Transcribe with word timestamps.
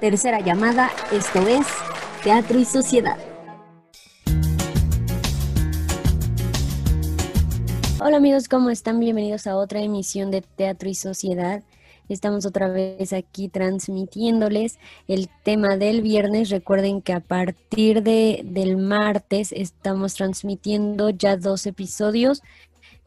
Tercera 0.00 0.40
llamada, 0.40 0.90
esto 1.12 1.46
es 1.46 1.66
Teatro 2.24 2.58
y 2.58 2.64
Sociedad. 2.64 3.16
Hola 8.00 8.16
amigos, 8.16 8.48
¿cómo 8.48 8.70
están? 8.70 8.98
Bienvenidos 8.98 9.46
a 9.46 9.56
otra 9.56 9.80
emisión 9.80 10.30
de 10.32 10.42
Teatro 10.42 10.88
y 10.88 10.94
Sociedad. 10.94 11.62
Estamos 12.08 12.44
otra 12.44 12.68
vez 12.68 13.12
aquí 13.12 13.48
transmitiéndoles 13.48 14.78
el 15.06 15.30
tema 15.42 15.76
del 15.76 16.02
viernes. 16.02 16.50
Recuerden 16.50 17.00
que 17.00 17.12
a 17.12 17.20
partir 17.20 18.02
de, 18.02 18.42
del 18.44 18.76
martes 18.76 19.52
estamos 19.52 20.14
transmitiendo 20.14 21.10
ya 21.10 21.36
dos 21.36 21.66
episodios 21.66 22.42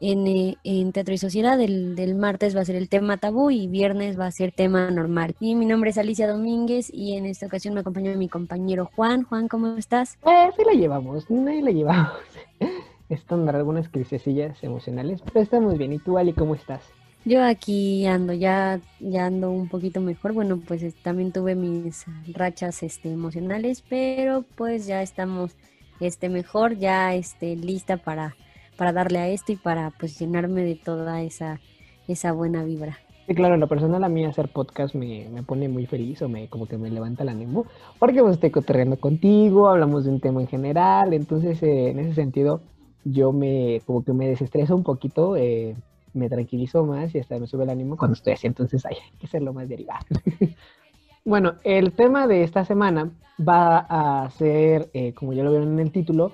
en, 0.00 0.56
en, 0.64 0.92
Teatro 0.92 1.14
y 1.14 1.18
Sociedad. 1.18 1.60
El, 1.60 1.96
del 1.96 2.14
martes 2.14 2.56
va 2.56 2.60
a 2.60 2.64
ser 2.64 2.76
el 2.76 2.88
tema 2.88 3.16
tabú 3.16 3.50
y 3.50 3.66
viernes 3.66 4.18
va 4.18 4.26
a 4.26 4.32
ser 4.32 4.52
tema 4.52 4.90
normal. 4.90 5.34
Y 5.40 5.54
mi 5.54 5.66
nombre 5.66 5.90
es 5.90 5.98
Alicia 5.98 6.28
Domínguez 6.28 6.90
y 6.92 7.16
en 7.16 7.26
esta 7.26 7.46
ocasión 7.46 7.74
me 7.74 7.80
acompaña 7.80 8.14
mi 8.16 8.28
compañero 8.28 8.90
Juan. 8.94 9.24
Juan, 9.24 9.48
¿cómo 9.48 9.76
estás? 9.76 10.18
Eh, 10.26 10.50
sí 10.56 10.62
la 10.64 10.72
llevamos, 10.72 11.26
ahí 11.30 11.62
la 11.62 11.70
llevamos. 11.70 12.12
Están 13.08 13.48
algunas 13.48 13.88
crisesillas 13.88 14.62
emocionales, 14.62 15.22
pero 15.22 15.40
estamos 15.40 15.78
bien. 15.78 15.94
¿Y 15.94 15.98
tú, 15.98 16.18
Ali, 16.18 16.34
cómo 16.34 16.54
estás? 16.54 16.82
Yo 17.24 17.42
aquí 17.42 18.06
ando, 18.06 18.34
ya, 18.34 18.80
ya 19.00 19.26
ando 19.26 19.50
un 19.50 19.68
poquito 19.68 20.00
mejor. 20.02 20.34
Bueno, 20.34 20.60
pues 20.66 20.94
también 20.96 21.32
tuve 21.32 21.54
mis 21.54 22.04
rachas 22.34 22.82
este, 22.82 23.10
emocionales, 23.10 23.82
pero 23.88 24.44
pues 24.56 24.86
ya 24.86 25.00
estamos 25.00 25.56
este, 26.00 26.28
mejor, 26.28 26.76
ya 26.76 27.14
este, 27.14 27.56
lista 27.56 27.96
para 27.96 28.36
para 28.78 28.92
darle 28.92 29.18
a 29.18 29.28
esto 29.28 29.52
y 29.52 29.56
para 29.56 29.90
pues 29.90 30.18
llenarme 30.18 30.62
de 30.62 30.76
toda 30.76 31.20
esa, 31.20 31.60
esa 32.06 32.32
buena 32.32 32.64
vibra. 32.64 32.96
Sí, 33.26 33.34
claro, 33.34 33.58
la 33.58 33.66
persona 33.66 34.04
a 34.06 34.08
mí 34.08 34.24
hacer 34.24 34.48
podcast 34.48 34.94
me, 34.94 35.28
me, 35.28 35.42
pone 35.42 35.68
muy 35.68 35.84
feliz 35.84 36.22
o 36.22 36.30
me 36.30 36.48
como 36.48 36.66
que 36.66 36.78
me 36.78 36.88
levanta 36.88 37.24
el 37.24 37.28
ánimo, 37.28 37.66
porque 37.98 38.22
pues 38.22 38.34
estoy 38.34 38.50
coterreando 38.50 38.98
contigo, 38.98 39.68
hablamos 39.68 40.04
de 40.04 40.12
un 40.12 40.20
tema 40.20 40.40
en 40.40 40.46
general, 40.46 41.12
entonces 41.12 41.62
eh, 41.62 41.90
en 41.90 41.98
ese 41.98 42.14
sentido 42.14 42.62
yo 43.04 43.32
me 43.32 43.82
como 43.84 44.02
que 44.02 44.14
me 44.14 44.28
desestreso 44.28 44.74
un 44.74 44.82
poquito, 44.82 45.36
eh, 45.36 45.76
me 46.14 46.30
tranquilizo 46.30 46.84
más 46.84 47.14
y 47.14 47.18
hasta 47.18 47.38
me 47.38 47.46
sube 47.46 47.64
el 47.64 47.70
ánimo 47.70 47.96
cuando 47.98 48.14
estoy 48.14 48.32
así, 48.32 48.46
entonces 48.46 48.86
hay 48.86 48.96
que 49.18 49.26
hacerlo 49.26 49.52
más 49.52 49.68
derivado. 49.68 50.06
bueno, 51.24 51.56
el 51.64 51.92
tema 51.92 52.26
de 52.26 52.44
esta 52.44 52.64
semana 52.64 53.10
va 53.46 53.78
a 53.78 54.30
ser, 54.30 54.88
eh, 54.94 55.12
como 55.12 55.34
ya 55.34 55.42
lo 55.42 55.50
vieron 55.50 55.72
en 55.72 55.80
el 55.80 55.92
título, 55.92 56.32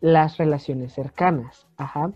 las 0.00 0.36
relaciones 0.36 0.92
cercanas. 0.92 1.66
Ajá. 1.76 2.12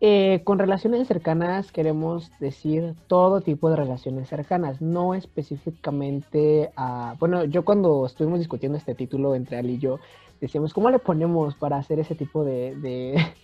Eh, 0.00 0.42
con 0.44 0.58
relaciones 0.58 1.08
cercanas 1.08 1.72
queremos 1.72 2.30
decir 2.38 2.94
todo 3.06 3.40
tipo 3.40 3.70
de 3.70 3.76
relaciones 3.76 4.28
cercanas, 4.28 4.82
no 4.82 5.14
específicamente 5.14 6.72
a... 6.76 7.14
Bueno, 7.18 7.44
yo 7.44 7.64
cuando 7.64 8.04
estuvimos 8.04 8.38
discutiendo 8.38 8.76
este 8.76 8.94
título 8.94 9.34
entre 9.34 9.56
Ali 9.56 9.74
y 9.74 9.78
yo, 9.78 10.00
decíamos, 10.42 10.74
¿cómo 10.74 10.90
le 10.90 10.98
ponemos 10.98 11.54
para 11.54 11.78
hacer 11.78 12.00
ese 12.00 12.14
tipo 12.14 12.44
de, 12.44 12.74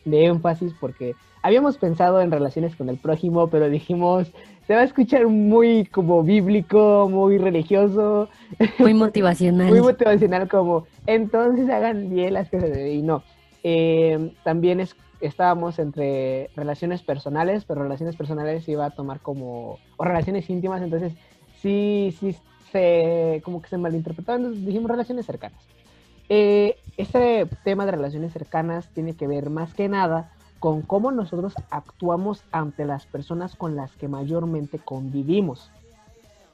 de, 0.04 0.24
énfasis? 0.26 0.74
Porque 0.78 1.14
habíamos 1.42 1.78
pensado 1.78 2.20
en 2.20 2.30
relaciones 2.30 2.76
con 2.76 2.88
el 2.88 2.98
prójimo, 2.98 3.48
pero 3.48 3.70
dijimos, 3.70 4.30
se 4.66 4.74
va 4.74 4.80
a 4.80 4.84
escuchar 4.84 5.26
muy 5.28 5.86
como 5.86 6.22
bíblico, 6.22 7.08
muy 7.10 7.38
religioso. 7.38 8.28
Muy 8.78 8.92
motivacional. 8.92 9.66
muy 9.70 9.80
motivacional 9.80 10.48
como, 10.48 10.86
entonces 11.06 11.70
hagan 11.70 12.10
bien 12.10 12.34
las 12.34 12.50
cosas. 12.50 12.76
Y 12.76 13.02
no, 13.02 13.22
eh, 13.62 14.34
también 14.44 14.86
estábamos 15.20 15.78
entre 15.78 16.50
relaciones 16.56 17.03
personales, 17.03 17.64
pero 17.64 17.83
relaciones 17.83 18.16
personales 18.16 18.69
iba 18.69 18.86
a 18.86 18.91
tomar 18.91 19.20
como, 19.20 19.78
o 19.97 20.05
relaciones 20.05 20.48
íntimas, 20.48 20.83
entonces 20.83 21.12
sí, 21.61 22.14
sí, 22.19 22.36
se, 22.72 23.42
como 23.44 23.61
que 23.61 23.69
se 23.69 23.78
malinterpretó, 23.78 24.34
entonces 24.34 24.64
dijimos 24.64 24.91
relaciones 24.91 25.27
cercanas. 25.27 25.61
Eh, 26.28 26.77
este 26.97 27.47
tema 27.64 27.84
de 27.84 27.92
relaciones 27.92 28.33
cercanas 28.33 28.88
tiene 28.94 29.14
que 29.14 29.27
ver 29.27 29.50
más 29.50 29.75
que 29.75 29.88
nada 29.88 30.31
con 30.61 30.83
cómo 30.83 31.11
nosotros 31.11 31.54
actuamos 31.70 32.44
ante 32.53 32.84
las 32.84 33.06
personas 33.06 33.56
con 33.56 33.75
las 33.75 33.97
que 33.97 34.09
mayormente 34.09 34.78
convivimos. 34.78 35.72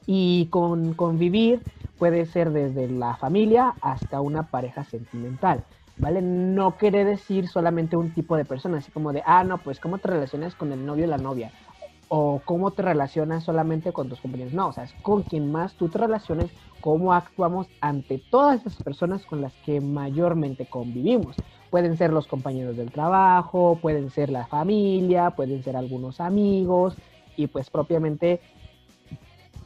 Y 0.07 0.47
con 0.47 0.93
convivir 0.93 1.61
puede 1.99 2.25
ser 2.25 2.51
desde 2.51 2.87
la 2.87 3.17
familia 3.17 3.75
hasta 3.81 4.21
una 4.21 4.43
pareja 4.43 4.85
sentimental. 4.85 5.63
¿Vale? 5.97 6.21
No 6.21 6.77
quiere 6.77 7.05
decir 7.05 7.47
solamente 7.47 7.97
un 7.97 8.13
tipo 8.13 8.37
de 8.37 8.45
persona, 8.45 8.77
así 8.77 8.91
como 8.91 9.13
de, 9.13 9.23
ah, 9.25 9.43
no, 9.43 9.63
pues 9.63 9.79
cómo 9.79 9.97
te 9.97 10.09
relacionas 10.09 10.55
con 10.55 10.71
el 10.71 10.85
novio 10.85 11.05
o 11.05 11.07
la 11.07 11.17
novia, 11.17 11.51
o 12.09 12.41
cómo 12.45 12.71
te 12.71 12.83
relacionas 12.83 13.43
solamente 13.43 13.91
con 13.91 14.07
tus 14.07 14.21
compañeros, 14.21 14.53
no, 14.53 14.69
o 14.69 14.71
sea, 14.71 14.85
es 14.85 14.93
con 15.01 15.23
quien 15.23 15.51
más 15.51 15.75
tú 15.75 15.89
te 15.89 15.97
relaciones, 15.97 16.55
cómo 16.79 17.13
actuamos 17.13 17.67
ante 17.81 18.19
todas 18.19 18.61
esas 18.61 18.81
personas 18.81 19.25
con 19.25 19.41
las 19.41 19.57
que 19.57 19.81
mayormente 19.81 20.67
convivimos. 20.67 21.35
Pueden 21.69 21.97
ser 21.97 22.13
los 22.13 22.27
compañeros 22.27 22.77
del 22.77 22.91
trabajo, 22.91 23.79
pueden 23.81 24.09
ser 24.09 24.29
la 24.29 24.47
familia, 24.47 25.31
pueden 25.31 25.63
ser 25.63 25.75
algunos 25.75 26.21
amigos, 26.21 26.97
y 27.35 27.47
pues 27.47 27.69
propiamente 27.69 28.41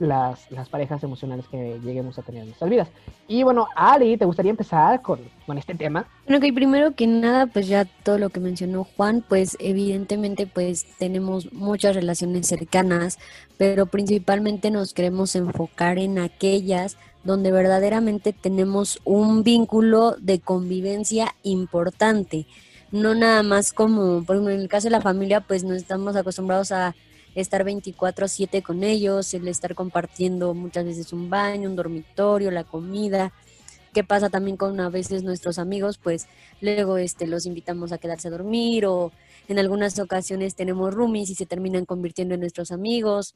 las, 0.02 0.52
las, 0.52 0.70
parejas 0.70 1.04
emocionales 1.04 1.48
que 1.48 1.80
lleguemos 1.84 2.18
a 2.18 2.24
tener 2.24 2.42
en 2.42 2.48
nuestras 2.48 2.70
vidas. 2.70 2.90
Y 3.28 3.44
bueno, 3.44 3.68
Ari, 3.76 4.18
¿te 4.18 4.26
gustaría 4.26 4.50
empezar 4.50 5.02
con, 5.02 5.20
con 5.46 5.58
este 5.58 5.76
tema? 5.76 6.08
Bueno, 6.26 6.42
que 6.42 6.52
primero 6.52 6.96
que 6.96 7.08
nada, 7.08 7.48
pues 7.48 7.68
ya 7.68 7.86
todo 7.86 8.18
lo 8.18 8.30
que 8.30 8.40
mencionó 8.40 8.84
Juan, 8.84 9.24
pues 9.28 9.56
evidentemente 9.60 10.48
pues 10.48 10.86
tenemos 10.98 11.54
muchas 11.54 11.96
relaciones 11.96 12.48
cercanas, 12.48 13.20
pero 13.58 13.86
principalmente 13.86 14.72
nos 14.72 14.94
queremos 14.94 15.36
enfocar 15.36 16.00
en 16.00 16.20
aquellas 16.20 16.98
donde 17.24 17.52
verdaderamente 17.52 18.34
tenemos 18.34 19.00
un 19.04 19.44
vínculo 19.44 20.16
de 20.20 20.40
convivencia 20.40 21.36
importante. 21.44 22.48
No 22.92 23.14
nada 23.14 23.44
más 23.44 23.72
como, 23.72 24.24
por 24.24 24.36
ejemplo, 24.36 24.54
en 24.54 24.62
el 24.62 24.68
caso 24.68 24.88
de 24.88 24.92
la 24.92 25.02
familia, 25.02 25.42
pues 25.42 25.64
no 25.64 25.74
estamos 25.74 26.16
acostumbrados 26.16 26.72
a 26.72 26.96
estar 27.36 27.64
24/7 27.64 28.62
con 28.62 28.84
ellos, 28.84 29.34
el 29.34 29.48
estar 29.48 29.76
compartiendo 29.76 30.54
muchas 30.54 30.86
veces 30.86 31.14
un 31.14 31.30
baño, 31.30 31.70
un 31.70 31.76
dormitorio, 31.76 32.52
la 32.52 32.64
comida. 32.64 33.34
¿Qué 33.94 34.04
pasa 34.04 34.30
también 34.30 34.56
con 34.56 34.80
a 34.80 34.90
veces 34.90 35.24
nuestros 35.24 35.60
amigos? 35.60 35.98
Pues 35.98 36.28
luego 36.62 36.98
este, 36.98 37.28
los 37.28 37.46
invitamos 37.46 37.92
a 37.92 37.98
quedarse 37.98 38.30
a 38.30 38.32
dormir 38.32 38.86
o 38.86 39.12
en 39.50 39.60
algunas 39.60 40.00
ocasiones 40.00 40.56
tenemos 40.56 40.94
roomies 40.94 41.30
y 41.30 41.36
se 41.36 41.46
terminan 41.46 41.86
convirtiendo 41.86 42.34
en 42.36 42.40
nuestros 42.40 42.72
amigos 42.72 43.36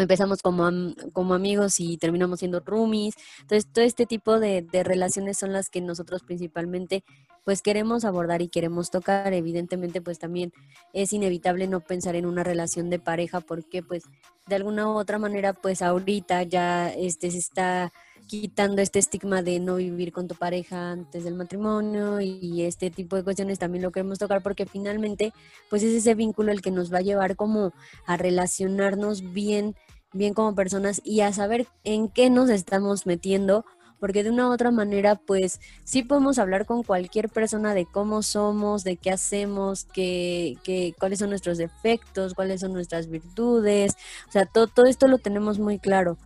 empezamos 0.00 0.42
como, 0.42 0.70
como 1.12 1.34
amigos 1.34 1.80
y 1.80 1.96
terminamos 1.98 2.40
siendo 2.40 2.60
roomies. 2.60 3.14
Entonces, 3.40 3.66
todo 3.72 3.84
este 3.84 4.06
tipo 4.06 4.40
de, 4.40 4.62
de, 4.62 4.82
relaciones 4.82 5.38
son 5.38 5.52
las 5.52 5.70
que 5.70 5.80
nosotros 5.80 6.22
principalmente 6.22 7.04
pues 7.44 7.60
queremos 7.60 8.04
abordar 8.04 8.42
y 8.42 8.48
queremos 8.48 8.90
tocar. 8.90 9.32
Evidentemente, 9.32 10.00
pues 10.00 10.18
también 10.18 10.52
es 10.92 11.12
inevitable 11.12 11.66
no 11.68 11.80
pensar 11.80 12.16
en 12.16 12.26
una 12.26 12.42
relación 12.42 12.90
de 12.90 12.98
pareja 12.98 13.40
porque 13.40 13.82
pues 13.82 14.04
de 14.46 14.56
alguna 14.56 14.88
u 14.88 14.92
otra 14.92 15.18
manera 15.18 15.52
pues 15.52 15.82
ahorita 15.82 16.42
ya 16.42 16.90
este 16.90 17.30
se 17.30 17.38
está 17.38 17.92
quitando 18.26 18.82
este 18.82 18.98
estigma 18.98 19.42
de 19.42 19.60
no 19.60 19.76
vivir 19.76 20.12
con 20.12 20.28
tu 20.28 20.34
pareja 20.34 20.90
antes 20.90 21.24
del 21.24 21.34
matrimonio 21.34 22.20
y 22.20 22.62
este 22.62 22.90
tipo 22.90 23.16
de 23.16 23.24
cuestiones 23.24 23.58
también 23.58 23.82
lo 23.82 23.92
queremos 23.92 24.18
tocar 24.18 24.42
porque 24.42 24.66
finalmente 24.66 25.32
pues 25.70 25.82
es 25.82 25.94
ese 25.94 26.14
vínculo 26.14 26.52
el 26.52 26.62
que 26.62 26.70
nos 26.70 26.92
va 26.92 26.98
a 26.98 27.02
llevar 27.02 27.36
como 27.36 27.72
a 28.06 28.16
relacionarnos 28.16 29.32
bien 29.32 29.74
bien 30.12 30.34
como 30.34 30.54
personas 30.54 31.00
y 31.04 31.20
a 31.20 31.32
saber 31.32 31.66
en 31.82 32.08
qué 32.08 32.30
nos 32.30 32.50
estamos 32.50 33.06
metiendo 33.06 33.64
porque 34.04 34.22
de 34.22 34.28
una 34.28 34.50
u 34.50 34.52
otra 34.52 34.70
manera, 34.70 35.14
pues 35.14 35.60
sí 35.84 36.02
podemos 36.02 36.38
hablar 36.38 36.66
con 36.66 36.82
cualquier 36.82 37.30
persona 37.30 37.72
de 37.72 37.86
cómo 37.86 38.20
somos, 38.20 38.84
de 38.84 38.98
qué 38.98 39.10
hacemos, 39.10 39.84
qué, 39.84 40.58
qué, 40.62 40.94
cuáles 40.98 41.20
son 41.20 41.30
nuestros 41.30 41.56
defectos, 41.56 42.34
cuáles 42.34 42.60
son 42.60 42.74
nuestras 42.74 43.08
virtudes, 43.08 43.96
o 44.28 44.32
sea, 44.32 44.44
todo, 44.44 44.66
todo 44.66 44.84
esto 44.84 45.08
lo 45.08 45.16
tenemos 45.16 45.58
muy 45.58 45.78
claro, 45.78 46.18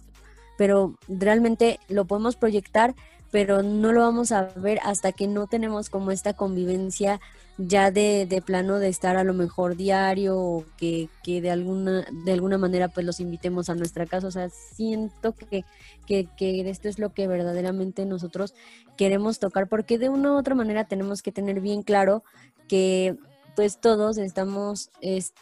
pero 0.58 0.98
realmente 1.08 1.78
lo 1.88 2.04
podemos 2.04 2.36
proyectar, 2.36 2.94
pero 3.31 3.62
no 3.62 3.93
lo 3.93 4.00
vamos 4.00 4.32
a 4.32 4.43
ver 4.56 4.81
hasta 4.82 5.12
que 5.12 5.28
no 5.28 5.46
tenemos 5.46 5.88
como 5.88 6.10
esta 6.10 6.34
convivencia 6.34 7.20
ya 7.58 7.90
de, 7.90 8.26
de 8.26 8.43
plano 8.43 8.78
de 8.78 8.88
estar 8.88 9.16
a 9.16 9.25
lo 9.25 9.34
mejor 9.34 9.76
diario 9.76 10.37
o 10.37 10.64
que, 10.76 11.08
que, 11.22 11.40
de 11.40 11.50
alguna 11.50 12.06
de 12.25 12.32
alguna 12.32 12.58
manera 12.58 12.88
pues 12.88 13.06
los 13.06 13.20
invitemos 13.20 13.70
a 13.70 13.75
nuestra 13.75 14.06
casa. 14.06 14.26
O 14.26 14.31
sea, 14.31 14.49
siento 14.49 15.32
que, 15.32 15.64
que, 16.06 16.28
que 16.37 16.69
esto 16.69 16.88
es 16.88 16.99
lo 16.99 17.12
que 17.12 17.28
verdaderamente 17.28 18.05
nosotros 18.05 18.55
queremos 18.96 19.38
tocar 19.38 19.69
porque 19.69 19.99
de 19.99 20.08
una 20.08 20.32
u 20.32 20.37
otra 20.37 20.55
manera 20.55 20.84
tenemos 20.84 21.22
que 21.22 21.32
tener 21.32 21.60
bien 21.60 21.82
claro 21.82 22.25
que 22.69 23.16
pues 23.56 23.78
todos 23.78 24.19
estamos, 24.19 24.90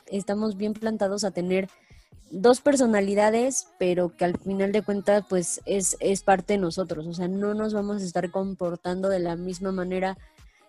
estamos 0.06 0.56
bien 0.56 0.72
plantados 0.72 1.24
a 1.24 1.32
tener 1.32 1.68
dos 2.30 2.60
personalidades, 2.60 3.68
pero 3.78 4.16
que 4.16 4.24
al 4.24 4.38
final 4.38 4.72
de 4.72 4.82
cuentas 4.82 5.24
pues 5.28 5.60
es, 5.64 5.96
es 6.00 6.22
parte 6.22 6.54
de 6.54 6.58
nosotros, 6.58 7.06
o 7.06 7.14
sea, 7.14 7.28
no 7.28 7.54
nos 7.54 7.74
vamos 7.74 8.02
a 8.02 8.04
estar 8.04 8.30
comportando 8.30 9.08
de 9.08 9.20
la 9.20 9.36
misma 9.36 9.72
manera 9.72 10.16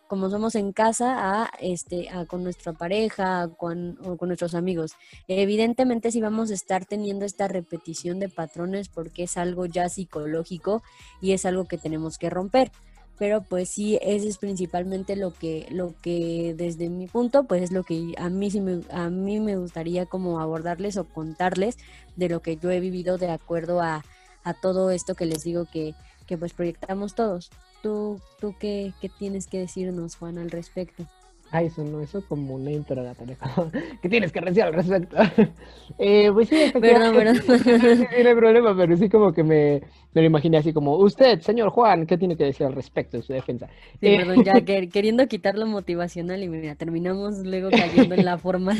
como 0.08 0.30
somos 0.30 0.56
en 0.56 0.72
casa, 0.72 1.44
a 1.44 1.52
este, 1.60 2.10
a 2.10 2.26
con 2.26 2.44
nuestra 2.44 2.74
pareja 2.74 3.50
con, 3.58 3.98
o 4.06 4.18
con 4.18 4.30
nuestros 4.30 4.56
amigos. 4.56 4.94
Evidentemente 5.28 6.12
si 6.12 6.22
vamos 6.22 6.50
a 6.50 6.54
estar 6.54 6.86
teniendo 6.86 7.26
esta 7.26 7.48
repetición 7.48 8.20
de 8.20 8.30
patrones 8.30 8.88
porque 8.90 9.24
es 9.24 9.38
algo 9.38 9.66
ya 9.66 9.90
psicológico 9.90 10.82
y 11.22 11.34
es 11.34 11.46
algo 11.46 11.66
que 11.66 11.78
tenemos 11.78 12.18
que 12.18 12.30
romper 12.30 12.72
pero 13.18 13.42
pues 13.42 13.70
sí, 13.70 13.98
ese 14.02 14.28
es 14.28 14.38
principalmente 14.38 15.16
lo 15.16 15.34
que, 15.34 15.68
lo 15.72 15.96
que 16.02 16.54
desde 16.56 16.90
mi 16.90 17.08
punto, 17.08 17.46
pues 17.46 17.64
es 17.64 17.72
lo 17.72 17.84
que 17.84 18.14
a 18.18 18.30
mí 18.30 18.52
sí 18.52 18.62
me, 18.62 18.82
a 18.92 19.10
mí 19.10 19.40
me 19.40 19.58
gustaría 19.58 20.06
como 20.06 20.40
abordarles 20.40 20.98
o 20.98 21.06
contarles 21.06 21.78
de 22.16 22.30
lo 22.30 22.42
que 22.42 22.58
yo 22.58 22.70
he 22.70 22.80
vivido 22.80 23.18
de 23.18 23.30
acuerdo 23.30 23.82
a, 23.82 24.04
a 24.44 24.54
todo 24.54 24.92
esto 24.92 25.16
que 25.16 25.26
les 25.26 25.44
digo 25.44 25.66
que, 25.66 25.96
que 26.28 26.38
pues 26.38 26.54
proyectamos 26.54 27.16
todos. 27.16 27.50
¿Tú, 27.82 28.20
tú 28.40 28.56
qué, 28.60 28.94
qué 29.02 29.10
tienes 29.10 29.48
que 29.48 29.60
decirnos, 29.60 30.16
Juan, 30.16 30.38
al 30.38 30.52
respecto? 30.52 31.08
Ay, 31.52 31.68
eso 31.68 31.84
no, 31.84 32.02
eso 32.02 32.24
como 32.28 32.56
una 32.56 32.72
interrogatoria. 32.72 33.38
¿Qué 34.02 34.10
tienes 34.10 34.32
que 34.32 34.42
decir 34.42 34.64
al 34.64 34.74
respecto? 34.74 35.16
eh, 35.98 36.30
pues 36.34 36.50
sí, 36.50 36.72
perdón, 36.80 37.16
perdón. 37.16 37.36
Sí, 37.38 38.14
no 38.24 38.30
hay 38.30 38.36
problema, 38.36 38.76
pero 38.76 38.98
sí 38.98 39.10
como 39.10 39.32
que 39.32 39.44
me, 39.44 39.82
me, 40.14 40.22
lo 40.22 40.28
imaginé 40.28 40.58
así 40.58 40.74
como, 40.74 40.98
usted, 40.98 41.40
señor 41.40 41.70
Juan, 41.70 42.06
¿qué 42.06 42.18
tiene 42.18 42.36
que 42.36 42.44
decir 42.44 42.66
al 42.66 42.74
respecto 42.74 43.18
de 43.18 43.24
su 43.24 43.34
defensa? 43.34 43.68
Sí, 44.00 44.08
eh, 44.08 44.18
perdón, 44.18 44.44
ya 44.44 44.62
queriendo 44.62 45.28
quitar 45.28 45.58
lo 45.58 45.68
motivacional 45.68 46.44
y 46.44 46.50
mira, 46.50 46.76
terminamos 46.76 47.40
luego 47.46 47.70
cayendo 47.70 48.16
en 48.16 48.26
la 48.26 48.38
forma. 48.38 48.76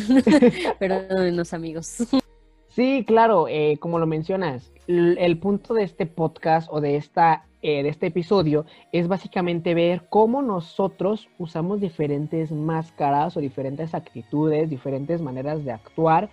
los 1.32 1.54
amigos. 1.54 2.08
Sí, 2.70 3.06
claro, 3.08 3.48
eh, 3.48 3.78
como 3.80 3.98
lo 3.98 4.08
mencionas, 4.08 4.72
el, 4.88 5.18
el 5.20 5.40
punto 5.40 5.74
de 5.74 5.84
este 5.84 6.06
podcast 6.06 6.68
o 6.72 6.82
de 6.82 6.98
esta 6.98 7.46
eh, 7.70 7.84
de 7.84 7.90
este 7.90 8.08
episodio 8.08 8.66
es 8.94 9.10
básicamente 9.10 9.74
ver 9.74 10.06
cómo 10.08 10.42
nosotros 10.42 11.28
usamos 11.38 11.82
diferentes 11.82 12.50
máscaras 12.50 13.36
o 13.36 13.42
diferentes 13.42 13.94
actitudes, 13.94 14.70
diferentes 14.70 15.20
maneras 15.20 15.66
de 15.66 15.74
actuar 15.74 16.30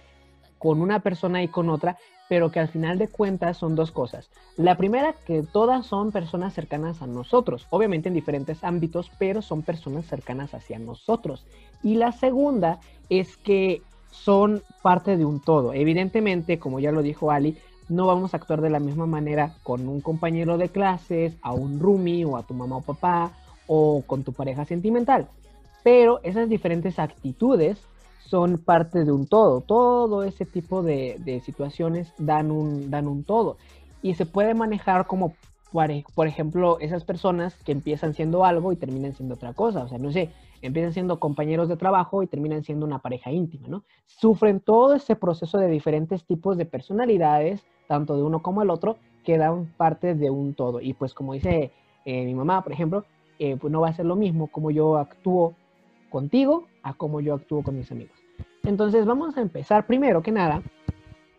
con 0.58 0.80
una 0.80 1.00
persona 1.00 1.42
y 1.42 1.48
con 1.48 1.70
otra, 1.70 1.98
pero 2.28 2.52
que 2.52 2.60
al 2.60 2.68
final 2.68 2.98
de 2.98 3.08
cuentas 3.08 3.56
son 3.56 3.74
dos 3.74 3.90
cosas. 3.90 4.30
La 4.56 4.76
primera, 4.76 5.12
que 5.26 5.42
todas 5.42 5.86
son 5.86 6.12
personas 6.12 6.54
cercanas 6.54 7.02
a 7.02 7.08
nosotros, 7.08 7.66
obviamente 7.70 8.08
en 8.08 8.14
diferentes 8.14 8.62
ámbitos, 8.62 9.10
pero 9.18 9.42
son 9.42 9.62
personas 9.62 10.06
cercanas 10.06 10.54
hacia 10.54 10.78
nosotros. 10.78 11.44
Y 11.82 11.96
la 11.96 12.12
segunda 12.12 12.78
es 13.08 13.36
que 13.38 13.82
son 14.12 14.62
parte 14.82 15.16
de 15.16 15.24
un 15.24 15.40
todo. 15.40 15.74
Evidentemente, 15.74 16.60
como 16.60 16.78
ya 16.78 16.92
lo 16.92 17.02
dijo 17.02 17.32
Ali, 17.32 17.56
no 17.88 18.06
vamos 18.06 18.32
a 18.32 18.38
actuar 18.38 18.60
de 18.60 18.70
la 18.70 18.80
misma 18.80 19.06
manera 19.06 19.54
con 19.62 19.88
un 19.88 20.00
compañero 20.00 20.58
de 20.58 20.68
clases, 20.68 21.36
a 21.42 21.52
un 21.52 21.80
roomie 21.80 22.24
o 22.24 22.36
a 22.36 22.42
tu 22.42 22.54
mamá 22.54 22.76
o 22.76 22.80
papá 22.80 23.32
o 23.66 24.02
con 24.06 24.22
tu 24.22 24.32
pareja 24.32 24.64
sentimental. 24.64 25.28
Pero 25.82 26.20
esas 26.22 26.48
diferentes 26.48 26.98
actitudes 26.98 27.78
son 28.26 28.58
parte 28.58 29.04
de 29.04 29.12
un 29.12 29.26
todo. 29.26 29.60
Todo 29.60 30.24
ese 30.24 30.46
tipo 30.46 30.82
de, 30.82 31.42
situaciones 31.44 32.12
dan 32.18 32.50
un, 32.50 32.90
dan 32.90 33.06
un 33.06 33.22
todo. 33.22 33.58
Y 34.02 34.14
se 34.14 34.26
puede 34.26 34.54
manejar 34.54 35.06
como, 35.06 35.34
por 35.70 36.26
ejemplo, 36.26 36.78
esas 36.80 37.04
personas 37.04 37.54
que 37.64 37.72
empiezan 37.72 38.14
siendo 38.14 38.44
algo 38.44 38.72
y 38.72 38.76
terminan 38.76 39.14
siendo 39.14 39.34
otra 39.34 39.52
cosa. 39.52 39.84
O 39.84 39.88
sea, 39.88 39.98
no 39.98 40.10
sé, 40.10 40.30
empiezan 40.66 40.92
siendo 40.92 41.20
compañeros 41.20 41.68
de 41.68 41.76
trabajo 41.76 42.22
y 42.22 42.26
terminan 42.26 42.64
siendo 42.64 42.86
una 42.86 43.00
pareja 43.00 43.30
íntima, 43.30 43.68
¿no? 43.68 43.84
Sufren 44.06 44.60
todo 44.60 44.94
ese 44.94 45.16
proceso 45.16 45.58
de 45.58 45.68
diferentes 45.68 46.24
tipos 46.24 46.56
de 46.56 46.64
personalidades, 46.64 47.64
tanto 47.86 48.16
de 48.16 48.22
uno 48.22 48.42
como 48.42 48.62
el 48.62 48.70
otro, 48.70 48.96
que 49.24 49.38
dan 49.38 49.66
parte 49.76 50.14
de 50.14 50.30
un 50.30 50.54
todo. 50.54 50.80
Y 50.80 50.94
pues 50.94 51.14
como 51.14 51.34
dice 51.34 51.70
eh, 52.04 52.24
mi 52.24 52.34
mamá, 52.34 52.62
por 52.62 52.72
ejemplo, 52.72 53.04
eh, 53.38 53.56
pues 53.56 53.72
no 53.72 53.80
va 53.80 53.88
a 53.88 53.94
ser 53.94 54.06
lo 54.06 54.16
mismo 54.16 54.46
como 54.46 54.70
yo 54.70 54.96
actúo 54.96 55.54
contigo 56.10 56.66
a 56.82 56.94
como 56.94 57.20
yo 57.20 57.34
actúo 57.34 57.62
con 57.62 57.76
mis 57.76 57.90
amigos. 57.90 58.16
Entonces 58.62 59.04
vamos 59.04 59.36
a 59.36 59.42
empezar 59.42 59.86
primero 59.86 60.22
que 60.22 60.32
nada 60.32 60.62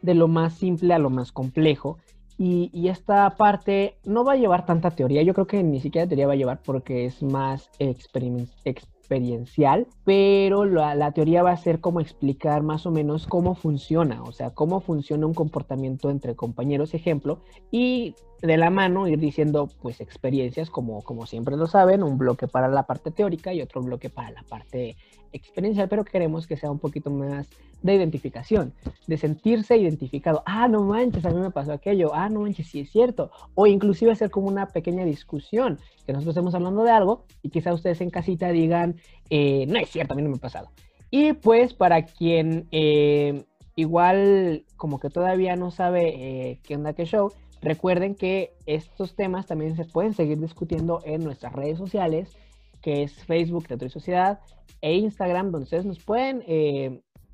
de 0.02 0.14
lo 0.14 0.28
más 0.28 0.54
simple 0.54 0.94
a 0.94 1.00
lo 1.00 1.10
más 1.10 1.32
complejo. 1.32 1.98
Y, 2.38 2.90
esta 2.90 3.30
parte 3.38 3.96
no 4.04 4.26
va 4.26 4.34
a 4.34 4.36
llevar 4.36 4.66
tanta 4.66 4.92
teoría, 4.92 5.24
yo 5.24 5.34
creo 5.34 5.48
que 5.48 5.64
ni 5.64 5.80
siquiera 5.80 6.06
teoría 6.06 6.28
va 6.28 6.34
a 6.34 6.36
llevar 6.36 6.60
porque 6.62 7.06
es 7.06 7.24
más 7.24 7.72
experiencia 7.80 8.74
experiencial, 9.06 9.88
pero 10.04 10.66
la, 10.66 11.12
teoría 11.12 11.44
va 11.44 11.52
a 11.52 11.58
ser 11.58 11.80
como 11.80 12.00
explicar 12.00 12.64
más 12.64 12.88
o 12.88 12.92
menos 12.92 13.28
cómo 13.28 13.54
funciona, 13.54 14.24
o 14.24 14.32
sea, 14.32 14.50
cómo 14.50 14.82
funciona 14.82 15.28
un 15.28 15.36
comportamiento 15.36 16.10
entre 16.10 16.36
compañeros, 16.36 16.96
ejemplo, 16.96 17.40
y 17.70 18.16
de 18.42 18.58
la 18.58 18.70
mano 18.70 19.08
ir 19.08 19.20
diciendo 19.20 19.70
pues 19.82 20.02
experiencias 20.02 20.70
como, 20.70 21.02
como 21.02 21.26
siempre 21.26 21.58
lo 21.58 21.68
saben, 21.68 22.04
un 22.04 22.18
bloque 22.18 22.48
para 22.48 22.68
la 22.68 22.84
parte 22.84 23.12
teórica 23.12 23.54
y 23.54 23.62
otro 23.62 23.82
bloque 23.82 24.10
para 24.10 24.32
la 24.32 24.44
parte 24.44 24.98
experiencial, 25.32 25.90
pero 25.90 26.06
queremos 26.06 26.48
que 26.48 26.58
sea 26.58 26.72
un 26.72 26.80
poquito 26.80 27.10
más 27.12 27.48
de 27.82 27.94
identificación, 27.94 28.74
de 29.06 29.18
sentirse 29.18 29.78
identificado. 29.78 30.42
Ah, 30.46 30.68
no 30.68 30.82
manches, 30.84 31.26
a 31.26 31.30
mí 31.30 31.40
me 31.40 31.52
pasó 31.52 31.74
aquello. 31.74 32.12
Ah, 32.14 32.30
no 32.30 32.42
manches, 32.42 32.68
sí 32.68 32.80
es 32.80 32.92
cierto. 32.92 33.32
O 33.54 33.68
inclusive 33.68 34.12
hacer 34.12 34.32
como 34.32 34.48
una 34.48 34.68
pequeña 34.68 35.06
discusión, 35.06 35.78
que 36.06 36.14
nosotros 36.14 36.36
estemos 36.36 36.56
hablando 36.56 36.84
de 36.84 36.92
algo 36.92 37.26
y 37.44 37.50
quizá 37.50 37.74
ustedes 37.74 38.02
en 38.02 38.10
casita 38.10 38.50
digan, 38.50 38.96
eh, 39.30 39.66
no 39.68 39.78
es 39.78 39.90
cierto, 39.90 40.14
a 40.14 40.16
mí 40.16 40.24
no 40.24 40.30
me 40.30 40.38
ha 40.38 40.40
pasado. 40.40 40.70
Y 41.12 41.34
pues 41.34 41.74
para 41.74 42.06
quien 42.06 42.68
eh, 42.72 43.46
igual 43.76 44.66
como 44.78 45.00
que 45.00 45.10
todavía 45.10 45.56
no 45.56 45.70
sabe 45.70 46.50
eh, 46.50 46.60
qué 46.64 46.76
onda 46.76 46.94
qué 46.94 47.06
show, 47.06 47.32
recuerden 47.62 48.16
que 48.16 48.54
estos 48.66 49.16
temas 49.16 49.46
también 49.46 49.76
se 49.76 49.86
pueden 49.86 50.14
seguir 50.14 50.40
discutiendo 50.40 51.02
en 51.06 51.24
nuestras 51.24 51.54
redes 51.54 51.78
sociales, 51.78 52.36
que 52.82 53.04
es 53.04 53.14
Facebook, 53.26 53.68
Teatro 53.68 53.88
y 53.88 53.92
Sociedad, 53.92 54.40
e 54.82 54.96
Instagram, 54.96 55.52
donde 55.52 55.64
ustedes 55.64 55.86
nos 55.86 56.04
pueden 56.04 56.44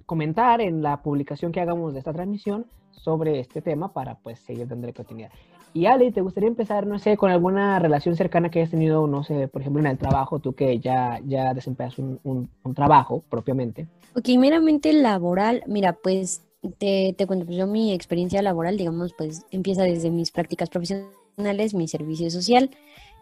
comentar 0.06 0.62
en 0.62 0.82
la 0.82 1.02
publicación 1.02 1.52
que 1.52 1.62
hagamos 1.62 1.94
de 1.94 2.00
esta 2.00 2.14
transmisión 2.14 2.66
sobre 2.92 3.40
este 3.40 3.62
tema 3.62 3.94
para 3.94 4.16
pues 4.16 4.40
seguir 4.40 4.68
dando 4.68 4.94
continuidad. 4.94 5.32
Y 5.74 5.86
Ali, 5.86 6.12
¿te 6.12 6.20
gustaría 6.20 6.50
empezar, 6.50 6.86
no 6.86 7.00
sé, 7.00 7.16
con 7.16 7.32
alguna 7.32 7.80
relación 7.80 8.18
cercana 8.18 8.50
que 8.50 8.60
hayas 8.60 8.72
tenido, 8.72 9.08
no 9.08 9.24
sé, 9.24 9.48
por 9.48 9.62
ejemplo, 9.62 9.80
en 9.80 9.88
el 9.88 9.98
trabajo, 9.98 10.40
tú 10.40 10.54
que 10.54 10.80
ya, 10.80 11.22
ya 11.26 11.54
desempeñas 11.54 11.98
un, 11.98 12.20
un, 12.24 12.76
trabajo 12.76 13.24
propiamente? 13.30 13.88
Ok, 14.14 14.28
meramente 14.38 14.92
laboral, 14.92 15.64
mira, 15.68 15.94
pues 15.94 16.42
te, 16.80 17.14
te 17.18 17.28
cuento, 17.28 17.46
pues 17.46 17.58
yo 17.58 17.68
mi 17.68 17.94
experiencia 17.94 18.42
laboral, 18.42 18.78
digamos, 18.78 19.14
pues 19.14 19.46
empieza 19.52 19.84
desde 19.84 20.10
mis 20.12 20.32
prácticas 20.32 20.70
profesionales, 20.70 21.74
mi 21.74 21.88
servicio 21.88 22.30
social. 22.30 22.70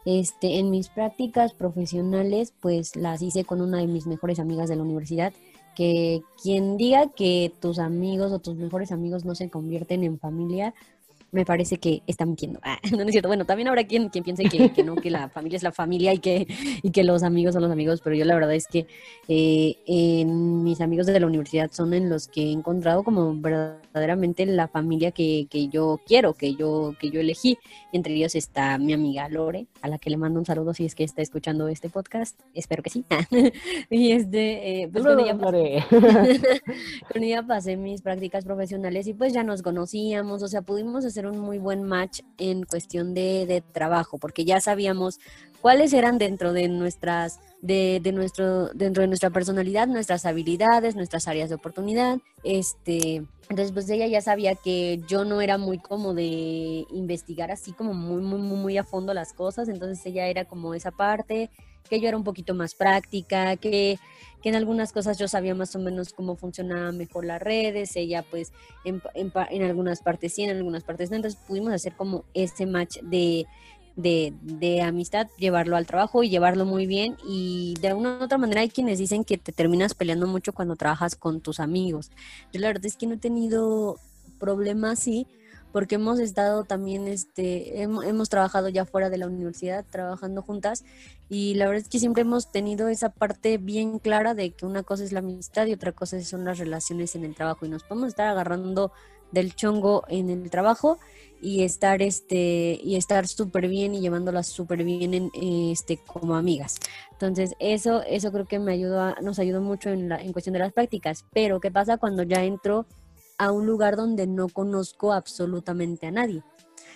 Este, 0.06 0.60
en 0.60 0.72
mis 0.72 0.90
prácticas 0.90 1.54
profesionales, 1.54 2.54
pues 2.62 2.96
las 2.96 3.22
hice 3.22 3.44
con 3.44 3.62
una 3.62 3.80
de 3.80 3.88
mis 3.88 4.08
mejores 4.08 4.40
amigas 4.40 4.70
de 4.70 4.78
la 4.78 4.84
universidad 4.84 5.34
que 5.76 6.24
quien 6.42 6.76
diga 6.78 7.10
que 7.10 7.54
tus 7.62 7.80
amigos 7.80 8.32
o 8.32 8.40
tus 8.40 8.56
mejores 8.56 8.92
amigos 8.92 9.24
no 9.24 9.34
se 9.36 9.50
convierten 9.50 10.04
en 10.04 10.20
familia, 10.20 10.74
me 11.32 11.46
parece 11.46 11.78
que 11.78 12.02
está 12.08 12.26
mintiendo. 12.26 12.60
Ah, 12.64 12.80
no, 12.92 13.04
es 13.04 13.12
cierto. 13.12 13.28
Bueno, 13.30 13.46
también 13.46 13.68
habrá 13.68 13.84
quien, 13.84 14.10
quien 14.10 14.24
piense 14.24 14.44
que, 14.46 14.84
no, 14.84 14.96
que 14.96 15.10
la 15.10 15.30
familia 15.30 15.58
es 15.58 15.64
la 15.64 15.72
familia 15.72 16.14
y 16.14 16.20
que, 16.20 16.48
y 16.82 16.92
que 16.92 17.04
los 17.04 17.24
amigos 17.24 17.54
son 17.54 17.64
los 17.64 17.72
amigos, 17.72 18.02
pero 18.04 18.16
yo 18.16 18.26
la 18.26 18.36
verdad 18.36 18.54
es 18.54 18.68
que 18.68 18.88
eh, 19.28 19.76
en 19.86 20.64
mis 20.64 20.82
amigos 20.82 21.06
de 21.06 21.20
la 21.20 21.28
universidad 21.28 21.72
son 21.72 21.94
en 21.94 22.10
los 22.10 22.28
que 22.28 22.44
he 22.44 22.52
encontrado 22.52 23.04
como 23.04 23.34
verdaderamente 23.36 24.46
la 24.46 24.68
familia 24.68 25.12
que, 25.12 25.48
que 25.50 25.68
yo 25.68 26.00
quiero, 26.06 26.34
que 26.34 26.56
yo, 26.56 26.96
que 27.00 27.10
yo 27.10 27.20
elegí. 27.20 27.58
Entre 27.92 28.14
ellos 28.14 28.36
está 28.36 28.78
mi 28.78 28.94
amiga 28.94 29.30
Lore, 29.30 29.68
a 29.82 29.88
la 29.88 29.98
que 29.98 30.10
le 30.10 30.18
mando 30.18 30.40
un 30.40 30.46
saludo 30.46 30.74
si 30.74 30.86
es 30.86 30.96
que 30.96 31.04
está 31.04 31.22
escuchando 31.22 31.68
este 31.68 31.90
podcast. 31.90 32.40
Espero 32.54 32.84
que 32.84 32.90
sí. 32.90 33.06
y 33.90 34.12
este, 34.12 34.84
eh, 34.84 34.90
pues 34.92 35.04
con 35.04 35.20
ella, 35.20 35.38
pasé, 35.38 35.84
con 37.14 37.24
ella 37.24 37.44
pasé 37.44 37.78
mis 37.78 38.02
prácticas 38.02 38.46
profesionales 38.46 39.08
y 39.08 39.14
pues 39.14 39.34
ya 39.34 39.44
nos 39.44 39.62
conocíamos, 39.62 40.44
o 40.44 40.48
sea, 40.48 40.62
pudimos 40.62 41.06
hacer 41.06 41.19
un 41.28 41.40
muy 41.40 41.58
buen 41.58 41.84
match 41.84 42.22
en 42.38 42.64
cuestión 42.64 43.14
de, 43.14 43.46
de 43.46 43.62
trabajo, 43.62 44.18
porque 44.18 44.46
ya 44.46 44.62
sabíamos 44.62 45.20
cuáles 45.62 45.94
eran 45.94 46.18
dentro 46.18 46.54
de 46.54 46.68
nuestras, 46.68 47.40
de, 47.62 48.00
de, 48.02 48.12
nuestro, 48.12 48.70
dentro 48.70 49.02
de 49.02 49.08
nuestra 49.08 49.30
personalidad, 49.30 49.88
nuestras 49.88 50.26
habilidades, 50.26 50.96
nuestras 50.96 51.28
áreas 51.28 51.50
de 51.50 51.56
oportunidad. 51.56 52.20
Este, 52.44 53.24
entonces, 53.50 53.72
pues 53.72 53.90
ella 53.90 54.08
ya 54.08 54.22
sabía 54.22 54.56
que 54.56 55.02
yo 55.08 55.26
no 55.26 55.42
era 55.42 55.58
muy 55.58 55.80
como 55.80 56.14
de 56.14 56.86
investigar 56.92 57.52
así 57.52 57.72
como 57.72 57.94
muy, 57.94 58.22
muy, 58.22 58.40
muy, 58.40 58.58
muy 58.58 58.78
a 58.78 58.84
fondo 58.84 59.14
las 59.14 59.34
cosas. 59.34 59.70
Entonces 59.70 60.06
ella 60.06 60.28
era 60.28 60.46
como 60.46 60.74
esa 60.74 60.92
parte, 60.92 61.50
que 61.90 62.00
yo 62.00 62.08
era 62.08 62.18
un 62.18 62.24
poquito 62.24 62.54
más 62.56 62.76
práctica, 62.76 63.56
que 63.58 64.00
que 64.42 64.50
en 64.50 64.56
algunas 64.56 64.94
cosas 64.94 65.18
yo 65.18 65.28
sabía 65.28 65.54
más 65.56 65.76
o 65.76 65.80
menos 65.80 66.14
cómo 66.14 66.36
funcionaban 66.36 66.98
mejor 66.98 67.26
las 67.26 67.42
redes, 67.42 67.96
ella 67.96 68.24
pues 68.24 68.54
en, 68.86 69.02
en, 69.14 69.64
algunas 69.64 70.02
partes 70.02 70.34
sí, 70.34 70.44
en 70.44 70.56
algunas 70.56 70.84
partes 70.84 71.10
no, 71.10 71.18
entonces 71.18 71.40
pudimos 71.46 71.74
hacer 71.74 71.94
como 71.94 72.24
ese 72.34 72.66
match 72.66 73.00
de, 73.02 73.46
de, 73.96 74.34
de, 74.42 74.82
amistad, 74.82 75.28
llevarlo 75.38 75.76
al 75.76 75.86
trabajo 75.86 76.24
y 76.24 76.30
llevarlo 76.30 76.66
muy 76.66 76.86
bien 76.86 77.18
y 77.28 77.76
de 77.82 77.94
una 77.94 78.20
u 78.20 78.24
otra 78.24 78.38
manera 78.38 78.62
hay 78.62 78.70
quienes 78.70 78.98
dicen 78.98 79.26
que 79.26 79.38
te 79.38 79.52
terminas 79.52 79.94
peleando 79.94 80.28
mucho 80.28 80.54
cuando 80.54 80.76
trabajas 80.76 81.16
con 81.16 81.42
tus 81.42 81.60
amigos. 81.60 82.12
Yo 82.54 82.62
la 82.62 82.68
verdad 82.68 82.86
es 82.86 82.96
que 82.96 83.08
no 83.08 83.16
he 83.16 83.20
tenido 83.20 83.98
problemas 84.40 85.00
así 85.00 85.28
porque 85.72 85.96
hemos 85.96 86.20
estado 86.20 86.64
también, 86.64 87.08
este, 87.08 87.82
hemos, 87.82 88.30
trabajado 88.30 88.70
ya 88.70 88.86
fuera 88.86 89.10
de 89.10 89.18
la 89.18 89.28
universidad, 89.28 89.86
trabajando 89.90 90.42
juntas, 90.42 90.84
y 91.30 91.54
la 91.56 91.66
verdad 91.66 91.84
es 91.84 91.90
que 91.90 92.00
siempre 92.00 92.22
hemos 92.22 92.52
tenido 92.52 92.88
esa 92.88 93.10
parte 93.10 93.58
bien 93.58 94.00
clara 94.00 94.34
de 94.34 94.52
que 94.52 94.66
una 94.66 94.84
cosa 94.84 95.04
es 95.04 95.12
la 95.12 95.20
amistad 95.20 95.68
y 95.68 95.74
otra 95.74 95.92
cosa 95.92 96.22
son 96.24 96.46
las 96.46 96.58
relaciones 96.58 97.16
en 97.16 97.26
el 97.26 97.36
trabajo, 97.36 97.66
y 97.66 97.70
nos 97.70 97.84
podemos 97.84 98.10
estar 98.10 98.28
agarrando 98.28 98.92
del 99.32 99.56
chongo 99.56 100.04
en 100.08 100.30
el 100.30 100.50
trabajo 100.50 100.98
y 101.42 101.64
estar 101.64 102.02
este 102.02 102.80
y 102.84 102.96
estar 102.96 103.28
súper 103.28 103.68
bien 103.68 103.96
y 103.96 104.02
llevándolas 104.02 104.48
súper 104.48 104.84
bien 104.84 105.14
en, 105.14 105.32
este 105.72 105.98
como 105.98 106.36
amigas. 106.36 106.78
Entonces 107.12 107.56
eso 107.60 108.02
eso 108.04 108.32
creo 108.32 108.46
que 108.46 108.60
me 108.60 108.74
ayudó 108.74 109.16
nos 109.22 109.40
ayudó 109.40 109.62
mucho 109.62 109.90
en 109.90 110.10
la 110.10 110.22
en 110.22 110.34
cuestión 110.34 110.54
de 110.54 110.60
las 110.60 110.74
prácticas 110.74 111.26
pero 111.32 111.60
qué 111.60 111.72
pasa 111.72 111.98
cuando 111.98 112.24
ya 112.24 112.44
entro 112.44 112.86
a 113.40 113.52
un 113.52 113.66
lugar 113.66 113.96
donde 113.96 114.28
no 114.28 114.50
conozco 114.50 115.14
absolutamente 115.14 116.06
a 116.06 116.12
nadie. 116.12 116.44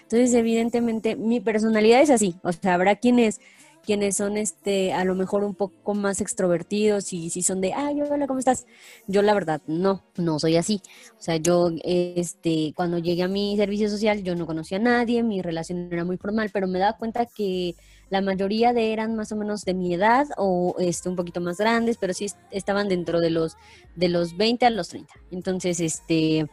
Entonces, 0.03 0.33
evidentemente, 0.35 1.15
mi 1.15 1.39
personalidad 1.39 2.01
es 2.01 2.12
así. 2.12 2.35
O 2.43 2.51
sea, 2.51 2.75
habrá 2.75 2.97
quienes 2.97 3.39
quienes 3.83 4.15
son 4.15 4.38
este 4.38 4.93
a 4.93 5.03
lo 5.03 5.13
mejor 5.13 5.43
un 5.43 5.55
poco 5.55 5.93
más 5.93 6.21
extrovertidos 6.21 7.12
y 7.13 7.29
si 7.29 7.43
son 7.43 7.59
de 7.62 7.73
ay 7.73 8.01
hola 8.01 8.27
cómo 8.27 8.39
estás 8.39 8.65
yo 9.07 9.21
la 9.21 9.33
verdad 9.33 9.62
no 9.67 10.01
no 10.15 10.39
soy 10.39 10.55
así 10.55 10.81
o 11.19 11.21
sea 11.21 11.35
yo 11.35 11.69
este 11.83 12.71
cuando 12.75 12.97
llegué 12.97 13.23
a 13.23 13.27
mi 13.27 13.57
servicio 13.57 13.89
social 13.89 14.23
yo 14.23 14.35
no 14.35 14.45
conocía 14.45 14.77
a 14.77 14.81
nadie 14.81 15.21
mi 15.21 15.41
relación 15.41 15.89
era 15.91 16.05
muy 16.05 16.17
formal 16.17 16.50
pero 16.53 16.67
me 16.67 16.79
daba 16.79 16.97
cuenta 16.97 17.25
que 17.25 17.75
la 18.10 18.22
mayoría 18.22 18.74
de 18.74 18.93
eran 18.93 19.15
más 19.15 19.31
o 19.31 19.36
menos 19.36 19.65
de 19.65 19.74
mi 19.74 19.93
edad 19.93 20.27
o 20.38 20.75
este, 20.79 21.10
un 21.10 21.15
poquito 21.15 21.41
más 21.41 21.57
grandes, 21.57 21.98
pero 21.98 22.13
sí 22.13 22.27
estaban 22.51 22.88
dentro 22.88 23.19
de 23.19 23.29
los, 23.29 23.57
de 23.95 24.10
los 24.10 24.38
20 24.38 24.65
a 24.65 24.69
los 24.69 24.89
30. 24.89 25.13
Entonces, 25.31 25.79
este, 25.79 26.48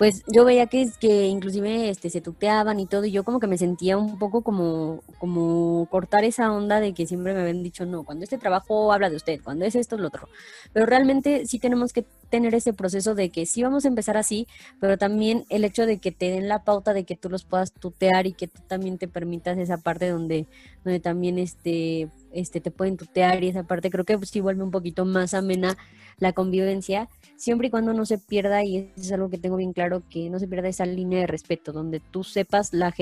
pues 0.00 0.22
yo 0.32 0.46
veía 0.46 0.66
que, 0.66 0.90
que 0.98 1.26
inclusive 1.26 1.90
este, 1.90 2.08
se 2.08 2.22
tuteaban 2.22 2.80
y 2.80 2.86
todo, 2.86 3.04
y 3.04 3.10
yo 3.10 3.22
como 3.22 3.38
que 3.38 3.46
me 3.46 3.58
sentía 3.58 3.98
un 3.98 4.18
poco 4.18 4.42
como, 4.42 5.02
como 5.18 5.86
cortar 5.90 6.24
esa 6.24 6.50
onda 6.52 6.80
de 6.80 6.94
que 6.94 7.06
siempre 7.06 7.34
me 7.34 7.40
habían 7.40 7.62
dicho, 7.62 7.84
no, 7.84 8.04
cuando 8.04 8.24
este 8.24 8.38
trabajo 8.38 8.94
habla 8.94 9.10
de 9.10 9.16
usted, 9.16 9.40
cuando 9.44 9.66
es 9.66 9.74
esto, 9.74 9.98
lo 9.98 10.08
otro. 10.08 10.28
Pero 10.72 10.86
realmente 10.86 11.44
sí 11.46 11.58
tenemos 11.58 11.92
que 11.92 12.06
tener 12.30 12.54
ese 12.54 12.72
proceso 12.72 13.14
de 13.14 13.30
que 13.30 13.44
sí 13.46 13.62
vamos 13.62 13.84
a 13.84 13.88
empezar 13.88 14.16
así, 14.16 14.46
pero 14.80 14.96
también 14.96 15.44
el 15.50 15.64
hecho 15.64 15.86
de 15.86 15.98
que 15.98 16.12
te 16.12 16.30
den 16.30 16.48
la 16.48 16.64
pauta 16.64 16.94
de 16.94 17.04
que 17.04 17.16
tú 17.16 17.28
los 17.28 17.44
puedas 17.44 17.72
tutear 17.72 18.26
y 18.26 18.32
que 18.32 18.48
tú 18.48 18.62
también 18.66 18.98
te 18.98 19.08
permitas 19.08 19.58
esa 19.58 19.78
parte 19.78 20.08
donde, 20.08 20.46
donde 20.84 21.00
también 21.00 21.38
este, 21.38 22.08
este, 22.32 22.60
te 22.60 22.70
pueden 22.70 22.96
tutear 22.96 23.42
y 23.42 23.48
esa 23.48 23.64
parte 23.64 23.90
creo 23.90 24.04
que 24.04 24.18
sí 24.24 24.40
vuelve 24.40 24.62
un 24.62 24.70
poquito 24.70 25.04
más 25.04 25.34
amena 25.34 25.76
la 26.18 26.32
convivencia, 26.32 27.08
siempre 27.36 27.68
y 27.68 27.70
cuando 27.70 27.94
no 27.94 28.04
se 28.04 28.18
pierda, 28.18 28.62
y 28.62 28.76
eso 28.76 28.90
es 28.96 29.12
algo 29.12 29.30
que 29.30 29.38
tengo 29.38 29.56
bien 29.56 29.72
claro, 29.72 30.02
que 30.10 30.28
no 30.28 30.38
se 30.38 30.46
pierda 30.46 30.68
esa 30.68 30.84
línea 30.84 31.20
de 31.20 31.26
respeto, 31.26 31.72
donde 31.72 31.98
tú 31.98 32.24
sepas 32.24 32.74
la, 32.74 32.94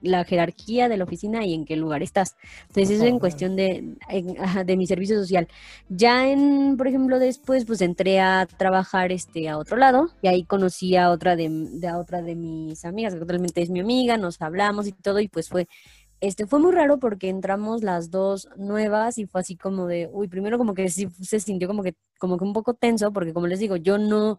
la 0.00 0.24
jerarquía 0.24 0.88
de 0.88 0.96
la 0.96 1.04
oficina 1.04 1.44
y 1.44 1.52
en 1.52 1.66
qué 1.66 1.76
lugar 1.76 2.02
estás. 2.02 2.36
Entonces 2.68 2.96
eso 2.96 3.04
es 3.04 3.10
en 3.10 3.18
cuestión 3.18 3.56
de, 3.56 3.94
de 4.64 4.76
mi 4.78 4.86
servicio 4.86 5.18
social. 5.18 5.48
Ya 5.90 6.28
en, 6.30 6.78
por 6.78 6.88
ejemplo, 6.88 7.18
después 7.18 7.66
pues 7.66 7.82
entré 7.82 8.20
a 8.20 8.46
trabajar 8.46 8.71
este, 9.10 9.48
a 9.48 9.58
otro 9.58 9.76
lado 9.76 10.10
y 10.22 10.28
ahí 10.28 10.44
conocí 10.44 10.96
a 10.96 11.10
otra 11.10 11.36
de, 11.36 11.48
de 11.50 11.88
a 11.88 11.98
otra 11.98 12.22
de 12.22 12.34
mis 12.34 12.84
amigas, 12.84 13.14
que 13.14 13.20
totalmente 13.20 13.62
es 13.62 13.70
mi 13.70 13.80
amiga, 13.80 14.16
nos 14.16 14.40
hablamos 14.40 14.86
y 14.86 14.92
todo, 14.92 15.20
y 15.20 15.28
pues 15.28 15.48
fue 15.48 15.68
este 16.22 16.46
fue 16.46 16.60
muy 16.60 16.70
raro 16.70 17.00
porque 17.00 17.28
entramos 17.28 17.82
las 17.82 18.12
dos 18.12 18.48
nuevas 18.56 19.18
y 19.18 19.26
fue 19.26 19.40
así 19.40 19.56
como 19.56 19.88
de, 19.88 20.08
uy, 20.12 20.28
primero 20.28 20.56
como 20.56 20.72
que 20.72 20.88
sí 20.88 21.08
se 21.20 21.40
sintió 21.40 21.66
como 21.66 21.82
que, 21.82 21.96
como 22.18 22.38
que 22.38 22.44
un 22.44 22.52
poco 22.52 22.74
tenso, 22.74 23.12
porque 23.12 23.32
como 23.32 23.48
les 23.48 23.58
digo, 23.58 23.74
yo 23.74 23.98
no, 23.98 24.38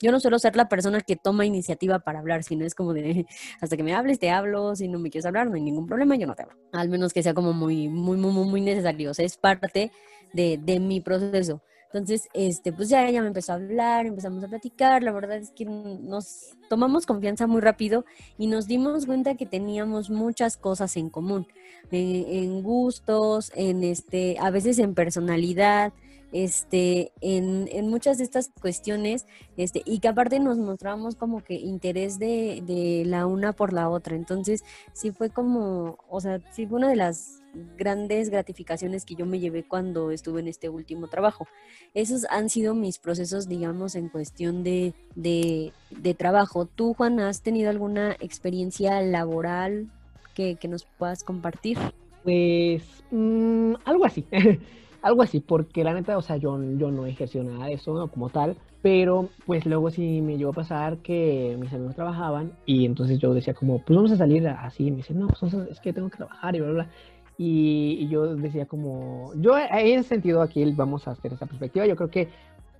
yo 0.00 0.12
no 0.12 0.20
suelo 0.20 0.38
ser 0.38 0.54
la 0.54 0.68
persona 0.68 1.00
que 1.00 1.16
toma 1.16 1.44
iniciativa 1.44 1.98
para 1.98 2.20
hablar, 2.20 2.44
sino 2.44 2.64
es 2.64 2.76
como 2.76 2.94
de, 2.94 3.26
hasta 3.60 3.76
que 3.76 3.82
me 3.82 3.94
hables, 3.94 4.20
te 4.20 4.30
hablo, 4.30 4.76
si 4.76 4.86
no 4.86 5.00
me 5.00 5.10
quieres 5.10 5.26
hablar, 5.26 5.48
no 5.48 5.56
hay 5.56 5.62
ningún 5.62 5.86
problema, 5.86 6.14
yo 6.14 6.28
no 6.28 6.36
te 6.36 6.44
hablo. 6.44 6.56
Al 6.72 6.88
menos 6.88 7.12
que 7.12 7.24
sea 7.24 7.34
como 7.34 7.52
muy, 7.52 7.88
muy, 7.88 8.16
muy, 8.16 8.30
muy 8.32 8.60
necesario, 8.60 9.10
o 9.10 9.14
sea, 9.14 9.26
es 9.26 9.36
parte 9.36 9.90
de, 10.32 10.60
de 10.62 10.78
mi 10.78 11.00
proceso. 11.00 11.62
Entonces, 11.94 12.28
este, 12.34 12.72
pues 12.72 12.88
ya 12.88 13.06
ella 13.06 13.20
me 13.22 13.28
empezó 13.28 13.52
a 13.52 13.54
hablar, 13.54 14.04
empezamos 14.04 14.42
a 14.42 14.48
platicar, 14.48 15.04
la 15.04 15.12
verdad 15.12 15.36
es 15.36 15.52
que 15.52 15.64
nos 15.64 16.56
tomamos 16.68 17.06
confianza 17.06 17.46
muy 17.46 17.60
rápido 17.60 18.04
y 18.36 18.48
nos 18.48 18.66
dimos 18.66 19.06
cuenta 19.06 19.36
que 19.36 19.46
teníamos 19.46 20.10
muchas 20.10 20.56
cosas 20.56 20.96
en 20.96 21.08
común, 21.08 21.46
eh, 21.92 22.24
en 22.28 22.64
gustos, 22.64 23.52
en 23.54 23.84
este, 23.84 24.36
a 24.40 24.50
veces 24.50 24.80
en 24.80 24.94
personalidad, 24.94 25.92
este, 26.32 27.12
en, 27.20 27.68
en, 27.70 27.88
muchas 27.88 28.18
de 28.18 28.24
estas 28.24 28.50
cuestiones, 28.60 29.26
este, 29.56 29.80
y 29.84 30.00
que 30.00 30.08
aparte 30.08 30.40
nos 30.40 30.58
mostramos 30.58 31.14
como 31.14 31.44
que 31.44 31.54
interés 31.54 32.18
de, 32.18 32.60
de 32.66 33.04
la 33.06 33.26
una 33.26 33.52
por 33.52 33.72
la 33.72 33.88
otra. 33.88 34.16
Entonces, 34.16 34.64
sí 34.94 35.12
fue 35.12 35.30
como, 35.30 35.96
o 36.08 36.20
sea, 36.20 36.40
sí 36.50 36.66
fue 36.66 36.78
una 36.78 36.88
de 36.88 36.96
las 36.96 37.43
grandes 37.76 38.30
gratificaciones 38.30 39.04
que 39.04 39.14
yo 39.14 39.26
me 39.26 39.40
llevé 39.40 39.64
cuando 39.64 40.10
estuve 40.10 40.40
en 40.40 40.48
este 40.48 40.68
último 40.68 41.08
trabajo. 41.08 41.46
Esos 41.94 42.26
han 42.30 42.48
sido 42.48 42.74
mis 42.74 42.98
procesos, 42.98 43.48
digamos, 43.48 43.94
en 43.94 44.08
cuestión 44.08 44.62
de, 44.64 44.94
de, 45.14 46.14
trabajo. 46.14 46.66
¿Tú, 46.66 46.94
Juan, 46.94 47.20
has 47.20 47.42
tenido 47.42 47.70
alguna 47.70 48.12
experiencia 48.20 49.00
laboral 49.02 49.88
que, 50.34 50.58
nos 50.68 50.84
puedas 50.84 51.22
compartir? 51.22 51.78
Pues 52.22 52.82
mm, 53.10 53.74
algo 53.84 54.04
así, 54.04 54.24
algo 55.02 55.22
así, 55.22 55.40
porque 55.40 55.84
la 55.84 55.94
neta, 55.94 56.16
o 56.16 56.22
sea, 56.22 56.36
yo, 56.36 56.58
yo 56.76 56.90
no 56.90 57.06
ejerció 57.06 57.44
nada 57.44 57.66
de 57.66 57.74
eso 57.74 58.08
como 58.08 58.30
tal, 58.30 58.56
pero 58.84 59.30
pues 59.46 59.64
luego 59.64 59.90
sí 59.90 60.20
me 60.20 60.36
llegó 60.36 60.50
a 60.50 60.54
pasar 60.54 60.98
que 60.98 61.56
mis 61.58 61.72
amigos 61.72 61.94
trabajaban 61.94 62.52
y 62.66 62.84
entonces 62.84 63.18
yo 63.18 63.32
decía 63.32 63.54
como, 63.54 63.78
pues 63.78 63.96
vamos 63.96 64.12
a 64.12 64.18
salir 64.18 64.46
así, 64.46 64.88
y 64.88 64.90
me 64.90 64.98
dicen, 64.98 65.20
no, 65.20 65.28
pues 65.28 65.54
es 65.54 65.80
que 65.80 65.94
tengo 65.94 66.10
que 66.10 66.18
trabajar 66.18 66.54
y 66.54 66.60
bla, 66.60 66.70
bla, 66.70 66.84
bla. 66.84 66.92
Y, 67.36 68.06
yo 68.08 68.36
decía 68.36 68.66
como, 68.66 69.32
yo 69.36 69.58
en 69.58 69.98
ese 69.98 70.08
sentido 70.08 70.42
aquí 70.42 70.64
vamos 70.72 71.08
a 71.08 71.12
hacer 71.12 71.32
esa 71.32 71.46
perspectiva, 71.46 71.86
yo 71.86 71.96
creo 71.96 72.10
que 72.10 72.28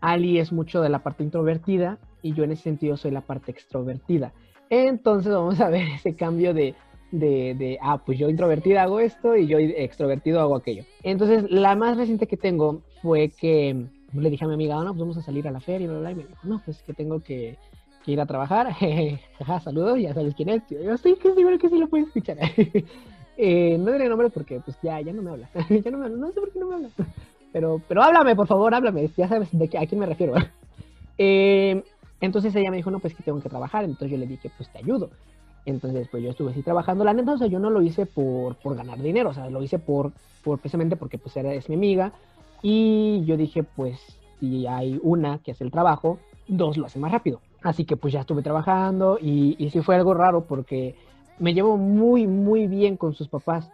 Ali 0.00 0.38
es 0.38 0.52
mucho 0.52 0.80
de 0.80 0.90
la 0.90 1.00
parte 1.00 1.24
introvertida 1.24 1.98
y 2.22 2.34
yo 2.34 2.44
en 2.44 2.52
ese 2.52 2.64
sentido 2.64 2.96
soy 2.96 3.10
la 3.10 3.22
parte 3.22 3.50
extrovertida. 3.50 4.32
Entonces 4.70 5.32
vamos 5.32 5.60
a 5.60 5.68
ver 5.68 5.88
ese 5.88 6.14
cambio 6.14 6.54
de, 6.54 6.74
de, 7.10 7.78
ah, 7.82 7.98
pues 8.04 8.18
yo 8.18 8.28
introvertida 8.28 8.82
hago 8.82 9.00
esto 9.00 9.36
y 9.36 9.46
yo 9.46 9.58
extrovertido 9.58 10.40
hago 10.40 10.56
aquello. 10.56 10.84
Entonces 11.02 11.50
la 11.50 11.74
más 11.74 11.96
reciente 11.96 12.26
que 12.26 12.36
tengo 12.36 12.82
fue 13.02 13.30
que 13.30 13.86
le 14.12 14.30
dije 14.30 14.44
a 14.44 14.48
mi 14.48 14.54
amiga, 14.54 14.76
no, 14.76 14.90
pues 14.90 15.00
vamos 15.00 15.16
a 15.16 15.22
salir 15.22 15.48
a 15.48 15.50
la 15.50 15.60
feria 15.60 15.86
y 15.86 15.88
bla, 15.88 15.98
bla, 15.98 16.10
y 16.12 16.14
me 16.14 16.22
dijo, 16.24 16.40
no, 16.44 16.60
pues 16.64 16.82
que 16.82 16.94
tengo 16.94 17.20
que, 17.20 17.56
ir 18.06 18.20
a 18.20 18.26
trabajar. 18.26 18.72
Jaja, 19.38 19.60
saludos, 19.60 19.98
ya 19.98 20.12
sabes 20.12 20.34
quién 20.34 20.50
es. 20.50 20.62
Yo 20.68 20.96
sí, 20.98 21.16
seguro 21.22 21.58
que 21.58 21.68
sí 21.68 21.78
lo 21.78 21.88
puedes 21.88 22.08
escuchar. 22.08 22.36
Eh, 23.36 23.76
no 23.78 23.92
diré 23.92 24.08
nombre 24.08 24.30
porque 24.30 24.60
pues 24.60 24.76
ya, 24.82 25.00
ya 25.00 25.12
no 25.12 25.22
me 25.22 25.30
habla. 25.30 25.50
ya 25.68 25.90
no 25.90 25.98
me 25.98 26.06
habla. 26.06 26.16
No 26.16 26.32
sé 26.32 26.40
por 26.40 26.52
qué 26.52 26.58
no 26.58 26.66
me 26.66 26.74
habla. 26.76 26.88
Pero, 27.52 27.80
pero 27.86 28.02
háblame, 28.02 28.34
por 28.34 28.46
favor, 28.46 28.74
háblame. 28.74 29.10
Ya 29.16 29.28
sabes 29.28 29.48
de 29.52 29.68
qué, 29.68 29.78
a 29.78 29.86
quién 29.86 30.00
me 30.00 30.06
refiero. 30.06 30.34
Eh, 31.16 31.80
entonces 32.20 32.52
ella 32.56 32.72
me 32.72 32.76
dijo, 32.76 32.90
no, 32.90 32.98
pues 32.98 33.14
que 33.14 33.22
tengo 33.22 33.40
que 33.40 33.48
trabajar. 33.48 33.84
Entonces 33.84 34.10
yo 34.10 34.16
le 34.16 34.26
dije, 34.26 34.50
pues 34.56 34.68
te 34.72 34.78
ayudo. 34.78 35.10
Entonces, 35.64 36.08
pues 36.10 36.24
yo 36.24 36.30
estuve 36.30 36.50
así 36.50 36.62
trabajando. 36.62 37.04
La 37.04 37.14
neta, 37.14 37.34
o 37.34 37.38
sea, 37.38 37.46
yo 37.46 37.60
no 37.60 37.70
lo 37.70 37.82
hice 37.82 38.04
por, 38.04 38.56
por 38.56 38.76
ganar 38.76 39.00
dinero. 39.00 39.30
O 39.30 39.32
sea, 39.32 39.48
lo 39.48 39.62
hice 39.62 39.78
por, 39.78 40.10
por 40.42 40.58
precisamente 40.58 40.96
porque 40.96 41.18
pues 41.18 41.36
era, 41.36 41.54
es 41.54 41.68
mi 41.68 41.76
amiga. 41.76 42.12
Y 42.62 43.24
yo 43.26 43.36
dije, 43.36 43.62
pues 43.62 44.00
si 44.40 44.66
hay 44.66 44.98
una 45.02 45.38
que 45.38 45.52
hace 45.52 45.62
el 45.62 45.70
trabajo, 45.70 46.18
dos 46.48 46.76
lo 46.76 46.86
hacen 46.86 47.02
más 47.02 47.12
rápido. 47.12 47.40
Así 47.62 47.84
que 47.84 47.96
pues 47.96 48.12
ya 48.12 48.20
estuve 48.20 48.42
trabajando 48.42 49.18
y, 49.20 49.56
y 49.58 49.70
sí 49.70 49.80
fue 49.80 49.94
algo 49.94 50.14
raro 50.14 50.44
porque 50.44 50.94
me 51.38 51.54
llevo 51.54 51.76
muy, 51.76 52.26
muy 52.26 52.66
bien 52.66 52.96
con 52.96 53.14
sus 53.14 53.28
papás, 53.28 53.70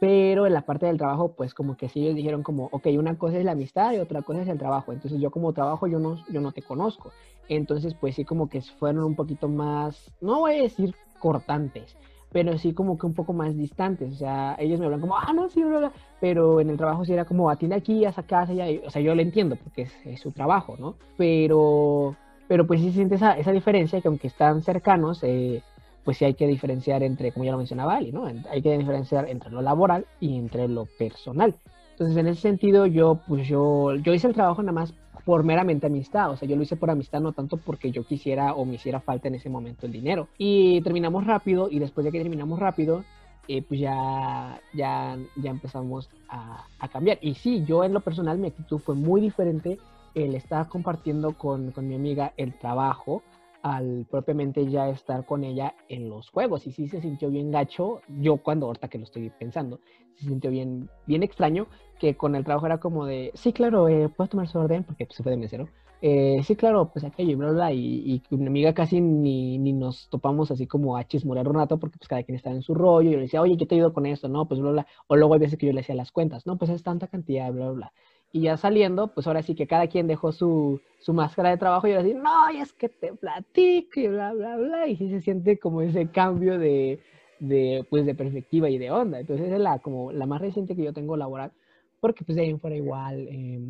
pero 0.00 0.46
en 0.46 0.52
la 0.52 0.62
parte 0.62 0.86
del 0.86 0.98
trabajo, 0.98 1.32
pues 1.32 1.54
como 1.54 1.76
que 1.76 1.88
sí 1.88 2.00
ellos 2.00 2.16
dijeron 2.16 2.42
como, 2.42 2.68
ok, 2.72 2.88
una 2.98 3.16
cosa 3.16 3.38
es 3.38 3.44
la 3.44 3.52
amistad 3.52 3.92
y 3.92 3.98
otra 3.98 4.22
cosa 4.22 4.42
es 4.42 4.48
el 4.48 4.58
trabajo. 4.58 4.92
Entonces 4.92 5.20
yo 5.20 5.30
como 5.30 5.52
trabajo 5.52 5.86
yo 5.86 5.98
no, 5.98 6.16
yo 6.28 6.40
no 6.40 6.52
te 6.52 6.62
conozco. 6.62 7.12
Entonces 7.48 7.94
pues 7.94 8.16
sí 8.16 8.24
como 8.24 8.48
que 8.48 8.60
fueron 8.62 9.04
un 9.04 9.14
poquito 9.14 9.48
más, 9.48 10.10
no 10.20 10.40
voy 10.40 10.54
a 10.54 10.62
decir 10.62 10.94
cortantes, 11.18 11.96
pero 12.32 12.58
sí 12.58 12.74
como 12.74 12.98
que 12.98 13.06
un 13.06 13.14
poco 13.14 13.32
más 13.32 13.56
distantes. 13.56 14.12
O 14.12 14.16
sea, 14.16 14.56
ellos 14.58 14.80
me 14.80 14.86
hablan 14.86 15.00
como, 15.00 15.16
ah, 15.16 15.32
no, 15.32 15.48
sí, 15.48 15.62
bla, 15.62 15.78
bla. 15.78 15.92
pero 16.20 16.60
en 16.60 16.68
el 16.68 16.76
trabajo 16.76 17.04
sí 17.04 17.12
era 17.12 17.24
como, 17.24 17.48
atiende 17.48 17.76
aquí, 17.76 18.04
a 18.04 18.10
esa 18.10 18.24
casa, 18.24 18.52
ya. 18.52 18.66
O 18.84 18.90
sea, 18.90 19.00
yo 19.00 19.14
lo 19.14 19.22
entiendo 19.22 19.56
porque 19.56 19.88
es, 20.04 20.20
su 20.20 20.32
trabajo, 20.32 20.76
¿no? 20.76 20.96
Pero, 21.16 22.16
pero 22.48 22.66
pues 22.66 22.80
sí 22.80 22.90
siente 22.90 23.14
esa, 23.14 23.38
esa 23.38 23.52
diferencia 23.52 24.00
que 24.00 24.08
aunque 24.08 24.26
están 24.26 24.62
cercanos, 24.62 25.20
eh, 25.22 25.62
pues 26.04 26.18
sí 26.18 26.24
hay 26.24 26.34
que 26.34 26.46
diferenciar 26.46 27.02
entre, 27.02 27.32
como 27.32 27.44
ya 27.44 27.52
lo 27.52 27.58
mencionaba 27.58 27.96
Ali, 27.96 28.12
¿no? 28.12 28.26
Hay 28.50 28.62
que 28.62 28.76
diferenciar 28.76 29.28
entre 29.28 29.50
lo 29.50 29.62
laboral 29.62 30.06
y 30.20 30.36
entre 30.36 30.68
lo 30.68 30.86
personal. 30.98 31.54
Entonces, 31.92 32.16
en 32.16 32.26
ese 32.26 32.40
sentido, 32.40 32.86
yo, 32.86 33.20
pues 33.26 33.46
yo, 33.48 33.94
yo 33.94 34.12
hice 34.12 34.26
el 34.26 34.34
trabajo 34.34 34.62
nada 34.62 34.72
más 34.72 34.94
por 35.24 35.42
meramente 35.42 35.86
amistad, 35.86 36.30
o 36.30 36.36
sea, 36.36 36.46
yo 36.46 36.56
lo 36.56 36.62
hice 36.62 36.76
por 36.76 36.90
amistad, 36.90 37.20
no 37.20 37.32
tanto 37.32 37.56
porque 37.56 37.90
yo 37.90 38.04
quisiera 38.04 38.52
o 38.54 38.66
me 38.66 38.74
hiciera 38.74 39.00
falta 39.00 39.28
en 39.28 39.36
ese 39.36 39.48
momento 39.48 39.86
el 39.86 39.92
dinero. 39.92 40.28
Y 40.36 40.82
terminamos 40.82 41.26
rápido, 41.26 41.68
y 41.70 41.78
después 41.78 42.04
de 42.04 42.12
que 42.12 42.20
terminamos 42.20 42.58
rápido, 42.58 43.04
eh, 43.48 43.62
pues 43.62 43.80
ya, 43.80 44.60
ya, 44.74 45.16
ya 45.36 45.50
empezamos 45.50 46.10
a, 46.28 46.66
a, 46.78 46.88
cambiar. 46.88 47.18
Y 47.22 47.34
sí, 47.34 47.64
yo 47.64 47.84
en 47.84 47.94
lo 47.94 48.00
personal, 48.00 48.38
mi 48.38 48.48
actitud 48.48 48.78
fue 48.78 48.94
muy 48.94 49.20
diferente 49.20 49.78
el 50.14 50.34
estar 50.34 50.68
compartiendo 50.68 51.32
con, 51.32 51.72
con 51.72 51.88
mi 51.88 51.94
amiga 51.94 52.32
el 52.36 52.58
trabajo 52.58 53.22
al 53.64 54.06
propiamente 54.10 54.70
ya 54.70 54.90
estar 54.90 55.24
con 55.24 55.42
ella 55.42 55.74
en 55.88 56.10
los 56.10 56.28
juegos. 56.28 56.66
Y 56.66 56.72
sí 56.72 56.86
se 56.86 57.00
sintió 57.00 57.30
bien 57.30 57.50
gacho, 57.50 58.02
yo 58.20 58.36
cuando 58.36 58.66
ahorita 58.66 58.88
que 58.88 58.98
lo 58.98 59.04
estoy 59.04 59.30
pensando, 59.30 59.80
se 60.16 60.26
sintió 60.26 60.50
bien, 60.50 60.90
bien 61.06 61.22
extraño 61.22 61.66
que 61.98 62.14
con 62.14 62.36
el 62.36 62.44
trabajo 62.44 62.66
era 62.66 62.78
como 62.78 63.06
de, 63.06 63.32
sí, 63.34 63.54
claro, 63.54 63.88
eh, 63.88 64.10
puedes 64.10 64.30
tomar 64.30 64.48
su 64.48 64.58
orden 64.58 64.84
porque 64.84 65.06
pues, 65.06 65.16
se 65.16 65.22
fue 65.22 65.32
de 65.32 65.38
mesero, 65.38 65.68
eh, 66.02 66.42
sí, 66.44 66.56
claro, 66.56 66.90
pues 66.92 67.06
aquello 67.06 67.30
y 67.30 67.34
bla, 67.36 67.52
bla, 67.52 67.72
y, 67.72 68.22
y 68.28 68.34
una 68.34 68.48
amiga 68.48 68.74
casi 68.74 69.00
ni, 69.00 69.56
ni, 69.56 69.72
nos 69.72 70.10
topamos 70.10 70.50
así 70.50 70.66
como 70.66 70.98
a 70.98 71.04
chismorear 71.04 71.48
un 71.48 71.54
rato 71.54 71.78
porque 71.78 71.96
pues 71.96 72.08
cada 72.08 72.22
quien 72.22 72.36
estaba 72.36 72.54
en 72.54 72.62
su 72.62 72.74
rollo, 72.74 73.08
y 73.08 73.12
yo 73.12 73.16
le 73.16 73.22
decía, 73.22 73.40
oye, 73.40 73.56
yo 73.56 73.66
te 73.66 73.76
ayudo 73.76 73.94
con 73.94 74.04
esto, 74.04 74.28
no, 74.28 74.46
pues 74.46 74.60
bla, 74.60 74.72
bla, 74.72 74.86
o 75.06 75.16
luego 75.16 75.32
hay 75.32 75.40
veces 75.40 75.58
que 75.58 75.66
yo 75.66 75.72
le 75.72 75.80
hacía 75.80 75.94
las 75.94 76.12
cuentas, 76.12 76.44
no, 76.46 76.58
pues 76.58 76.70
es 76.70 76.82
tanta 76.82 77.06
cantidad, 77.06 77.50
bla, 77.50 77.64
bla, 77.66 77.72
bla. 77.72 77.92
Y 78.34 78.40
ya 78.40 78.56
saliendo, 78.56 79.14
pues 79.14 79.28
ahora 79.28 79.44
sí 79.44 79.54
que 79.54 79.68
cada 79.68 79.86
quien 79.86 80.08
dejó 80.08 80.32
su, 80.32 80.80
su 80.98 81.12
máscara 81.12 81.50
de 81.50 81.56
trabajo 81.56 81.86
y 81.86 81.92
yo 81.92 82.00
así, 82.00 82.14
no, 82.14 82.50
y 82.50 82.56
es 82.56 82.72
que 82.72 82.88
te 82.88 83.12
platico 83.14 84.00
y 84.00 84.08
bla, 84.08 84.32
bla, 84.32 84.56
bla. 84.56 84.88
Y 84.88 84.96
sí 84.96 85.08
se 85.08 85.20
siente 85.20 85.56
como 85.56 85.82
ese 85.82 86.08
cambio 86.08 86.58
de, 86.58 86.98
de, 87.38 87.86
pues, 87.88 88.04
de 88.06 88.16
perspectiva 88.16 88.68
y 88.68 88.78
de 88.78 88.90
onda. 88.90 89.20
Entonces 89.20 89.52
es 89.52 89.60
la, 89.60 89.78
como 89.78 90.10
la 90.10 90.26
más 90.26 90.40
reciente 90.40 90.74
que 90.74 90.82
yo 90.82 90.92
tengo 90.92 91.16
laboral, 91.16 91.52
porque 92.00 92.24
pues 92.24 92.34
de 92.34 92.42
ahí 92.42 92.58
fuera 92.58 92.74
igual, 92.74 93.28
eh, 93.30 93.60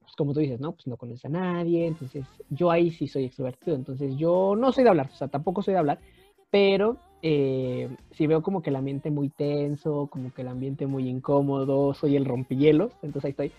pues 0.00 0.16
como 0.16 0.34
tú 0.34 0.40
dices, 0.40 0.58
¿no? 0.58 0.72
Pues 0.72 0.88
no 0.88 0.96
conoces 0.96 1.24
a 1.26 1.28
nadie, 1.28 1.86
entonces 1.86 2.26
yo 2.50 2.72
ahí 2.72 2.90
sí 2.90 3.06
soy 3.06 3.26
extrovertido, 3.26 3.76
entonces 3.76 4.16
yo 4.16 4.56
no 4.58 4.72
soy 4.72 4.82
de 4.82 4.90
hablar, 4.90 5.10
o 5.12 5.16
sea, 5.16 5.28
tampoco 5.28 5.62
soy 5.62 5.74
de 5.74 5.78
hablar, 5.78 6.00
pero 6.50 6.96
eh, 7.22 7.88
si 8.10 8.26
veo 8.26 8.42
como 8.42 8.62
que 8.62 8.70
el 8.70 8.76
ambiente 8.76 9.12
muy 9.12 9.28
tenso, 9.28 10.08
como 10.10 10.34
que 10.34 10.42
el 10.42 10.48
ambiente 10.48 10.88
muy 10.88 11.08
incómodo, 11.08 11.94
soy 11.94 12.16
el 12.16 12.24
rompihielos, 12.24 12.90
entonces 13.00 13.24
ahí 13.24 13.30
estoy 13.30 13.52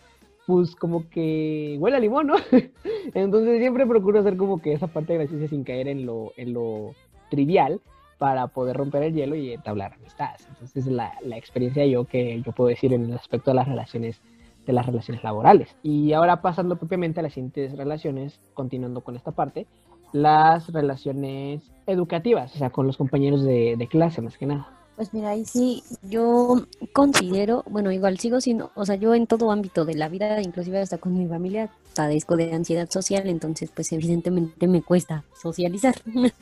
pues 0.46 0.76
como 0.76 1.10
que 1.10 1.78
huele 1.80 1.98
a 1.98 2.00
limón, 2.00 2.28
¿no? 2.28 2.36
Entonces 3.14 3.60
siempre 3.60 3.86
procuro 3.88 4.20
hacer 4.20 4.38
como 4.38 4.62
que 4.62 4.74
esa 4.74 4.88
parte 4.88 5.16
graciosa 5.16 5.48
sin 5.48 5.64
caer 5.64 5.88
en 5.88 6.06
lo, 6.06 6.34
en 6.38 6.54
lo 6.54 6.92
trivial 7.30 7.82
para 8.18 8.48
poder 8.48 8.78
romper 8.78 9.04
el 9.04 9.14
hielo 9.14 9.36
y 9.36 9.54
entablar 9.54 9.94
amistades. 9.94 10.48
Entonces 10.50 10.88
la, 10.88 11.14
la 11.22 11.38
experiencia 11.38 11.86
yo 11.86 12.06
que 12.06 12.42
yo 12.42 12.52
puedo 12.52 12.70
decir 12.70 12.94
en 12.94 13.06
el 13.06 13.14
aspecto 13.14 13.52
de 13.52 13.56
las 13.56 13.68
relaciones 13.68 14.22
de 14.66 14.74
las 14.74 14.86
relaciones 14.86 15.24
laborales. 15.24 15.76
Y 15.84 16.14
ahora 16.14 16.42
pasando 16.42 16.78
propiamente 16.78 17.20
a 17.20 17.24
las 17.24 17.34
siguientes 17.34 17.76
relaciones, 17.76 18.40
continuando 18.54 19.02
con 19.02 19.16
esta 19.16 19.32
parte, 19.32 19.68
las 20.14 20.72
relaciones 20.72 21.70
educativas, 21.86 22.56
o 22.56 22.58
sea, 22.60 22.70
con 22.70 22.88
los 22.88 22.98
compañeros 22.98 23.44
de, 23.44 23.76
de 23.78 23.88
clase 23.88 24.22
más 24.22 24.38
que 24.38 24.46
nada. 24.46 24.83
Pues 24.96 25.12
mira, 25.12 25.30
ahí 25.30 25.44
sí, 25.44 25.84
yo 26.04 26.68
considero, 26.94 27.64
bueno, 27.68 27.92
igual 27.92 28.20
sigo 28.20 28.40
siendo, 28.40 28.72
o 28.76 28.86
sea, 28.86 28.96
yo 28.96 29.16
en 29.16 29.26
todo 29.26 29.52
ámbito 29.52 29.86
de 29.86 29.96
la 29.96 30.08
vida, 30.08 30.40
inclusive 30.40 30.80
hasta 30.80 31.00
con 31.00 31.18
mi 31.18 31.28
familia, 31.28 31.72
padezco 31.96 32.36
de 32.36 32.54
ansiedad 32.54 32.88
social, 32.92 33.28
entonces 33.28 33.72
pues 33.74 33.92
evidentemente 33.92 34.68
me 34.68 34.84
cuesta 34.84 35.24
socializar. 35.42 35.96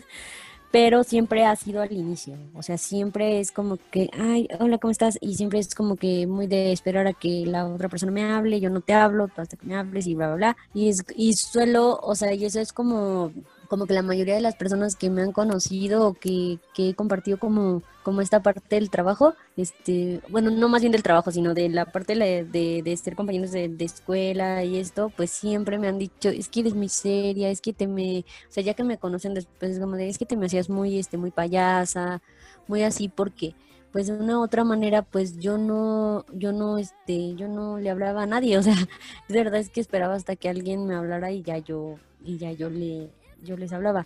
Pero 0.72 1.03
siempre 1.03 1.46
ha 1.46 1.55
sido 1.58 1.81
al 1.81 1.91
inicio, 1.91 2.38
o 2.53 2.63
sea, 2.63 2.77
siempre 2.77 3.39
es 3.41 3.51
como 3.51 3.77
que, 3.89 4.10
ay, 4.13 4.48
hola, 4.60 4.77
¿cómo 4.77 4.91
estás? 4.91 5.17
Y 5.20 5.36
siempre 5.36 5.60
es 5.60 5.75
como 5.75 5.98
que 5.98 6.27
muy 6.27 6.48
de 6.48 6.72
esperar 6.72 7.08
a 7.08 7.13
que 7.13 7.46
la 7.46 7.67
otra 7.67 7.89
persona 7.89 8.12
me 8.13 8.24
hable, 8.24 8.62
yo 8.62 8.70
no 8.70 8.79
te 8.79 8.93
hablo, 8.93 9.29
hasta 9.36 9.58
que 9.58 9.65
me 9.65 9.75
hables 9.75 10.08
y 10.08 10.15
bla, 10.15 10.27
bla, 10.27 10.36
bla. 10.36 10.58
Y, 10.74 10.88
es, 10.89 11.03
y 11.15 11.34
suelo, 11.34 12.00
o 12.01 12.15
sea, 12.15 12.34
y 12.34 12.46
eso 12.46 12.62
es 12.62 12.72
como 12.72 13.34
como 13.72 13.86
que 13.86 13.94
la 13.94 14.01
mayoría 14.01 14.36
de 14.36 14.42
las 14.42 14.58
personas 14.58 14.98
que 14.98 15.10
me 15.10 15.22
han 15.22 15.32
conocido 15.32 16.06
o 16.06 16.13
que, 16.13 16.60
que, 16.74 16.90
he 16.90 16.94
compartido 16.94 17.40
como, 17.40 17.82
como 18.04 18.20
esta 18.20 18.44
parte 18.44 18.75
del 18.75 18.90
trabajo, 18.90 19.34
este, 19.56 20.20
bueno, 20.28 20.51
no 20.51 20.68
más 20.68 20.82
bien 20.82 20.92
del 20.92 21.04
trabajo, 21.04 21.32
sino 21.32 21.54
de 21.54 21.70
la 21.70 21.86
parte 21.86 22.16
de, 22.16 22.44
de, 22.84 22.98
ser 22.98 23.16
compañeros 23.16 23.51
de, 23.51 23.70
de, 23.70 23.86
escuela 23.86 24.66
y 24.66 24.78
esto, 24.78 25.10
pues 25.16 25.32
siempre 25.32 25.80
me 25.80 25.88
han 25.88 26.00
dicho, 26.00 26.28
es 26.28 26.50
que 26.50 26.60
eres 26.60 26.74
muy 26.74 26.90
seria, 26.90 27.50
es 27.50 27.62
que 27.62 27.72
te 27.72 27.88
me, 27.88 28.25
o 28.50 28.51
sea, 28.51 28.62
ya 28.62 28.74
que 28.74 28.84
me 28.84 28.98
conocen 28.98 29.34
después, 29.36 29.72
es 29.72 29.80
como 29.80 29.96
de, 29.96 30.10
es 30.10 30.18
que 30.18 30.25
te 30.25 30.36
me 30.36 30.48
hacías 30.48 30.70
muy, 30.70 31.00
este, 31.00 31.16
muy 31.16 31.32
payasa, 31.32 32.22
muy 32.68 32.84
así, 32.84 33.08
porque 33.08 33.56
pues 33.94 34.08
de 34.08 34.13
una 34.13 34.38
u 34.38 34.44
otra 34.44 34.66
manera 34.66 35.01
pues 35.01 35.40
yo 35.40 35.58
no 35.58 36.25
yo 36.34 36.51
no 36.51 36.78
este 36.78 37.36
yo 37.36 37.48
no 37.48 37.78
le 37.78 37.90
hablaba 37.90 38.24
a 38.24 38.25
nadie 38.25 38.58
o 38.58 38.63
sea 38.63 38.75
de 39.30 39.44
verdad 39.44 39.60
es 39.62 39.70
que 39.70 39.82
esperaba 39.82 40.16
hasta 40.16 40.36
que 40.36 40.50
alguien 40.50 40.86
me 40.88 40.96
hablara 40.96 41.32
y 41.32 41.42
ya 41.42 41.58
yo 41.58 41.96
y 42.24 42.38
ya 42.38 42.51
yo 42.51 42.70
le 42.70 43.12
yo 43.43 43.57
les 43.57 43.74
hablaba. 43.74 44.05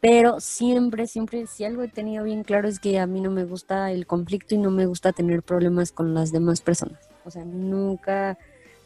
Pero 0.00 0.40
siempre, 0.40 1.06
siempre, 1.06 1.46
si 1.46 1.64
algo 1.64 1.82
he 1.82 1.88
tenido 1.88 2.24
bien 2.24 2.42
claro 2.42 2.66
es 2.66 2.80
que 2.80 2.98
a 2.98 3.06
mí 3.06 3.20
no 3.20 3.30
me 3.30 3.44
gusta 3.44 3.92
el 3.92 4.06
conflicto 4.06 4.56
y 4.56 4.58
no 4.58 4.72
me 4.72 4.86
gusta 4.86 5.12
tener 5.12 5.42
problemas 5.42 5.92
con 5.92 6.12
las 6.12 6.32
demás 6.32 6.60
personas. 6.60 7.08
O 7.24 7.30
sea, 7.30 7.44
nunca, 7.44 8.36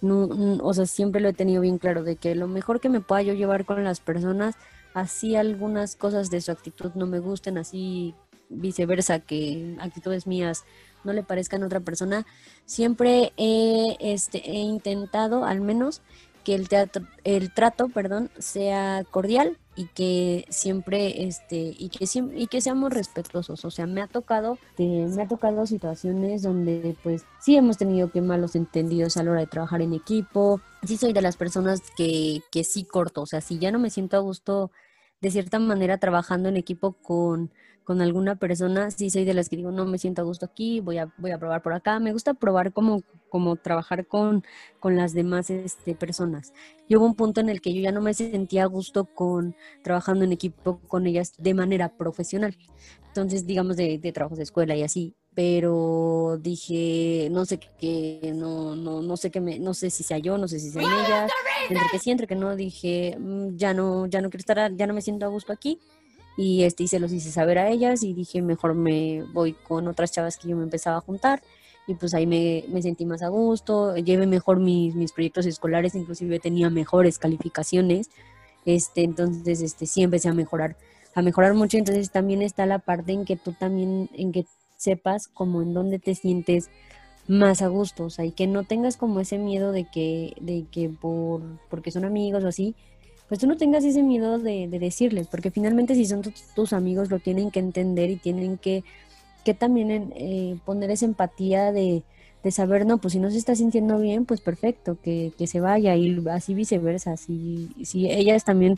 o 0.02 0.74
sea, 0.74 0.84
siempre 0.84 1.22
lo 1.22 1.30
he 1.30 1.32
tenido 1.32 1.62
bien 1.62 1.78
claro 1.78 2.02
de 2.02 2.16
que 2.16 2.34
lo 2.34 2.48
mejor 2.48 2.80
que 2.80 2.90
me 2.90 3.00
pueda 3.00 3.22
yo 3.22 3.32
llevar 3.32 3.64
con 3.64 3.82
las 3.82 4.00
personas, 4.00 4.56
así 4.92 5.36
algunas 5.36 5.96
cosas 5.96 6.28
de 6.28 6.42
su 6.42 6.52
actitud 6.52 6.92
no 6.94 7.06
me 7.06 7.18
gusten, 7.18 7.56
así 7.56 8.14
viceversa, 8.50 9.20
que 9.20 9.74
actitudes 9.80 10.26
mías 10.26 10.64
no 11.02 11.14
le 11.14 11.22
parezcan 11.22 11.62
a 11.62 11.66
otra 11.66 11.80
persona, 11.80 12.26
siempre 12.66 13.32
he, 13.38 13.96
este, 14.00 14.50
he 14.50 14.58
intentado 14.58 15.46
al 15.46 15.62
menos 15.62 16.02
que 16.46 16.54
el 16.54 16.68
teatro, 16.68 17.04
el 17.24 17.52
trato, 17.52 17.88
perdón, 17.88 18.30
sea 18.38 19.02
cordial 19.10 19.58
y 19.74 19.86
que 19.86 20.44
siempre 20.48 21.24
este 21.26 21.74
y 21.76 21.88
que 21.88 22.06
y 22.36 22.46
que 22.46 22.60
seamos 22.60 22.92
respetuosos, 22.92 23.64
o 23.64 23.70
sea, 23.72 23.88
me 23.88 24.00
ha 24.00 24.06
tocado 24.06 24.56
eh, 24.78 25.08
me 25.12 25.24
ha 25.24 25.26
tocado 25.26 25.66
situaciones 25.66 26.44
donde 26.44 26.94
pues 27.02 27.24
sí 27.40 27.56
hemos 27.56 27.78
tenido 27.78 28.12
que 28.12 28.20
malos 28.20 28.54
entendidos 28.54 29.16
a 29.16 29.24
la 29.24 29.32
hora 29.32 29.40
de 29.40 29.48
trabajar 29.48 29.82
en 29.82 29.92
equipo. 29.92 30.60
Sí 30.84 30.96
soy 30.96 31.12
de 31.12 31.20
las 31.20 31.36
personas 31.36 31.82
que 31.96 32.42
que 32.52 32.62
sí 32.62 32.84
corto, 32.84 33.22
o 33.22 33.26
sea, 33.26 33.40
si 33.40 33.58
ya 33.58 33.72
no 33.72 33.80
me 33.80 33.90
siento 33.90 34.16
a 34.16 34.20
gusto 34.20 34.70
de 35.20 35.32
cierta 35.32 35.58
manera 35.58 35.98
trabajando 35.98 36.48
en 36.48 36.56
equipo 36.56 36.92
con 36.92 37.50
con 37.86 38.00
alguna 38.02 38.34
persona, 38.34 38.90
sí 38.90 39.10
soy 39.10 39.24
de 39.24 39.32
las 39.32 39.48
que 39.48 39.54
digo, 39.54 39.70
no 39.70 39.86
me 39.86 39.96
siento 39.96 40.20
a 40.20 40.24
gusto 40.24 40.44
aquí, 40.44 40.80
voy 40.80 40.98
a, 40.98 41.08
voy 41.18 41.30
a 41.30 41.38
probar 41.38 41.62
por 41.62 41.72
acá. 41.72 42.00
Me 42.00 42.12
gusta 42.12 42.34
probar 42.34 42.72
como, 42.72 43.02
como 43.28 43.54
trabajar 43.54 44.08
con, 44.08 44.42
con 44.80 44.96
las 44.96 45.14
demás 45.14 45.50
este, 45.50 45.94
personas. 45.94 46.52
Y 46.88 46.96
hubo 46.96 47.06
un 47.06 47.14
punto 47.14 47.40
en 47.40 47.48
el 47.48 47.60
que 47.60 47.72
yo 47.72 47.80
ya 47.80 47.92
no 47.92 48.00
me 48.00 48.12
sentía 48.12 48.64
a 48.64 48.66
gusto 48.66 49.04
con 49.04 49.54
trabajando 49.84 50.24
en 50.24 50.32
equipo 50.32 50.80
con 50.88 51.06
ellas 51.06 51.34
de 51.38 51.54
manera 51.54 51.96
profesional. 51.96 52.56
Entonces, 53.06 53.46
digamos, 53.46 53.76
de, 53.76 53.98
de 53.98 54.12
trabajos 54.12 54.38
de 54.38 54.44
escuela 54.44 54.74
y 54.74 54.82
así. 54.82 55.14
Pero 55.32 56.38
dije, 56.40 57.28
no 57.30 57.44
sé 57.44 57.60
qué, 57.78 58.32
no, 58.34 58.74
no, 58.74 59.00
no 59.00 59.16
sé 59.16 59.30
qué 59.30 59.40
me, 59.40 59.60
no 59.60 59.74
sé 59.74 59.90
si 59.90 60.02
sea 60.02 60.18
yo, 60.18 60.38
no 60.38 60.48
sé 60.48 60.58
si 60.58 60.70
sea 60.70 60.82
ellas. 60.82 61.30
Entre 61.70 61.86
que 61.92 61.98
sí, 62.00 62.10
entre 62.10 62.26
que 62.26 62.34
no, 62.34 62.56
dije, 62.56 63.16
mm, 63.16 63.56
ya 63.56 63.74
no, 63.74 64.06
ya 64.06 64.20
no 64.20 64.28
quiero 64.30 64.40
estar, 64.40 64.74
ya 64.74 64.86
no 64.88 64.94
me 64.94 65.02
siento 65.02 65.24
a 65.24 65.28
gusto 65.28 65.52
aquí 65.52 65.78
y, 66.36 66.64
este, 66.64 66.84
y 66.84 66.88
se 66.88 67.00
los 67.00 67.12
hice 67.12 67.30
saber 67.30 67.58
a 67.58 67.70
ellas 67.70 68.02
y 68.02 68.12
dije 68.12 68.42
mejor 68.42 68.74
me 68.74 69.22
voy 69.32 69.54
con 69.54 69.88
otras 69.88 70.12
chavas 70.12 70.36
que 70.36 70.48
yo 70.48 70.56
me 70.56 70.64
empezaba 70.64 70.98
a 70.98 71.00
juntar 71.00 71.42
y 71.86 71.94
pues 71.94 72.14
ahí 72.14 72.26
me, 72.26 72.64
me 72.68 72.82
sentí 72.82 73.06
más 73.06 73.22
a 73.22 73.28
gusto, 73.28 73.96
llevé 73.96 74.26
mejor 74.26 74.58
mis, 74.58 74.94
mis, 74.94 75.12
proyectos 75.12 75.46
escolares, 75.46 75.94
inclusive 75.94 76.40
tenía 76.40 76.68
mejores 76.68 77.18
calificaciones, 77.18 78.10
este, 78.64 79.04
entonces 79.04 79.62
este, 79.62 79.86
sí 79.86 80.02
empecé 80.02 80.28
a 80.28 80.34
mejorar, 80.34 80.76
a 81.14 81.22
mejorar 81.22 81.54
mucho, 81.54 81.78
entonces 81.78 82.10
también 82.10 82.42
está 82.42 82.66
la 82.66 82.80
parte 82.80 83.12
en 83.12 83.24
que 83.24 83.36
tú 83.36 83.52
también, 83.52 84.10
en 84.14 84.32
que 84.32 84.46
sepas 84.76 85.28
como 85.28 85.62
en 85.62 85.74
dónde 85.74 85.98
te 85.98 86.14
sientes 86.14 86.70
más 87.28 87.62
a 87.62 87.68
gusto, 87.68 88.04
o 88.04 88.10
sea, 88.10 88.24
y 88.24 88.32
que 88.32 88.46
no 88.46 88.64
tengas 88.64 88.96
como 88.96 89.20
ese 89.20 89.38
miedo 89.38 89.72
de 89.72 89.84
que, 89.84 90.34
de 90.40 90.66
que 90.70 90.88
por, 90.88 91.42
porque 91.70 91.90
son 91.90 92.04
amigos 92.04 92.44
o 92.44 92.48
así, 92.48 92.74
pues 93.28 93.40
tú 93.40 93.46
no 93.46 93.56
tengas 93.56 93.84
ese 93.84 94.02
miedo 94.02 94.38
de, 94.38 94.68
decirles, 94.68 95.26
porque 95.26 95.50
finalmente 95.50 95.94
si 95.94 96.06
son 96.06 96.22
tus 96.54 96.72
amigos 96.72 97.10
lo 97.10 97.18
tienen 97.18 97.50
que 97.50 97.60
entender 97.60 98.10
y 98.10 98.16
tienen 98.16 98.58
que, 98.58 98.84
que 99.44 99.54
también 99.54 100.12
eh, 100.16 100.58
poner 100.64 100.90
esa 100.90 101.06
empatía 101.06 101.72
de, 101.72 102.02
de, 102.42 102.50
saber, 102.50 102.86
no, 102.86 102.98
pues 102.98 103.12
si 103.12 103.20
no 103.20 103.30
se 103.30 103.38
está 103.38 103.54
sintiendo 103.54 103.98
bien, 103.98 104.26
pues 104.26 104.40
perfecto, 104.40 104.98
que, 105.02 105.32
que 105.36 105.46
se 105.46 105.60
vaya 105.60 105.96
y 105.96 106.22
así 106.30 106.54
viceversa, 106.54 107.16
si, 107.16 107.70
si 107.82 108.10
ellas 108.10 108.44
también 108.44 108.76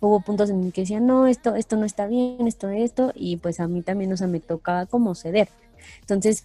hubo 0.00 0.20
puntos 0.20 0.50
en 0.50 0.72
que 0.72 0.82
decían, 0.82 1.06
no, 1.06 1.26
esto, 1.26 1.54
esto 1.54 1.76
no 1.76 1.84
está 1.84 2.06
bien, 2.06 2.46
esto, 2.46 2.70
esto, 2.70 3.12
y 3.14 3.36
pues 3.36 3.60
a 3.60 3.68
mí 3.68 3.82
también, 3.82 4.12
o 4.12 4.16
sea, 4.16 4.26
me 4.26 4.40
toca 4.40 4.86
como 4.86 5.14
ceder. 5.14 5.48
Entonces, 6.00 6.44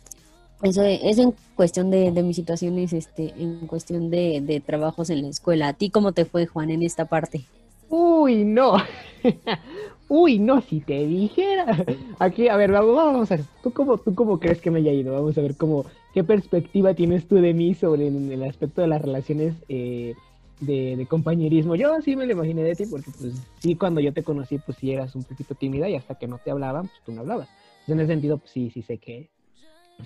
eso 0.63 0.83
es 0.83 1.17
en 1.19 1.33
cuestión 1.55 1.91
de, 1.91 2.11
de 2.11 2.23
mis 2.23 2.35
situaciones, 2.35 2.93
este, 2.93 3.33
en 3.37 3.67
cuestión 3.67 4.09
de, 4.09 4.41
de, 4.41 4.59
trabajos 4.59 5.09
en 5.09 5.21
la 5.21 5.29
escuela. 5.29 5.69
¿A 5.69 5.73
ti 5.73 5.89
cómo 5.89 6.13
te 6.13 6.25
fue, 6.25 6.47
Juan, 6.47 6.71
en 6.71 6.83
esta 6.83 7.05
parte? 7.05 7.43
Uy, 7.89 8.43
no. 8.43 8.77
Uy, 10.09 10.39
no, 10.39 10.61
si 10.61 10.79
te 10.79 11.05
dijera. 11.05 11.85
Aquí, 12.19 12.47
a 12.47 12.55
ver, 12.55 12.71
vamos, 12.71 12.95
vamos 12.95 13.31
a 13.31 13.35
ver. 13.35 13.45
¿Tú 13.61 13.71
cómo, 13.71 13.97
¿Tú 13.97 14.15
cómo 14.15 14.39
crees 14.39 14.61
que 14.61 14.71
me 14.71 14.79
haya 14.79 14.91
ido? 14.91 15.13
Vamos 15.13 15.37
a 15.37 15.41
ver 15.41 15.55
cómo, 15.55 15.85
qué 16.13 16.23
perspectiva 16.23 16.93
tienes 16.93 17.27
tú 17.27 17.35
de 17.35 17.53
mí 17.53 17.75
sobre 17.75 18.07
el 18.07 18.43
aspecto 18.43 18.81
de 18.81 18.87
las 18.87 19.01
relaciones 19.01 19.53
eh, 19.67 20.15
de, 20.61 21.05
compañerismo. 21.09 21.75
Yo 21.75 22.01
sí 22.01 22.15
me 22.15 22.25
lo 22.25 22.31
imaginé 22.31 22.63
de 22.63 22.75
ti, 22.75 22.85
porque 22.85 23.11
pues 23.19 23.33
sí, 23.59 23.75
cuando 23.75 23.99
yo 23.99 24.13
te 24.13 24.23
conocí, 24.23 24.57
pues 24.59 24.77
sí 24.77 24.91
eras 24.91 25.13
un 25.15 25.23
poquito 25.23 25.55
tímida 25.55 25.89
y 25.89 25.95
hasta 25.95 26.15
que 26.15 26.27
no 26.27 26.39
te 26.39 26.51
hablaban, 26.51 26.87
pues 26.87 27.01
tú 27.05 27.11
no 27.11 27.21
hablabas. 27.21 27.49
Entonces, 27.81 27.93
en 27.93 27.99
ese 27.99 28.13
sentido, 28.13 28.37
pues 28.37 28.51
sí, 28.51 28.71
sí 28.71 28.81
sé 28.81 28.97
que 28.97 29.29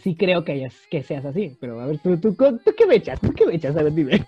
sí 0.01 0.15
creo 0.15 0.43
que, 0.43 0.53
hayas, 0.53 0.75
que 0.89 1.03
seas 1.03 1.25
así, 1.25 1.57
pero 1.59 1.79
a 1.79 1.85
ver, 1.85 1.99
¿tú, 1.99 2.17
tú, 2.17 2.33
tú 2.33 2.71
qué 2.77 2.85
me 2.85 2.95
echas? 2.95 3.19
¿Tú 3.19 3.31
qué 3.33 3.45
me 3.45 3.55
echas? 3.55 3.75
A 3.75 3.83
ver, 3.83 3.93
dime. 3.93 4.25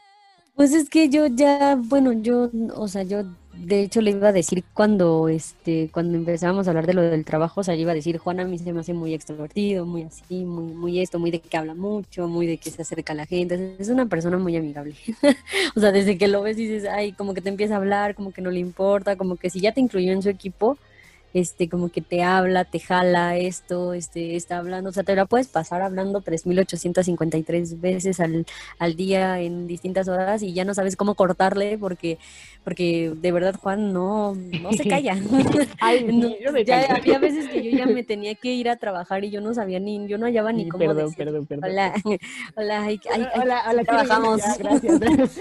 Pues 0.56 0.73
es 0.73 0.88
que 0.88 1.10
yo 1.10 1.26
ya, 1.26 1.76
bueno, 1.76 2.13
yo, 2.13 2.52
o 2.76 2.88
sea, 2.88 3.02
yo 3.02 3.23
de 3.56 3.82
hecho 3.82 4.02
le 4.02 4.12
iba 4.12 4.28
a 4.30 4.32
decir 4.32 4.63
cuando, 4.73 5.28
este, 5.28 5.89
cuando 5.91 6.15
empezábamos 6.15 6.67
a 6.67 6.71
hablar 6.71 6.86
de 6.86 6.93
lo 6.93 7.02
del 7.02 7.26
trabajo, 7.26 7.62
o 7.62 7.63
sea, 7.63 7.73
yo 7.73 7.82
iba 7.82 7.91
a 7.91 7.95
decir, 7.95 8.19
Juan 8.19 8.39
a 8.39 8.45
mí 8.45 8.60
se 8.60 8.71
me 8.71 8.80
hace 8.80 8.93
muy 8.93 9.15
extrovertido, 9.15 9.86
muy 9.88 10.04
así, 10.04 10.45
muy, 10.45 10.73
muy 10.73 10.99
esto, 10.99 11.17
muy 11.17 11.32
de 11.32 11.39
que 11.39 11.58
habla 11.58 11.73
mucho, 11.73 12.28
muy 12.28 12.45
de 12.45 12.58
que 12.60 12.69
se 12.69 12.84
acerca 12.84 13.13
a 13.13 13.15
la 13.15 13.26
gente, 13.26 13.76
es 13.80 13.89
una 13.89 14.06
persona 14.06 14.38
muy 14.38 14.56
amigable. 14.56 14.95
o 15.76 15.80
sea, 15.80 15.91
desde 15.91 16.19
que 16.19 16.28
lo 16.28 16.43
ves 16.43 16.56
dices, 16.58 16.86
ay, 16.86 17.13
como 17.13 17.34
que 17.34 17.41
te 17.41 17.49
empieza 17.49 17.73
a 17.73 17.78
hablar, 17.78 18.13
como 18.13 18.32
que 18.32 18.41
no 18.43 18.52
le 18.52 18.60
importa, 18.60 19.15
como 19.15 19.38
que 19.38 19.49
si 19.49 19.60
ya 19.60 19.71
te 19.71 19.82
incluyó 19.82 20.12
en 20.12 20.21
su 20.21 20.30
equipo, 20.30 20.78
este, 21.34 21.67
como 21.67 21.89
que 21.89 22.02
te 22.02 22.24
habla, 22.24 22.65
te 22.65 22.80
jala 22.80 23.38
esto, 23.38 23.93
este, 23.93 24.36
está 24.36 24.58
hablando, 24.58 24.89
o 24.91 24.93
sea, 24.93 25.04
te 25.04 25.15
la 25.15 25.26
puedes 25.26 25.48
pasar 25.48 25.82
hablando 25.82 26.22
3.853 26.22 27.80
veces 27.80 28.19
al, 28.19 28.46
al 28.80 28.96
día 28.96 29.39
en 29.39 29.67
distintas 29.67 30.08
horas 30.08 30.43
y 30.43 30.54
ya 30.54 30.63
no 30.65 30.74
sabes 30.74 30.96
cómo 30.96 31.15
cortarle 31.15 31.78
porque, 31.78 32.19
porque 32.63 33.12
de 33.15 33.32
verdad 33.32 33.56
Juan 33.60 33.93
no, 33.93 34.36
no 34.36 34.72
se 34.74 34.84
calla. 34.88 35.15
ya 36.65 36.96
había 36.96 37.19
veces 37.19 37.50
que 37.50 37.63
yo 37.63 37.78
ya 37.78 37.86
me 37.86 38.04
tenía 38.04 38.36
que 38.36 38.54
ir 38.54 38.69
a 38.69 38.76
trabajar 38.76 39.24
y 39.24 39.32
yo 39.32 39.41
no 39.41 39.54
sabía 39.54 39.80
ni, 39.80 40.08
yo 40.08 40.17
no 40.17 40.26
hallaba 40.26 40.52
ni 40.52 40.69
cómo 40.69 40.86
perdón, 40.86 41.06
decir, 41.06 41.17
Perdón, 41.17 41.46
perdón, 41.46 41.69
hola, 41.72 41.93
hola, 42.56 42.84
ay, 42.84 43.00
ay, 43.12 43.28
hola, 43.41 43.63
hola, 43.69 43.84
trabajamos. 43.84 44.41
gracias. 44.60 45.39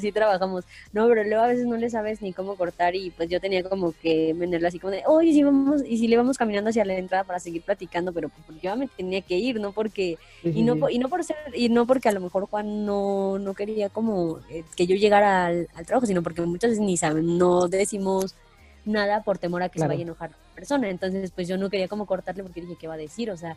sí 0.00 0.12
trabajamos. 0.12 0.64
No, 0.92 1.06
pero 1.08 1.24
luego 1.24 1.42
a 1.42 1.48
veces 1.48 1.66
no 1.66 1.76
le 1.76 1.90
sabes 1.90 2.22
ni 2.22 2.32
cómo 2.32 2.56
cortar 2.56 2.94
y 2.94 3.10
pues 3.10 3.28
yo 3.28 3.40
tenía 3.40 3.62
como 3.62 3.92
que 4.02 4.34
venderlo 4.34 4.68
así 4.68 4.78
como 4.78 4.92
de, 4.92 5.02
oye, 5.26 5.34
si 5.34 5.42
vamos, 5.42 5.82
y 5.86 5.98
si 5.98 6.08
le 6.08 6.16
vamos 6.16 6.38
caminando 6.38 6.70
hacia 6.70 6.84
la 6.84 6.96
entrada 6.96 7.24
para 7.24 7.40
seguir 7.40 7.62
platicando, 7.62 8.12
pero 8.12 8.28
porque 8.28 8.60
yo 8.62 8.76
me 8.76 8.86
tenía 8.86 9.20
que 9.22 9.36
ir, 9.36 9.60
¿no? 9.60 9.72
Porque, 9.72 10.18
y 10.44 10.62
no, 10.62 10.88
y 10.88 10.98
no 10.98 11.08
por 11.08 11.24
ser, 11.24 11.36
y 11.54 11.68
no 11.68 11.86
porque 11.86 12.08
a 12.08 12.12
lo 12.12 12.20
mejor 12.20 12.46
Juan 12.46 12.86
no, 12.86 13.38
no 13.38 13.54
quería 13.54 13.88
como 13.88 14.38
eh, 14.48 14.64
que 14.76 14.86
yo 14.86 14.94
llegara 14.96 15.46
al, 15.46 15.68
trabajo, 15.86 16.06
sino 16.06 16.22
porque 16.22 16.42
muchas 16.42 16.70
veces 16.70 16.84
ni 16.84 16.96
saben, 16.96 17.38
no 17.38 17.68
decimos 17.68 18.36
nada 18.84 19.24
por 19.24 19.38
temor 19.38 19.62
a 19.62 19.68
que 19.68 19.80
se 19.80 19.86
vaya 19.88 20.00
a 20.00 20.02
enojar 20.02 20.30
la 20.30 20.54
persona. 20.54 20.88
Entonces, 20.88 21.32
pues 21.32 21.48
yo 21.48 21.58
no 21.58 21.68
quería 21.70 21.88
como 21.88 22.06
cortarle 22.06 22.44
porque 22.44 22.60
dije, 22.60 22.76
¿qué 22.78 22.86
va 22.86 22.94
a 22.94 22.98
decir? 22.98 23.30
O 23.32 23.36
sea, 23.36 23.56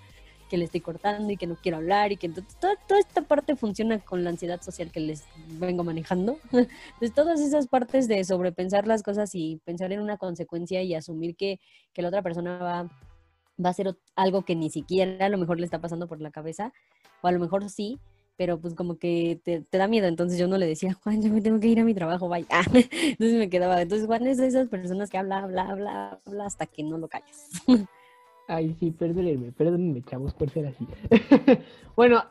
que 0.49 0.57
le 0.57 0.65
estoy 0.65 0.81
cortando 0.81 1.31
y 1.31 1.37
que 1.37 1.47
no 1.47 1.55
quiero 1.55 1.77
hablar 1.77 2.11
y 2.11 2.17
que 2.17 2.27
toda, 2.27 2.75
toda, 2.87 2.99
esta 2.99 3.21
parte 3.21 3.55
funciona 3.55 3.99
con 3.99 4.23
la 4.23 4.31
ansiedad 4.31 4.61
social 4.61 4.91
que 4.91 4.99
les 4.99 5.23
vengo 5.59 5.83
manejando. 5.83 6.37
Entonces 6.51 7.13
todas 7.13 7.39
esas 7.39 7.67
partes 7.67 8.07
de 8.07 8.23
sobrepensar 8.23 8.87
las 8.87 9.03
cosas 9.03 9.33
y 9.33 9.61
pensar 9.63 9.91
en 9.93 10.01
una 10.01 10.17
consecuencia 10.17 10.81
y 10.81 10.95
asumir 10.95 11.35
que, 11.35 11.59
que 11.93 12.01
la 12.01 12.09
otra 12.09 12.21
persona 12.21 12.57
va, 12.57 12.83
va 12.83 13.69
a 13.69 13.69
hacer 13.69 13.95
algo 14.15 14.43
que 14.43 14.55
ni 14.55 14.69
siquiera 14.69 15.25
a 15.25 15.29
lo 15.29 15.37
mejor 15.37 15.59
le 15.59 15.65
está 15.65 15.79
pasando 15.79 16.07
por 16.07 16.19
la 16.19 16.31
cabeza 16.31 16.73
o 17.21 17.27
a 17.27 17.31
lo 17.31 17.39
mejor 17.39 17.69
sí, 17.69 17.99
pero 18.35 18.59
pues 18.59 18.73
como 18.73 18.97
que 18.97 19.39
te, 19.43 19.61
te, 19.61 19.77
da 19.77 19.87
miedo, 19.87 20.07
entonces 20.07 20.39
yo 20.39 20.47
no 20.47 20.57
le 20.57 20.65
decía, 20.65 20.93
Juan, 21.03 21.21
yo 21.21 21.29
me 21.29 21.41
tengo 21.41 21.59
que 21.59 21.67
ir 21.67 21.79
a 21.79 21.83
mi 21.83 21.93
trabajo, 21.93 22.29
vaya. 22.29 22.47
entonces 22.73 23.37
me 23.37 23.49
quedaba, 23.49 23.81
entonces 23.81 24.07
Juan 24.07 24.25
es 24.27 24.37
de 24.37 24.47
esas 24.47 24.69
personas 24.69 25.09
que 25.09 25.17
habla, 25.17 25.39
habla, 25.39 25.63
habla, 25.63 26.21
habla 26.25 26.45
hasta 26.45 26.65
que 26.65 26.83
no 26.83 26.97
lo 26.97 27.07
callas. 27.09 27.49
Ay, 28.49 28.75
sí, 28.79 28.89
perdónenme, 28.89 29.51
perdónenme, 29.51 30.01
chavos, 30.01 30.33
por 30.33 30.49
ser 30.49 30.65
así. 30.65 30.87
bueno, 31.95 32.23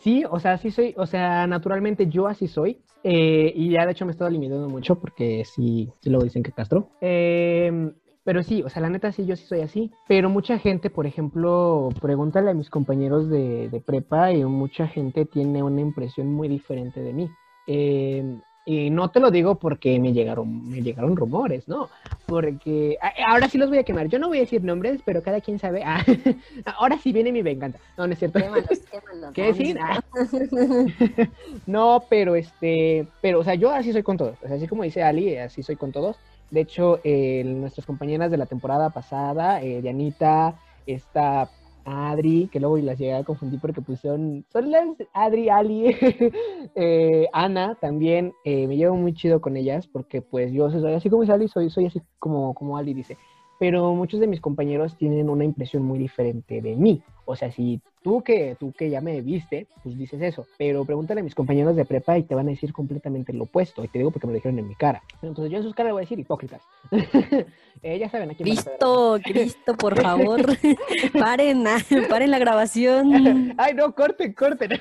sí, 0.00 0.24
o 0.28 0.40
sea, 0.40 0.56
sí 0.56 0.70
soy, 0.70 0.94
o 0.96 1.04
sea, 1.04 1.46
naturalmente 1.46 2.08
yo 2.08 2.26
así 2.26 2.48
soy. 2.48 2.78
Eh, 3.02 3.52
y 3.54 3.72
ya 3.72 3.84
de 3.84 3.92
hecho 3.92 4.06
me 4.06 4.12
he 4.12 4.14
estado 4.14 4.30
limitando 4.30 4.66
mucho 4.70 4.98
porque 4.98 5.44
sí, 5.44 5.92
sí 6.00 6.08
luego 6.08 6.24
dicen 6.24 6.42
que 6.42 6.52
Castro. 6.52 6.88
Em, 7.02 7.92
pero 8.24 8.42
sí, 8.42 8.62
o 8.62 8.70
sea, 8.70 8.80
la 8.80 8.88
neta 8.88 9.12
sí, 9.12 9.26
yo 9.26 9.36
sí 9.36 9.44
soy 9.44 9.60
así. 9.60 9.90
Pero 10.08 10.30
mucha 10.30 10.58
gente, 10.58 10.88
por 10.88 11.06
ejemplo, 11.06 11.90
pregúntale 12.00 12.50
a 12.50 12.54
mis 12.54 12.70
compañeros 12.70 13.28
de, 13.28 13.68
de 13.68 13.80
prepa 13.82 14.32
y 14.32 14.42
mucha 14.46 14.88
gente 14.88 15.26
tiene 15.26 15.62
una 15.62 15.82
impresión 15.82 16.32
muy 16.32 16.48
diferente 16.48 17.02
de 17.02 17.12
mí. 17.12 17.30
Eh, 17.66 18.40
y 18.66 18.88
no 18.88 19.10
te 19.10 19.20
lo 19.20 19.30
digo 19.30 19.56
porque 19.56 19.98
me 20.00 20.12
llegaron, 20.12 20.70
me 20.70 20.80
llegaron 20.80 21.16
rumores, 21.16 21.68
¿no? 21.68 21.90
Porque 22.26 22.96
ahora 23.26 23.48
sí 23.48 23.58
los 23.58 23.68
voy 23.68 23.78
a 23.78 23.84
quemar. 23.84 24.08
Yo 24.08 24.18
no 24.18 24.28
voy 24.28 24.38
a 24.38 24.42
decir 24.42 24.64
nombres, 24.64 25.02
pero 25.04 25.22
cada 25.22 25.42
quien 25.42 25.58
sabe. 25.58 25.82
Ah, 25.84 26.02
ahora 26.78 26.96
sí 26.98 27.12
viene 27.12 27.30
mi 27.30 27.42
venganza. 27.42 27.78
No, 27.98 28.06
no 28.06 28.14
es 28.14 28.18
cierto. 28.18 28.40
¿Qué 29.34 29.42
decir? 29.42 29.78
Ah. 29.78 30.02
no, 31.66 32.04
pero 32.08 32.36
este, 32.36 33.06
pero, 33.20 33.40
o 33.40 33.44
sea, 33.44 33.54
yo 33.54 33.70
así 33.70 33.92
soy 33.92 34.02
con 34.02 34.16
todos. 34.16 34.38
O 34.42 34.46
sea, 34.46 34.56
así 34.56 34.66
como 34.66 34.82
dice 34.82 35.02
Ali, 35.02 35.36
así 35.36 35.62
soy 35.62 35.76
con 35.76 35.92
todos. 35.92 36.16
De 36.50 36.60
hecho, 36.60 37.00
eh, 37.04 37.42
nuestras 37.44 37.84
compañeras 37.84 38.30
de 38.30 38.38
la 38.38 38.46
temporada 38.46 38.90
pasada, 38.90 39.62
eh, 39.62 39.82
Dianita, 39.82 40.54
esta 40.86 41.50
Adri, 41.84 42.48
que 42.50 42.60
luego 42.60 42.76
las 42.78 42.98
llegué 42.98 43.14
a 43.14 43.24
confundir 43.24 43.60
porque 43.60 43.80
pusieron, 43.80 44.44
son 44.52 44.70
las 44.70 44.86
Adri, 45.12 45.48
Ali, 45.48 45.96
eh, 46.74 47.28
Ana 47.32 47.76
también, 47.80 48.32
eh, 48.44 48.66
me 48.66 48.76
llevo 48.76 48.96
muy 48.96 49.14
chido 49.14 49.40
con 49.40 49.56
ellas 49.56 49.86
porque 49.86 50.22
pues 50.22 50.52
yo 50.52 50.70
soy 50.70 50.92
así 50.92 51.10
como 51.10 51.22
es 51.22 51.30
Ali, 51.30 51.48
soy, 51.48 51.70
soy 51.70 51.86
así 51.86 52.00
como, 52.18 52.54
como 52.54 52.76
Ali 52.76 52.94
dice, 52.94 53.16
pero 53.58 53.94
muchos 53.94 54.20
de 54.20 54.26
mis 54.26 54.40
compañeros 54.40 54.96
tienen 54.96 55.28
una 55.28 55.44
impresión 55.44 55.82
muy 55.82 55.98
diferente 55.98 56.60
de 56.60 56.76
mí. 56.76 57.02
O 57.24 57.36
sea, 57.36 57.50
si 57.50 57.80
tú 58.04 58.22
que, 58.22 58.54
tú 58.60 58.72
que 58.72 58.90
ya 58.90 59.00
me 59.00 59.22
viste, 59.22 59.66
pues 59.82 59.96
dices 59.96 60.20
eso, 60.20 60.46
pero 60.58 60.84
pregúntale 60.84 61.22
a 61.22 61.24
mis 61.24 61.34
compañeros 61.34 61.74
de 61.74 61.86
prepa 61.86 62.18
y 62.18 62.22
te 62.22 62.34
van 62.34 62.46
a 62.46 62.50
decir 62.50 62.70
completamente 62.72 63.32
lo 63.32 63.44
opuesto, 63.44 63.82
y 63.82 63.88
te 63.88 63.98
digo 63.98 64.10
porque 64.10 64.26
me 64.26 64.34
lo 64.34 64.36
dijeron 64.36 64.58
en 64.58 64.68
mi 64.68 64.74
cara. 64.74 65.02
Entonces 65.22 65.50
yo 65.50 65.56
en 65.56 65.64
sus 65.64 65.74
caras 65.74 65.92
voy 65.92 66.00
a 66.00 66.04
decir 66.04 66.18
hipócritas. 66.18 66.60
eh, 67.82 67.98
ya 67.98 68.10
saben, 68.10 68.30
aquí 68.30 68.44
Cristo, 68.44 69.18
Cristo, 69.24 69.74
por 69.74 70.00
favor, 70.00 70.44
paren, 71.18 71.64
paren 72.10 72.30
la 72.30 72.38
grabación. 72.38 73.54
Ay, 73.56 73.72
no, 73.74 73.94
corten, 73.94 74.34
corten. 74.34 74.72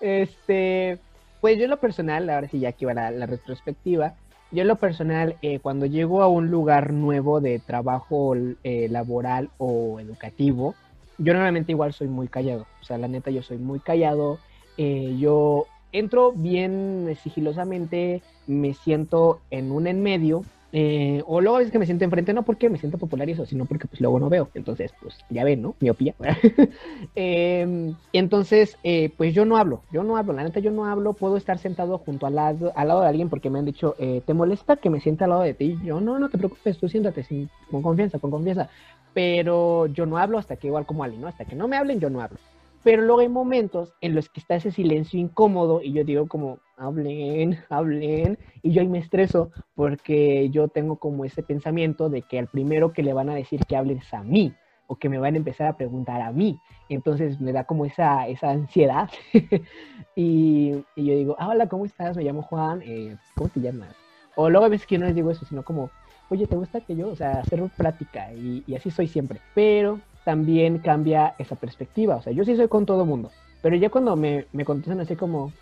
este, 0.00 0.98
pues 1.40 1.56
yo 1.56 1.64
en 1.64 1.70
lo 1.70 1.80
personal, 1.80 2.28
ahora 2.28 2.48
sí 2.48 2.60
ya 2.60 2.68
aquí 2.68 2.84
va 2.84 2.92
la, 2.92 3.10
la 3.10 3.24
retrospectiva, 3.24 4.16
yo 4.54 4.62
en 4.62 4.68
lo 4.68 4.76
personal, 4.76 5.36
eh, 5.42 5.58
cuando 5.58 5.86
llego 5.86 6.22
a 6.22 6.28
un 6.28 6.48
lugar 6.48 6.92
nuevo 6.92 7.40
de 7.40 7.58
trabajo 7.58 8.36
eh, 8.62 8.88
laboral 8.88 9.50
o 9.58 9.98
educativo, 9.98 10.76
yo 11.18 11.32
normalmente 11.32 11.72
igual 11.72 11.92
soy 11.92 12.08
muy 12.08 12.28
callado. 12.28 12.66
O 12.80 12.84
sea, 12.84 12.98
la 12.98 13.08
neta, 13.08 13.30
yo 13.30 13.42
soy 13.42 13.58
muy 13.58 13.80
callado. 13.80 14.38
Eh, 14.76 15.16
yo 15.18 15.66
entro 15.92 16.32
bien 16.32 17.16
sigilosamente, 17.22 18.22
me 18.46 18.74
siento 18.74 19.40
en 19.50 19.70
un 19.70 19.86
en 19.86 20.02
medio 20.02 20.44
eh, 20.76 21.22
o 21.28 21.40
luego 21.40 21.60
es 21.60 21.70
que 21.70 21.78
me 21.78 21.86
siento 21.86 22.04
enfrente, 22.04 22.34
no 22.34 22.42
porque 22.42 22.68
me 22.68 22.78
siento 22.78 22.98
popular 22.98 23.28
sino 23.46 23.64
porque 23.64 23.86
pues 23.86 24.00
luego 24.00 24.18
no 24.18 24.28
veo. 24.28 24.48
Entonces, 24.54 24.92
pues 25.00 25.16
ya 25.30 25.44
ven, 25.44 25.62
¿no? 25.62 25.76
Miopía. 25.78 26.16
eh, 27.14 27.94
entonces, 28.12 28.76
eh, 28.82 29.12
pues 29.16 29.34
yo 29.34 29.44
no 29.44 29.56
hablo, 29.56 29.82
yo 29.92 30.02
no 30.02 30.16
hablo, 30.16 30.32
la 30.32 30.42
neta 30.42 30.58
yo 30.58 30.72
no 30.72 30.86
hablo, 30.86 31.12
puedo 31.12 31.36
estar 31.36 31.58
sentado 31.58 31.98
junto 31.98 32.26
al 32.26 32.34
lado, 32.34 32.72
al 32.74 32.88
lado 32.88 33.02
de 33.02 33.06
alguien 33.06 33.28
porque 33.28 33.50
me 33.50 33.60
han 33.60 33.66
dicho, 33.66 33.94
eh, 34.00 34.20
¿te 34.26 34.34
molesta 34.34 34.74
que 34.74 34.90
me 34.90 35.00
sienta 35.00 35.26
al 35.26 35.30
lado 35.30 35.42
de 35.42 35.54
ti? 35.54 35.78
Yo, 35.84 36.00
no, 36.00 36.18
no 36.18 36.28
te 36.28 36.38
preocupes, 36.38 36.76
tú 36.76 36.88
siéntate 36.88 37.24
con 37.70 37.80
confianza, 37.80 38.18
con 38.18 38.32
confianza. 38.32 38.68
Pero 39.12 39.86
yo 39.86 40.06
no 40.06 40.18
hablo 40.18 40.38
hasta 40.38 40.56
que 40.56 40.66
igual 40.66 40.86
como 40.86 41.04
alguien, 41.04 41.20
¿no? 41.22 41.28
Hasta 41.28 41.44
que 41.44 41.54
no 41.54 41.68
me 41.68 41.76
hablen, 41.76 42.00
yo 42.00 42.10
no 42.10 42.20
hablo. 42.20 42.38
Pero 42.84 43.02
luego 43.02 43.20
hay 43.22 43.30
momentos 43.30 43.94
en 44.02 44.14
los 44.14 44.28
que 44.28 44.40
está 44.40 44.56
ese 44.56 44.70
silencio 44.70 45.18
incómodo 45.18 45.80
y 45.82 45.92
yo 45.92 46.04
digo 46.04 46.28
como, 46.28 46.58
hablen, 46.76 47.58
hablen, 47.70 48.38
y 48.62 48.72
yo 48.72 48.82
ahí 48.82 48.88
me 48.88 48.98
estreso 48.98 49.50
porque 49.74 50.50
yo 50.50 50.68
tengo 50.68 50.96
como 50.96 51.24
ese 51.24 51.42
pensamiento 51.42 52.10
de 52.10 52.22
que 52.22 52.38
al 52.38 52.46
primero 52.46 52.92
que 52.92 53.02
le 53.02 53.14
van 53.14 53.30
a 53.30 53.34
decir 53.34 53.60
que 53.66 53.76
hable 53.76 53.94
es 53.94 54.12
a 54.12 54.22
mí 54.22 54.54
o 54.86 54.96
que 54.96 55.08
me 55.08 55.18
van 55.18 55.32
a 55.34 55.38
empezar 55.38 55.66
a 55.66 55.76
preguntar 55.78 56.20
a 56.20 56.30
mí. 56.30 56.60
Entonces 56.90 57.40
me 57.40 57.52
da 57.52 57.64
como 57.64 57.86
esa, 57.86 58.28
esa 58.28 58.50
ansiedad 58.50 59.08
y, 60.14 60.74
y, 60.94 61.04
yo 61.06 61.14
digo, 61.14 61.36
ah, 61.38 61.48
hola, 61.48 61.68
¿cómo 61.68 61.86
estás? 61.86 62.18
Me 62.18 62.22
llamo 62.22 62.42
Juan, 62.42 62.82
eh, 62.84 63.16
¿cómo 63.34 63.48
te 63.48 63.60
llamas? 63.60 63.96
O 64.36 64.50
luego 64.50 64.66
a 64.66 64.68
veces 64.68 64.86
que 64.86 64.98
no 64.98 65.06
les 65.06 65.14
digo 65.14 65.30
eso, 65.30 65.46
sino 65.46 65.62
como, 65.62 65.88
oye, 66.28 66.46
¿te 66.46 66.56
gusta 66.56 66.82
que 66.82 66.94
yo? 66.94 67.08
O 67.08 67.16
sea, 67.16 67.40
hacer 67.40 67.62
práctica 67.78 68.30
y, 68.34 68.62
y 68.66 68.74
así 68.74 68.90
soy 68.90 69.08
siempre. 69.08 69.40
Pero 69.54 70.00
también 70.24 70.78
cambia 70.78 71.34
esa 71.38 71.56
perspectiva. 71.56 72.16
O 72.16 72.22
sea, 72.22 72.32
yo 72.32 72.44
sí 72.44 72.56
soy 72.56 72.68
con 72.68 72.86
todo 72.86 73.04
mundo, 73.04 73.30
pero 73.62 73.76
ya 73.76 73.90
cuando 73.90 74.16
me, 74.16 74.46
me 74.52 74.64
contestan 74.64 75.00
así 75.00 75.16
como, 75.16 75.52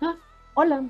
ah, 0.00 0.16
hola, 0.54 0.84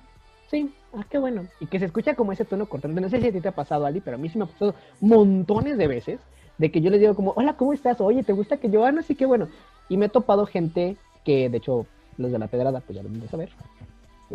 sí, 0.51 0.73
ah, 0.95 1.05
qué 1.09 1.19
bueno. 1.19 1.47
Y 1.61 1.67
que 1.67 1.79
se 1.79 1.87
escucha 1.87 2.15
como 2.15 2.33
ese 2.33 2.45
tono 2.45 2.67
cortante. 2.67 3.01
No 3.01 3.09
sé 3.09 3.21
si 3.21 3.29
a 3.29 3.33
ti 3.33 3.41
te 3.41 3.49
ha 3.49 3.55
pasado, 3.55 3.87
Ali, 3.87 4.01
pero 4.01 4.17
a 4.17 4.19
mí 4.19 4.29
sí 4.29 4.39
me 4.39 4.45
ha 4.45 4.49
pasado 4.49 4.75
montones 5.01 5.77
de 5.77 5.87
veces 5.87 6.21
de 6.59 6.71
que 6.71 6.81
yo 6.81 6.91
les 6.91 7.01
digo 7.01 7.15
como, 7.15 7.33
hola, 7.37 7.55
¿cómo 7.57 7.73
estás? 7.73 8.01
Oye, 8.01 8.23
¿te 8.23 8.33
gusta 8.33 8.59
que 8.59 8.71
yo? 8.71 8.85
Ah, 8.85 8.93
no, 8.93 9.03
sí, 9.03 9.15
qué 9.15 9.27
bueno. 9.27 9.49
Y 9.89 9.97
me 9.97 10.07
he 10.07 10.09
topado 10.09 10.47
gente 10.47 10.97
que, 11.25 11.49
de 11.49 11.57
hecho, 11.59 11.87
los 12.17 12.31
de 12.31 12.39
la 12.39 12.49
pedrada, 12.49 12.81
pues 12.81 12.97
ya 12.97 13.03
lo 13.03 13.09
van 13.09 13.23
a 13.23 13.29
saber, 13.29 13.51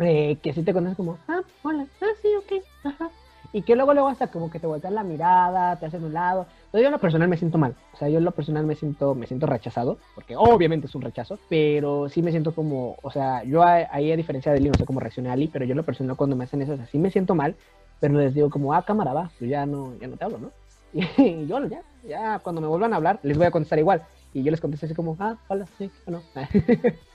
eh, 0.00 0.36
que 0.42 0.52
sí 0.52 0.62
te 0.62 0.72
conocen 0.72 0.96
como, 0.96 1.18
ah, 1.28 1.40
hola, 1.62 1.86
ah, 2.02 2.14
sí, 2.20 2.28
ok, 2.36 2.62
ajá 2.84 3.10
y 3.56 3.62
que 3.62 3.74
luego 3.74 3.94
luego 3.94 4.08
hasta 4.08 4.26
como 4.26 4.50
que 4.50 4.60
te 4.60 4.66
voltean 4.66 4.94
la 4.94 5.02
mirada, 5.02 5.76
te 5.76 5.86
hacen 5.86 6.04
un 6.04 6.12
lado. 6.12 6.46
Entonces 6.66 6.82
yo 6.82 6.86
en 6.88 6.92
lo 6.92 6.98
personal 6.98 7.26
me 7.26 7.38
siento 7.38 7.56
mal, 7.56 7.74
o 7.94 7.96
sea, 7.96 8.06
yo 8.10 8.18
en 8.18 8.24
lo 8.24 8.32
personal 8.32 8.66
me 8.66 8.74
siento 8.74 9.14
me 9.14 9.26
siento 9.26 9.46
rechazado, 9.46 9.96
porque 10.14 10.36
obviamente 10.36 10.88
es 10.88 10.94
un 10.94 11.00
rechazo, 11.00 11.38
pero 11.48 12.10
sí 12.10 12.20
me 12.20 12.32
siento 12.32 12.54
como, 12.54 12.98
o 13.02 13.10
sea, 13.10 13.44
yo 13.44 13.62
ahí 13.62 14.12
a 14.12 14.16
diferencia 14.16 14.52
de 14.52 14.58
él 14.58 14.68
no 14.68 14.76
sé 14.76 14.84
cómo 14.84 15.00
reacciona 15.00 15.32
Ali, 15.32 15.48
pero 15.48 15.64
yo 15.64 15.70
en 15.70 15.78
lo 15.78 15.86
personal 15.86 16.16
cuando 16.16 16.36
me 16.36 16.44
hacen 16.44 16.60
eso, 16.60 16.74
así 16.74 16.98
me 16.98 17.10
siento 17.10 17.34
mal, 17.34 17.56
pero 17.98 18.18
les 18.18 18.34
digo 18.34 18.50
como, 18.50 18.74
ah, 18.74 18.84
cámara, 18.84 19.14
va, 19.14 19.30
pues 19.38 19.50
ya 19.50 19.64
no, 19.64 19.96
ya 19.98 20.06
no 20.06 20.18
te 20.18 20.24
hablo, 20.24 20.36
¿no? 20.36 20.50
Y 21.16 21.46
yo 21.46 21.66
ya, 21.66 21.80
ya 22.06 22.38
cuando 22.40 22.60
me 22.60 22.68
vuelvan 22.68 22.92
a 22.92 22.96
hablar, 22.96 23.20
les 23.22 23.38
voy 23.38 23.46
a 23.46 23.50
contestar 23.50 23.78
igual. 23.78 24.02
Y 24.34 24.42
yo 24.42 24.50
les 24.50 24.60
contesto 24.60 24.84
así 24.84 24.94
como, 24.94 25.16
ah, 25.18 25.38
hola, 25.48 25.66
sí, 25.78 25.90
bueno. 26.04 26.20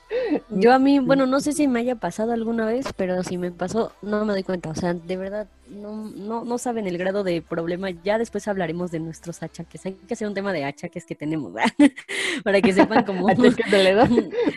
Yo 0.49 0.73
a 0.73 0.79
mí, 0.79 0.99
bueno, 0.99 1.25
no 1.25 1.39
sé 1.39 1.53
si 1.53 1.67
me 1.67 1.79
haya 1.79 1.95
pasado 1.95 2.33
alguna 2.33 2.65
vez, 2.65 2.85
pero 2.95 3.23
si 3.23 3.37
me 3.37 3.51
pasó, 3.51 3.91
no 4.01 4.25
me 4.25 4.33
doy 4.33 4.43
cuenta. 4.43 4.69
O 4.69 4.75
sea, 4.75 4.93
de 4.93 5.17
verdad, 5.17 5.47
no, 5.69 6.11
no, 6.15 6.43
no 6.43 6.57
saben 6.57 6.87
el 6.87 6.97
grado 6.97 7.23
de 7.23 7.41
problema. 7.41 7.89
Ya 7.89 8.17
después 8.17 8.47
hablaremos 8.47 8.91
de 8.91 8.99
nuestros 8.99 9.41
achaques. 9.41 9.85
Hay 9.85 9.93
que 9.93 10.13
hacer 10.13 10.27
un 10.27 10.33
tema 10.33 10.53
de 10.53 10.65
achaques 10.65 11.05
que 11.05 11.15
tenemos, 11.15 11.53
¿verdad? 11.53 11.71
Para 12.43 12.61
que 12.61 12.73
sepan 12.73 13.05
cómo... 13.05 13.27
achaques 13.29 13.71
de 13.71 13.83
la 13.83 13.89
edad. 13.89 14.09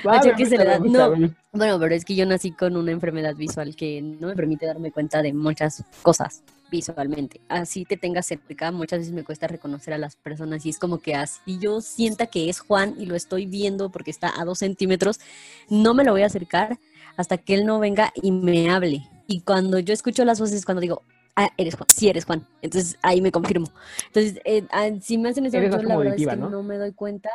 achaques 0.04 0.50
de 0.50 0.58
la 0.58 0.64
edad. 0.64 0.80
No, 0.80 1.10
bueno, 1.52 1.78
pero 1.78 1.94
es 1.94 2.04
que 2.04 2.14
yo 2.14 2.26
nací 2.26 2.50
con 2.52 2.76
una 2.76 2.90
enfermedad 2.90 3.34
visual 3.36 3.76
que 3.76 4.02
no 4.02 4.28
me 4.28 4.34
permite 4.34 4.66
darme 4.66 4.90
cuenta 4.90 5.22
de 5.22 5.32
muchas 5.32 5.84
cosas 6.02 6.42
visualmente. 6.74 7.40
Así 7.48 7.84
te 7.84 7.96
tengas 7.96 8.26
cerca, 8.26 8.72
muchas 8.72 9.00
veces 9.00 9.14
me 9.14 9.24
cuesta 9.24 9.46
reconocer 9.46 9.94
a 9.94 9.98
las 9.98 10.16
personas 10.16 10.66
y 10.66 10.70
es 10.70 10.78
como 10.78 10.98
que 10.98 11.14
así 11.14 11.58
yo 11.58 11.80
sienta 11.80 12.26
que 12.26 12.48
es 12.48 12.60
Juan 12.60 12.94
y 12.98 13.06
lo 13.06 13.14
estoy 13.14 13.46
viendo 13.46 13.90
porque 13.90 14.10
está 14.10 14.32
a 14.40 14.44
dos 14.44 14.58
centímetros, 14.58 15.20
no 15.68 15.94
me 15.94 16.04
lo 16.04 16.12
voy 16.12 16.22
a 16.22 16.26
acercar 16.26 16.78
hasta 17.16 17.38
que 17.38 17.54
él 17.54 17.66
no 17.66 17.78
venga 17.78 18.12
y 18.14 18.32
me 18.32 18.70
hable. 18.70 19.08
Y 19.26 19.40
cuando 19.40 19.78
yo 19.78 19.94
escucho 19.94 20.24
las 20.24 20.40
voces, 20.40 20.64
cuando 20.64 20.80
digo, 20.80 21.02
ah, 21.36 21.48
eres 21.56 21.76
Juan, 21.76 21.88
sí 21.88 22.08
eres 22.08 22.24
Juan, 22.24 22.46
entonces 22.62 22.98
ahí 23.02 23.20
me 23.20 23.32
confirmo. 23.32 23.68
Entonces, 24.06 24.40
eh, 24.44 24.66
ah, 24.70 24.88
si 25.00 25.18
me 25.18 25.30
hacen 25.30 25.46
eso, 25.46 25.56
yo 25.56 25.62
la 25.82 25.96
verdad 25.96 26.14
es 26.16 26.26
que 26.26 26.36
¿no? 26.36 26.62
me 26.62 26.76
doy 26.76 26.92
cuenta. 26.92 27.30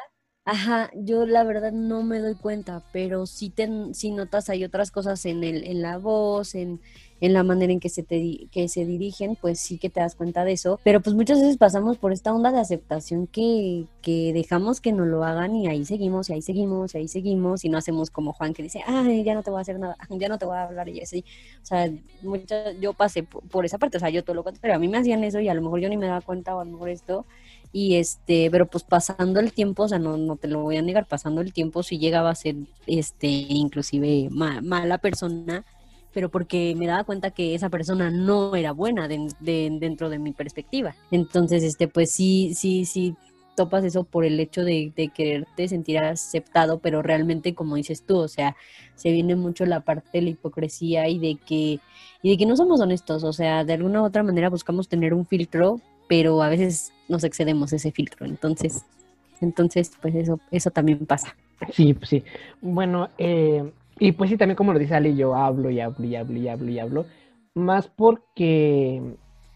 Ajá, 0.45 0.89
yo 0.95 1.28
la 1.28 1.43
verdad 1.43 1.71
no 1.71 2.02
me 2.02 2.19
doy 2.19 2.34
cuenta, 2.34 2.84
pero 2.91 3.28
sí, 3.28 3.49
te, 3.52 3.69
sí 3.93 4.12
notas 4.12 4.49
hay 4.49 4.63
otras 4.63 4.89
cosas 4.89 5.23
en, 5.25 5.43
el, 5.43 5.63
en 5.63 5.82
la 5.84 5.97
voz, 5.99 6.56
en, 6.56 6.82
en 7.21 7.34
la 7.34 7.43
manera 7.43 7.73
en 7.73 7.79
que 7.79 7.89
se, 7.89 8.03
te, 8.03 8.47
que 8.51 8.67
se 8.67 8.86
dirigen, 8.86 9.36
pues 9.36 9.60
sí 9.60 9.77
que 9.77 9.89
te 9.89 9.99
das 9.99 10.15
cuenta 10.15 10.45
de 10.45 10.53
eso. 10.53 10.79
Pero 10.84 11.01
pues 11.01 11.15
muchas 11.15 11.39
veces 11.39 11.58
pasamos 11.58 11.97
por 11.97 12.13
esta 12.13 12.34
onda 12.34 12.51
de 12.51 12.60
aceptación 12.60 13.27
que, 13.27 13.86
que 14.01 14.34
dejamos 14.34 14.82
que 14.82 14.91
nos 14.91 15.08
lo 15.08 15.23
hagan 15.23 15.55
y 15.55 15.67
ahí 15.67 15.86
seguimos 15.86 16.29
y 16.29 16.34
ahí 16.34 16.41
seguimos 16.41 16.95
y 16.95 16.99
ahí 16.99 17.08
seguimos 17.08 17.65
y 17.65 17.69
no 17.69 17.77
hacemos 17.77 18.10
como 18.10 18.34
Juan 18.34 18.53
que 18.53 18.63
dice, 18.63 18.82
ay, 18.86 19.23
ya 19.23 19.34
no 19.34 19.43
te 19.43 19.51
voy 19.51 19.60
a 19.60 19.62
hacer 19.62 19.79
nada, 19.79 19.97
ya 20.10 20.29
no 20.29 20.38
te 20.38 20.45
voy 20.45 20.58
a 20.58 20.63
hablar 20.63 20.89
y 20.89 21.01
así. 21.01 21.23
O 21.62 21.65
sea, 21.65 21.89
yo 22.79 22.93
pasé 22.93 23.23
por, 23.23 23.65
esa 23.65 23.77
parte, 23.77 23.97
o 23.97 23.99
sea, 23.99 24.10
yo 24.10 24.23
todo 24.23 24.36
lo 24.36 24.43
contrario, 24.43 24.75
a 24.75 24.79
mí 24.79 24.88
me 24.88 24.97
hacían 24.97 25.23
eso 25.23 25.39
y 25.39 25.49
a 25.49 25.53
lo 25.53 25.62
mejor 25.62 25.79
yo 25.79 25.89
ni 25.89 25.97
me 25.97 26.08
daba 26.08 26.21
cuenta 26.21 26.55
o 26.55 26.60
a 26.60 26.65
lo 26.65 26.71
mejor 26.71 26.89
esto 26.89 27.25
y 27.71 27.95
este, 27.95 28.49
pero 28.49 28.65
pues 28.65 28.84
pasando 28.84 29.39
el 29.39 29.53
tiempo, 29.53 29.84
o 29.84 29.88
sea, 29.88 29.99
no, 29.99 30.17
no 30.17 30.38
te 30.38 30.47
lo 30.47 30.62
voy 30.62 30.77
a 30.77 30.82
negar, 30.82 31.05
pasando 31.08 31.41
el 31.41 31.53
tiempo 31.53 31.84
si 31.84 31.99
llegaba 31.99 32.32
a 32.32 32.36
ser 32.36 32.55
este, 32.88 33.27
inclusive 33.27 34.29
mala 34.32 34.97
persona, 34.97 35.65
pero 36.13 36.30
porque 36.30 36.76
me 36.78 36.88
daba 36.88 37.04
cuenta 37.04 37.32
que 37.32 37.56
esa 37.56 37.69
persona 37.69 38.10
no 38.10 38.56
era 38.56 38.72
buena 38.72 39.08
dentro 39.08 40.10
de 40.10 40.19
mi 40.19 40.32
perspectiva. 40.32 40.95
Entonces, 41.12 41.63
este, 41.63 41.88
pues 41.88 42.12
sí, 42.12 42.54
sí, 42.56 42.86
sí, 42.86 43.15
topas 43.60 43.84
eso 43.84 44.06
por 44.06 44.24
el 44.24 44.39
hecho 44.39 44.63
de, 44.63 44.93
quererte 45.13 45.67
sentir 45.67 46.00
aceptado, 46.00 46.80
pero 46.80 47.02
realmente, 47.02 47.54
como 47.54 47.76
dices 47.76 48.04
tú, 48.04 48.17
o 48.17 48.30
sea, 48.30 48.56
se 48.95 49.12
viene 49.12 49.36
mucho 49.36 49.65
la 49.65 49.82
parte 49.82 50.10
de 50.13 50.22
la 50.22 50.30
hipocresía 50.30 51.10
y 51.10 51.19
de 51.19 51.36
que, 51.36 51.80
y 52.22 52.30
de 52.30 52.38
que 52.38 52.45
no 52.45 52.56
somos 52.56 52.80
honestos, 52.80 53.26
o 53.26 53.34
sea, 53.34 53.65
de 53.65 53.74
alguna 53.74 54.02
u 54.02 54.06
otra 54.06 54.24
manera 54.24 54.50
buscamos 54.50 54.88
tener 54.88 55.13
un 55.13 55.26
filtro, 55.26 55.82
pero 56.08 56.41
a 56.41 56.48
veces 56.48 56.93
nos 57.10 57.26
excedemos 57.26 57.74
ese 57.74 57.91
filtro. 57.91 58.26
Entonces, 58.26 58.86
entonces, 59.41 59.91
pues 60.02 60.15
eso, 60.15 60.39
eso 60.52 60.72
también 60.72 61.06
pasa. 61.06 61.36
Sí, 61.74 61.93
pues 61.93 62.10
sí. 62.10 62.24
Bueno, 62.62 63.10
eh, 63.17 63.69
y 63.99 64.13
pues 64.13 64.29
sí, 64.29 64.38
también 64.38 64.55
como 64.55 64.73
lo 64.73 64.79
dice 64.79 64.95
Ali, 64.95 65.15
yo 65.15 65.35
hablo 65.35 65.69
y 65.69 65.79
hablo 65.79 66.05
y 66.05 66.15
hablo 66.15 66.38
y 66.38 66.47
hablo 66.47 66.71
y 66.71 66.79
hablo. 66.79 67.05
Más 67.53 67.88
porque 67.88 69.01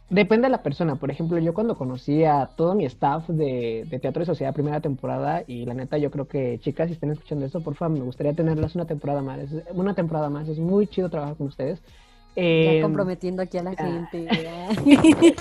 depende 0.09 0.47
de 0.47 0.51
la 0.51 0.63
persona. 0.63 0.95
Por 0.95 1.09
ejemplo, 1.11 1.37
yo 1.39 1.53
cuando 1.53 1.75
conocí 1.75 2.23
a 2.23 2.49
todo 2.55 2.75
mi 2.75 2.85
staff 2.85 3.27
de, 3.29 3.87
Teatro 4.01 4.23
y 4.23 4.25
Sociedad 4.25 4.53
primera 4.53 4.81
temporada, 4.81 5.43
y 5.47 5.65
la 5.65 5.73
neta, 5.73 5.97
yo 5.97 6.11
creo 6.11 6.27
que 6.27 6.59
chicas, 6.59 6.87
si 6.87 6.93
están 6.93 7.11
escuchando 7.11 7.45
esto, 7.45 7.61
por 7.61 7.75
favor, 7.75 7.97
me 7.97 8.05
gustaría 8.05 8.33
tenerlas 8.33 8.75
una 8.75 8.85
temporada 8.85 9.21
más. 9.21 9.39
una 9.73 9.93
temporada 9.93 10.29
más. 10.29 10.47
Es 10.47 10.59
muy 10.59 10.87
chido 10.87 11.09
trabajar 11.09 11.35
con 11.35 11.47
ustedes. 11.47 11.81
ya 12.35 12.43
em, 12.43 12.81
comprometiendo 12.81 13.41
aquí 13.41 13.57
a 13.57 13.63
la 13.63 13.71
ah. 13.71 13.75
gente. 13.75 14.27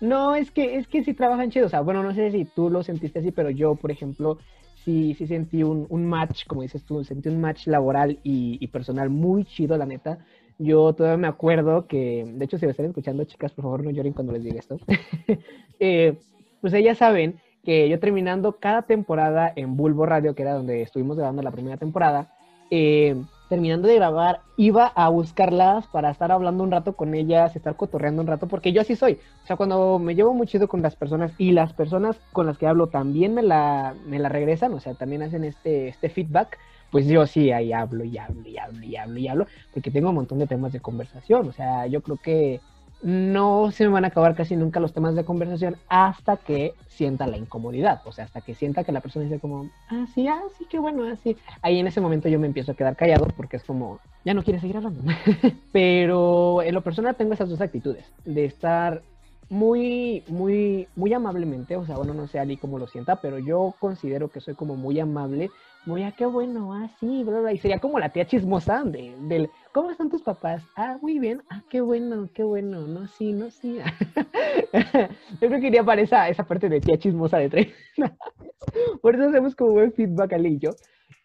no, 0.00 0.34
es 0.34 0.50
que, 0.50 0.76
es 0.76 0.88
que 0.88 1.04
sí 1.04 1.14
trabajan 1.14 1.50
chido. 1.50 1.66
O 1.66 1.70
sea, 1.70 1.80
bueno, 1.80 2.02
no 2.02 2.14
sé 2.14 2.30
si 2.32 2.44
tú 2.44 2.70
lo 2.70 2.82
sentiste 2.82 3.20
así, 3.20 3.30
pero 3.30 3.50
yo, 3.50 3.76
por 3.76 3.90
ejemplo, 3.90 4.38
sí, 4.86 5.14
sí 5.14 5.26
sentí 5.26 5.64
un, 5.64 5.86
un, 5.90 6.06
match, 6.06 6.46
como 6.46 6.62
dices 6.62 6.84
tú, 6.84 7.02
sentí 7.02 7.28
un 7.28 7.40
match 7.40 7.66
laboral 7.66 8.20
y, 8.22 8.56
y, 8.60 8.68
personal 8.68 9.10
muy 9.10 9.44
chido, 9.44 9.76
la 9.76 9.84
neta. 9.84 10.18
Yo 10.58 10.94
todavía 10.94 11.18
me 11.18 11.26
acuerdo 11.26 11.86
que, 11.86 12.24
de 12.24 12.44
hecho, 12.44 12.56
si 12.56 12.66
me 12.66 12.70
están 12.70 12.86
escuchando, 12.86 13.24
chicas, 13.24 13.52
por 13.52 13.64
favor 13.64 13.82
no 13.82 13.90
lloren 13.90 14.12
cuando 14.12 14.32
les 14.32 14.44
diga 14.44 14.60
esto. 14.60 14.78
eh, 15.80 16.16
pues 16.60 16.72
ellas 16.72 16.98
saben 16.98 17.40
que 17.64 17.88
yo 17.88 17.98
terminando 17.98 18.58
cada 18.58 18.82
temporada 18.82 19.52
en 19.56 19.76
Bulbo 19.76 20.06
Radio, 20.06 20.36
que 20.36 20.42
era 20.42 20.54
donde 20.54 20.82
estuvimos 20.82 21.16
grabando 21.16 21.42
la 21.42 21.50
primera 21.50 21.76
temporada, 21.76 22.32
eh, 22.70 23.16
terminando 23.48 23.88
de 23.88 23.96
grabar, 23.96 24.40
iba 24.56 24.86
a 24.86 25.08
buscarlas 25.08 25.86
para 25.88 26.10
estar 26.10 26.32
hablando 26.32 26.64
un 26.64 26.70
rato 26.70 26.94
con 26.94 27.14
ellas, 27.14 27.54
estar 27.54 27.76
cotorreando 27.76 28.22
un 28.22 28.28
rato, 28.28 28.48
porque 28.48 28.72
yo 28.72 28.80
así 28.80 28.96
soy. 28.96 29.18
O 29.44 29.46
sea, 29.46 29.56
cuando 29.56 29.98
me 29.98 30.14
llevo 30.14 30.34
muy 30.34 30.46
chido 30.46 30.68
con 30.68 30.82
las 30.82 30.96
personas 30.96 31.32
y 31.38 31.52
las 31.52 31.72
personas 31.72 32.20
con 32.32 32.46
las 32.46 32.58
que 32.58 32.66
hablo 32.66 32.88
también 32.88 33.34
me 33.34 33.42
la, 33.42 33.94
me 34.06 34.18
la 34.18 34.28
regresan, 34.28 34.72
o 34.74 34.80
sea, 34.80 34.94
también 34.94 35.22
hacen 35.22 35.44
este, 35.44 35.88
este 35.88 36.08
feedback, 36.08 36.58
pues 36.90 37.06
yo 37.06 37.26
sí 37.26 37.50
ahí 37.52 37.72
hablo 37.72 38.04
y 38.04 38.18
hablo 38.18 38.48
y 38.48 38.56
hablo 38.58 38.84
y 38.84 38.96
hablo 38.96 39.18
y 39.18 39.28
hablo, 39.28 39.46
porque 39.72 39.90
tengo 39.90 40.10
un 40.10 40.16
montón 40.16 40.38
de 40.38 40.46
temas 40.46 40.72
de 40.72 40.80
conversación. 40.80 41.48
O 41.48 41.52
sea, 41.52 41.86
yo 41.86 42.02
creo 42.02 42.18
que 42.18 42.62
no 43.02 43.70
se 43.72 43.84
me 43.84 43.90
van 43.90 44.04
a 44.04 44.08
acabar 44.08 44.34
casi 44.34 44.56
nunca 44.56 44.80
los 44.80 44.92
temas 44.92 45.14
de 45.14 45.24
conversación 45.24 45.76
hasta 45.88 46.36
que 46.36 46.74
sienta 46.88 47.26
la 47.26 47.36
incomodidad, 47.36 48.00
o 48.04 48.12
sea, 48.12 48.24
hasta 48.24 48.40
que 48.40 48.54
sienta 48.54 48.84
que 48.84 48.92
la 48.92 49.00
persona 49.00 49.24
dice 49.24 49.38
como, 49.38 49.70
ah, 49.88 50.06
sí, 50.14 50.26
ah, 50.28 50.42
qué 50.70 50.78
bueno, 50.78 51.04
así. 51.04 51.36
Ah, 51.48 51.58
Ahí 51.62 51.78
en 51.78 51.86
ese 51.86 52.00
momento 52.00 52.28
yo 52.28 52.38
me 52.38 52.46
empiezo 52.46 52.72
a 52.72 52.74
quedar 52.74 52.96
callado 52.96 53.26
porque 53.36 53.58
es 53.58 53.64
como, 53.64 54.00
ya 54.24 54.34
no 54.34 54.42
quiere 54.42 54.60
seguir 54.60 54.76
hablando. 54.76 55.02
Pero 55.72 56.62
en 56.62 56.74
lo 56.74 56.80
personal 56.82 57.16
tengo 57.16 57.34
esas 57.34 57.48
dos 57.48 57.60
actitudes, 57.60 58.04
de 58.24 58.44
estar 58.44 59.02
muy, 59.48 60.24
muy, 60.28 60.88
muy 60.96 61.12
amablemente, 61.12 61.76
o 61.76 61.86
sea, 61.86 61.96
bueno, 61.96 62.14
no 62.14 62.26
sé 62.26 62.38
Ali 62.38 62.56
cómo 62.56 62.78
lo 62.78 62.86
sienta, 62.86 63.16
pero 63.16 63.38
yo 63.38 63.74
considero 63.78 64.28
que 64.28 64.40
soy 64.40 64.54
como 64.54 64.74
muy 64.74 64.98
amable, 64.98 65.50
muy, 65.86 66.02
ah, 66.02 66.12
qué 66.16 66.26
bueno, 66.26 66.74
ah, 66.74 66.90
sí, 66.98 67.22
bla, 67.22 67.52
y 67.52 67.58
sería 67.58 67.78
como 67.78 67.98
la 68.00 68.08
tía 68.10 68.26
chismosa 68.26 68.82
de, 68.84 69.14
del, 69.20 69.48
¿cómo 69.72 69.90
están 69.90 70.10
tus 70.10 70.20
papás? 70.20 70.64
Ah, 70.74 70.98
muy 71.00 71.20
bien, 71.20 71.42
ah, 71.48 71.62
qué 71.70 71.80
bueno, 71.80 72.28
qué 72.34 72.42
bueno, 72.42 72.88
no, 72.88 73.06
sí, 73.06 73.32
no, 73.32 73.50
sí. 73.50 73.78
yo 75.40 75.48
creo 75.48 75.60
que 75.60 75.66
iría 75.68 75.84
para 75.84 76.02
esa, 76.02 76.28
esa 76.28 76.44
parte 76.44 76.68
de 76.68 76.80
tía 76.80 76.98
chismosa 76.98 77.38
de 77.38 77.48
tres. 77.48 77.68
Por 79.00 79.14
eso 79.14 79.28
hacemos 79.28 79.54
como 79.54 79.72
buen 79.72 79.92
feedback 79.92 80.32
Ali 80.32 80.54
y 80.54 80.58
yo. 80.58 80.70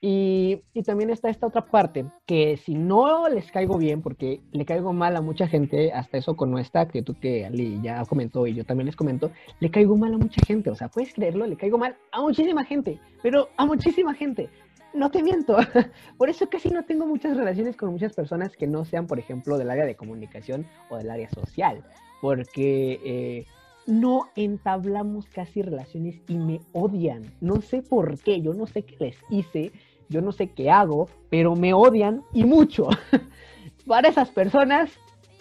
Y, 0.04 0.64
y, 0.74 0.82
también 0.82 1.12
está 1.12 1.30
esta 1.30 1.46
otra 1.46 1.68
parte, 1.68 2.08
que 2.26 2.58
si 2.58 2.74
no 2.74 3.30
les 3.30 3.52
caigo 3.52 3.78
bien, 3.78 4.02
porque 4.02 4.42
le 4.52 4.66
caigo 4.66 4.94
mal 4.94 5.16
a 5.16 5.22
mucha 5.22 5.48
gente, 5.48 5.92
hasta 5.94 6.18
eso 6.18 6.36
con 6.36 6.50
nuestra 6.50 6.82
actitud 6.82 7.16
que 7.18 7.46
Ali 7.46 7.80
ya 7.84 8.04
comentó 8.06 8.48
y 8.48 8.56
yo 8.56 8.66
también 8.66 8.88
les 8.88 8.96
comento, 8.96 9.30
le 9.60 9.70
caigo 9.70 9.96
mal 9.96 10.16
a 10.16 10.18
mucha 10.18 10.44
gente, 10.44 10.72
o 10.72 10.76
sea, 10.76 10.90
puedes 10.90 11.14
creerlo, 11.14 11.46
le 11.46 11.56
caigo 11.56 11.78
mal 11.78 11.98
a 12.12 12.20
muchísima 12.20 12.66
gente, 12.66 13.00
pero 13.22 13.50
a 13.58 13.66
muchísima 13.68 14.16
gente. 14.16 14.50
No 14.96 15.12
te 15.12 15.22
miento, 15.22 15.58
por 16.18 16.32
eso 16.32 16.50
casi 16.50 16.70
no 16.70 16.84
tengo 16.84 17.06
muchas 17.06 17.38
relaciones 17.38 17.78
con 17.78 17.92
muchas 17.92 18.14
personas 18.14 18.58
que 18.58 18.66
no 18.66 18.86
sean, 18.86 19.06
por 19.06 19.20
ejemplo, 19.20 19.60
del 19.60 19.70
área 19.70 19.86
de 19.86 19.96
comunicación 19.96 20.66
o 20.90 20.98
del 20.98 21.12
área 21.12 21.30
social, 21.30 21.84
porque... 22.22 23.00
Eh, 23.06 23.46
no 23.88 24.30
entablamos 24.36 25.26
casi 25.28 25.62
relaciones 25.64 26.22
y 26.28 26.38
me 26.38 26.62
odian. 26.72 27.34
No 27.42 27.62
sé 27.62 27.82
por 27.82 28.20
qué, 28.20 28.42
yo 28.42 28.54
no 28.54 28.68
sé 28.68 28.84
qué 28.84 28.96
les 29.00 29.18
hice, 29.30 29.72
yo 30.12 30.22
no 30.22 30.32
sé 30.32 30.52
qué 30.52 30.70
hago, 30.70 31.10
pero 31.30 31.56
me 31.56 31.74
odian 31.74 32.24
y 32.34 32.44
mucho. 32.44 32.88
Para 33.88 34.10
esas 34.10 34.30
personas, 34.30 34.92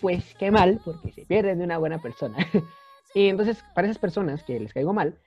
pues 0.00 0.34
qué 0.38 0.50
mal, 0.50 0.80
porque 0.84 1.12
se 1.12 1.26
pierden 1.26 1.58
de 1.58 1.64
una 1.64 1.78
buena 1.78 2.00
persona. 2.00 2.38
y 3.14 3.28
entonces, 3.28 3.62
para 3.74 3.86
esas 3.86 3.98
personas 3.98 4.42
que 4.44 4.58
les 4.58 4.72
caigo 4.72 4.94
mal, 4.94 5.18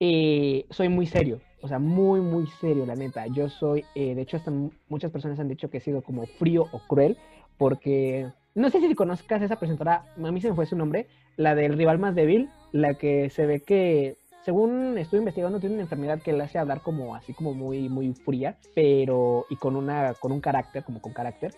eh, 0.00 0.64
soy 0.70 0.88
muy 0.88 1.06
serio, 1.06 1.40
o 1.60 1.68
sea, 1.68 1.78
muy, 1.78 2.20
muy 2.20 2.46
serio, 2.60 2.86
la 2.86 2.94
neta. 2.94 3.26
Yo 3.26 3.48
soy, 3.48 3.84
eh, 3.94 4.14
de 4.14 4.22
hecho, 4.22 4.38
hasta 4.38 4.52
muchas 4.88 5.10
personas 5.10 5.38
han 5.38 5.48
dicho 5.48 5.68
que 5.68 5.78
he 5.78 5.80
sido 5.80 6.02
como 6.02 6.26
frío 6.26 6.66
o 6.72 6.78
cruel, 6.86 7.18
porque 7.58 8.30
no 8.54 8.70
sé 8.70 8.80
si 8.80 8.94
conozcas 8.94 9.42
esa 9.42 9.56
presentadora, 9.56 10.04
a 10.16 10.32
mí 10.32 10.40
se 10.40 10.48
me 10.48 10.54
fue 10.54 10.66
su 10.66 10.76
nombre, 10.76 11.08
la 11.36 11.54
del 11.54 11.76
rival 11.76 11.98
más 11.98 12.14
débil, 12.14 12.48
la 12.72 12.94
que 12.94 13.28
se 13.28 13.44
ve 13.46 13.60
que 13.60 14.16
según 14.46 14.96
estoy 14.96 15.18
investigando, 15.18 15.58
tiene 15.58 15.74
una 15.74 15.82
enfermedad 15.82 16.22
que 16.22 16.32
le 16.32 16.44
hace 16.44 16.56
hablar 16.56 16.80
como 16.80 17.16
así 17.16 17.34
como 17.34 17.52
muy, 17.52 17.88
muy 17.88 18.14
fría, 18.14 18.56
pero 18.76 19.44
y 19.50 19.56
con 19.56 19.74
una, 19.74 20.14
con 20.14 20.30
un 20.30 20.40
carácter, 20.40 20.84
como 20.84 21.02
con 21.02 21.12
carácter. 21.12 21.52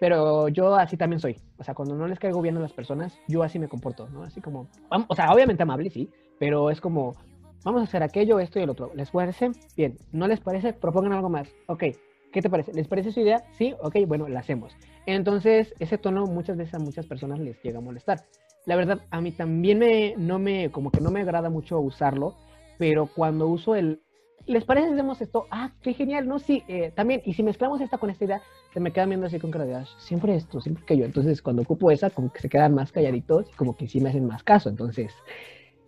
Pero 0.00 0.48
yo 0.48 0.74
así 0.74 0.96
también 0.96 1.20
soy. 1.20 1.36
O 1.58 1.64
sea, 1.64 1.74
cuando 1.74 1.94
no 1.94 2.08
les 2.08 2.18
caigo 2.18 2.40
bien 2.40 2.56
a 2.56 2.60
las 2.60 2.72
personas, 2.72 3.12
yo 3.28 3.42
así 3.42 3.58
me 3.58 3.68
comporto, 3.68 4.08
¿no? 4.08 4.22
Así 4.22 4.40
como, 4.40 4.68
o 4.88 5.14
sea, 5.14 5.30
obviamente 5.34 5.64
amable, 5.64 5.90
sí, 5.90 6.08
pero 6.38 6.70
es 6.70 6.80
como, 6.80 7.14
vamos 7.62 7.82
a 7.82 7.84
hacer 7.84 8.02
aquello, 8.02 8.40
esto 8.40 8.58
y 8.58 8.62
el 8.62 8.70
otro. 8.70 8.90
¿Les 8.94 9.10
parece? 9.10 9.50
Bien. 9.76 9.98
¿No 10.10 10.26
les 10.26 10.40
parece? 10.40 10.72
Propongan 10.72 11.12
algo 11.12 11.28
más. 11.28 11.46
Ok. 11.66 11.84
¿Qué 12.32 12.40
te 12.40 12.48
parece? 12.48 12.72
¿Les 12.72 12.88
parece 12.88 13.12
su 13.12 13.20
idea? 13.20 13.44
Sí, 13.52 13.74
ok, 13.82 13.96
bueno, 14.06 14.28
la 14.28 14.40
hacemos. 14.40 14.74
Entonces, 15.04 15.74
ese 15.78 15.98
tono 15.98 16.24
muchas 16.24 16.56
veces 16.56 16.72
a 16.72 16.78
muchas 16.78 17.04
personas 17.04 17.38
les 17.38 17.60
llega 17.62 17.80
a 17.80 17.82
molestar 17.82 18.24
la 18.66 18.76
verdad, 18.76 19.00
a 19.10 19.20
mí 19.20 19.32
también 19.32 19.78
me, 19.78 20.14
no 20.16 20.38
me, 20.38 20.70
como 20.70 20.90
que 20.90 21.00
no 21.00 21.10
me 21.10 21.20
agrada 21.20 21.50
mucho 21.50 21.80
usarlo, 21.80 22.34
pero 22.78 23.06
cuando 23.06 23.46
uso 23.46 23.74
el, 23.74 24.02
¿les 24.46 24.64
parece 24.64 24.88
si 24.88 24.94
hacemos 24.94 25.20
esto? 25.20 25.46
Ah, 25.50 25.72
qué 25.82 25.94
genial, 25.94 26.26
¿no? 26.26 26.38
Sí, 26.38 26.62
eh, 26.68 26.92
también, 26.94 27.22
y 27.24 27.34
si 27.34 27.42
mezclamos 27.42 27.80
esta 27.80 27.98
con 27.98 28.10
esta 28.10 28.24
idea, 28.24 28.42
se 28.72 28.80
me 28.80 28.92
quedan 28.92 29.10
viendo 29.10 29.26
así 29.26 29.38
con 29.38 29.50
cara 29.50 29.84
siempre 29.98 30.34
esto, 30.34 30.60
siempre 30.60 30.84
que 30.84 30.96
yo. 30.96 31.04
Entonces, 31.04 31.42
cuando 31.42 31.62
ocupo 31.62 31.90
esa, 31.90 32.10
como 32.10 32.32
que 32.32 32.40
se 32.40 32.48
quedan 32.48 32.74
más 32.74 32.92
calladitos 32.92 33.46
y 33.50 33.56
como 33.56 33.76
que 33.76 33.88
sí 33.88 34.00
me 34.00 34.10
hacen 34.10 34.26
más 34.26 34.42
caso. 34.42 34.68
Entonces, 34.68 35.12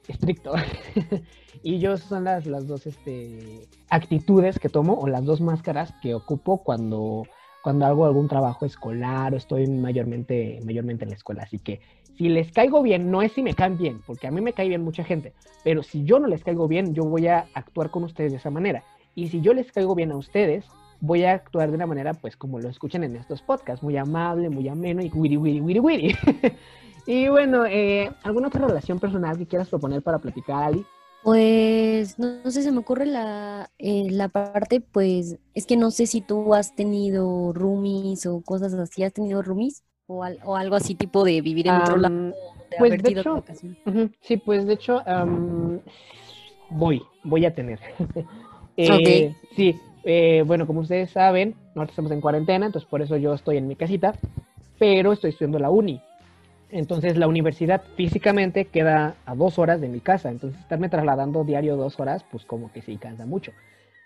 estricto. 0.08 0.52
y 1.62 1.78
yo 1.78 1.96
son 1.96 2.24
las, 2.24 2.46
las 2.46 2.66
dos 2.66 2.86
este, 2.86 3.68
actitudes 3.88 4.58
que 4.58 4.68
tomo 4.68 4.94
o 4.94 5.06
las 5.06 5.24
dos 5.24 5.40
máscaras 5.40 5.92
que 6.02 6.14
ocupo 6.14 6.62
cuando, 6.62 7.24
cuando 7.62 7.86
hago 7.86 8.06
algún 8.06 8.28
trabajo 8.28 8.66
escolar 8.66 9.34
o 9.34 9.36
estoy 9.36 9.66
mayormente, 9.68 10.60
mayormente 10.64 11.04
en 11.04 11.10
la 11.10 11.16
escuela. 11.16 11.42
Así 11.44 11.58
que 11.58 11.80
si 12.16 12.28
les 12.28 12.52
caigo 12.52 12.82
bien, 12.82 13.10
no 13.10 13.22
es 13.22 13.32
si 13.32 13.42
me 13.42 13.54
caen 13.54 13.78
bien, 13.78 14.00
porque 14.06 14.26
a 14.26 14.30
mí 14.30 14.40
me 14.40 14.52
cae 14.52 14.68
bien 14.68 14.82
mucha 14.82 15.04
gente, 15.04 15.32
pero 15.64 15.82
si 15.82 16.04
yo 16.04 16.18
no 16.18 16.28
les 16.28 16.44
caigo 16.44 16.68
bien, 16.68 16.94
yo 16.94 17.04
voy 17.04 17.26
a 17.26 17.46
actuar 17.54 17.90
con 17.90 18.04
ustedes 18.04 18.32
de 18.32 18.38
esa 18.38 18.50
manera. 18.50 18.84
Y 19.14 19.28
si 19.28 19.40
yo 19.40 19.52
les 19.52 19.70
caigo 19.72 19.94
bien 19.94 20.12
a 20.12 20.16
ustedes, 20.16 20.64
voy 21.00 21.24
a 21.24 21.34
actuar 21.34 21.68
de 21.68 21.76
una 21.76 21.86
manera, 21.86 22.14
pues 22.14 22.36
como 22.36 22.60
lo 22.60 22.68
escuchan 22.68 23.04
en 23.04 23.16
estos 23.16 23.42
podcasts, 23.42 23.82
muy 23.82 23.96
amable, 23.96 24.48
muy 24.48 24.68
ameno 24.68 25.02
y 25.02 25.08
wiri, 25.08 25.36
wiri, 25.36 25.60
wiri, 25.60 25.80
wiri. 25.80 26.16
y 27.06 27.28
bueno, 27.28 27.66
eh, 27.66 28.10
¿alguna 28.22 28.48
otra 28.48 28.66
relación 28.66 28.98
personal 28.98 29.36
que 29.36 29.46
quieras 29.46 29.68
proponer 29.68 30.02
para 30.02 30.18
platicar, 30.18 30.62
Ali? 30.62 30.86
Pues 31.22 32.18
no, 32.18 32.50
sé, 32.50 32.62
se 32.62 32.72
me 32.72 32.78
ocurre 32.78 33.06
la, 33.06 33.70
eh, 33.78 34.08
la 34.10 34.28
parte, 34.28 34.80
pues 34.80 35.38
es 35.54 35.66
que 35.66 35.76
no 35.76 35.90
sé 35.92 36.06
si 36.06 36.20
tú 36.20 36.54
has 36.54 36.74
tenido 36.74 37.52
roomies 37.52 38.26
o 38.26 38.40
cosas 38.42 38.74
así, 38.74 39.04
¿has 39.04 39.12
tenido 39.12 39.40
roomies? 39.42 39.84
O, 40.06 40.24
o 40.44 40.56
algo 40.56 40.76
así 40.76 40.94
tipo 40.94 41.24
de 41.24 41.40
vivir 41.40 41.68
en 41.68 41.76
otro 41.76 41.96
lado. 41.96 42.34
pues 42.78 43.02
de 43.02 43.10
hecho, 43.10 43.44
sí, 44.20 44.36
pues 44.36 44.66
de 44.66 44.74
hecho 44.74 45.02
voy, 46.70 47.02
voy 47.24 47.46
a 47.46 47.54
tener. 47.54 47.80
eh, 48.76 49.34
Sí, 49.54 49.78
eh, 50.04 50.42
bueno, 50.46 50.66
como 50.66 50.80
ustedes 50.80 51.10
saben, 51.10 51.54
nosotros 51.74 51.90
estamos 51.90 52.12
en 52.12 52.20
cuarentena, 52.20 52.66
entonces 52.66 52.88
por 52.88 53.02
eso 53.02 53.16
yo 53.16 53.34
estoy 53.34 53.58
en 53.58 53.68
mi 53.68 53.76
casita, 53.76 54.14
pero 54.78 55.12
estoy 55.12 55.30
estudiando 55.30 55.58
la 55.58 55.70
uni. 55.70 56.00
Entonces 56.70 57.16
la 57.18 57.28
universidad 57.28 57.82
físicamente 57.96 58.64
queda 58.64 59.14
a 59.26 59.34
dos 59.34 59.58
horas 59.58 59.80
de 59.80 59.88
mi 59.88 60.00
casa, 60.00 60.30
entonces 60.30 60.58
estarme 60.60 60.88
trasladando 60.88 61.44
diario 61.44 61.76
dos 61.76 62.00
horas, 62.00 62.24
pues 62.30 62.44
como 62.46 62.72
que 62.72 62.80
sí 62.80 62.96
cansa 62.96 63.26
mucho. 63.26 63.52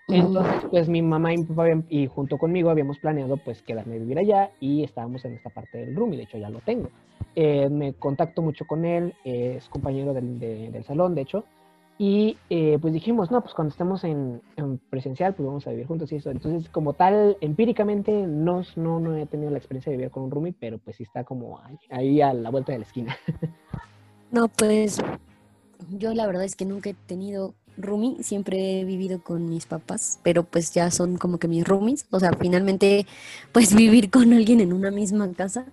Entonces, 0.07 0.63
pues 0.69 0.87
mi 0.87 1.01
mamá 1.01 1.33
y 1.33 1.39
mi 1.39 1.43
papá 1.43 1.67
y 1.89 2.07
junto 2.07 2.37
conmigo 2.37 2.69
habíamos 2.69 2.97
planeado 2.97 3.37
pues 3.37 3.61
quedarme 3.61 3.95
a 3.95 3.99
vivir 3.99 4.17
allá 4.17 4.51
y 4.59 4.83
estábamos 4.83 5.25
en 5.25 5.33
esta 5.33 5.49
parte 5.49 5.79
del 5.79 5.95
room 5.95 6.13
y 6.13 6.17
de 6.17 6.23
hecho 6.23 6.37
ya 6.37 6.49
lo 6.49 6.59
tengo. 6.59 6.89
Eh, 7.35 7.69
me 7.69 7.93
contacto 7.93 8.41
mucho 8.41 8.65
con 8.65 8.85
él, 8.85 9.13
es 9.25 9.67
compañero 9.69 10.13
del, 10.13 10.39
del 10.39 10.83
salón, 10.85 11.13
de 11.13 11.21
hecho, 11.21 11.43
y 11.99 12.37
eh, 12.51 12.77
pues 12.79 12.93
dijimos, 12.93 13.31
no, 13.31 13.41
pues 13.41 13.55
cuando 13.55 13.71
estemos 13.71 14.03
en, 14.03 14.41
presencial, 14.89 15.33
pues 15.33 15.47
vamos 15.47 15.65
a 15.65 15.71
vivir 15.71 15.87
juntos 15.87 16.11
y 16.11 16.17
eso. 16.17 16.29
Entonces, 16.29 16.69
como 16.69 16.93
tal, 16.93 17.37
empíricamente 17.41 18.27
no, 18.27 18.61
no, 18.75 18.99
no 18.99 19.15
he 19.15 19.25
tenido 19.25 19.49
la 19.49 19.57
experiencia 19.57 19.89
de 19.91 19.97
vivir 19.97 20.11
con 20.11 20.23
un 20.23 20.31
roomie, 20.31 20.53
pero 20.59 20.77
pues 20.77 20.97
sí 20.97 21.03
está 21.03 21.23
como 21.23 21.59
ahí, 21.89 22.21
a 22.21 22.33
la 22.33 22.51
vuelta 22.51 22.71
de 22.71 22.79
la 22.79 22.85
esquina. 22.85 23.17
No, 24.29 24.49
pues 24.49 25.01
yo 25.89 26.13
la 26.13 26.27
verdad 26.27 26.43
es 26.43 26.57
que 26.57 26.65
nunca 26.65 26.89
he 26.89 26.93
tenido 26.93 27.53
roomie, 27.77 28.23
siempre 28.23 28.81
he 28.81 28.85
vivido 28.85 29.21
con 29.23 29.49
mis 29.49 29.65
papás, 29.65 30.19
pero 30.23 30.43
pues 30.43 30.73
ya 30.73 30.91
son 30.91 31.17
como 31.17 31.37
que 31.37 31.47
mis 31.47 31.67
roomies. 31.67 32.05
O 32.11 32.19
sea, 32.19 32.31
finalmente, 32.39 33.05
pues 33.51 33.73
vivir 33.75 34.09
con 34.09 34.33
alguien 34.33 34.61
en 34.61 34.73
una 34.73 34.91
misma 34.91 35.31
casa 35.33 35.65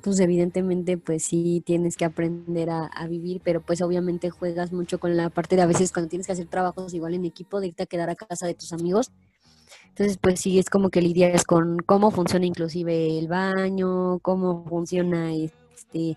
pues 0.00 0.20
evidentemente 0.20 0.98
pues 0.98 1.24
sí 1.24 1.62
tienes 1.64 1.96
que 1.96 2.04
aprender 2.04 2.70
a, 2.70 3.06
vivir, 3.08 3.40
pero 3.44 3.60
pues 3.60 3.82
obviamente 3.82 4.30
juegas 4.30 4.72
mucho 4.72 4.98
con 4.98 5.16
la 5.16 5.30
parte 5.30 5.56
de 5.56 5.62
a 5.62 5.66
veces 5.66 5.92
cuando 5.92 6.08
tienes 6.08 6.26
que 6.26 6.32
hacer 6.32 6.46
trabajos 6.46 6.94
igual 6.94 7.14
en 7.14 7.24
equipo, 7.24 7.60
de 7.60 7.68
irte 7.68 7.82
a 7.84 7.86
quedar 7.86 8.10
a 8.10 8.14
casa 8.14 8.46
de 8.46 8.54
tus 8.54 8.72
amigos. 8.72 9.10
Entonces 9.88 10.18
pues 10.20 10.40
sí 10.40 10.58
es 10.58 10.70
como 10.70 10.90
que 10.90 11.02
lidias 11.02 11.44
con 11.44 11.78
cómo 11.80 12.10
funciona 12.10 12.46
inclusive 12.46 13.18
el 13.18 13.28
baño, 13.28 14.18
cómo 14.20 14.64
funciona 14.68 15.34
este 15.34 16.16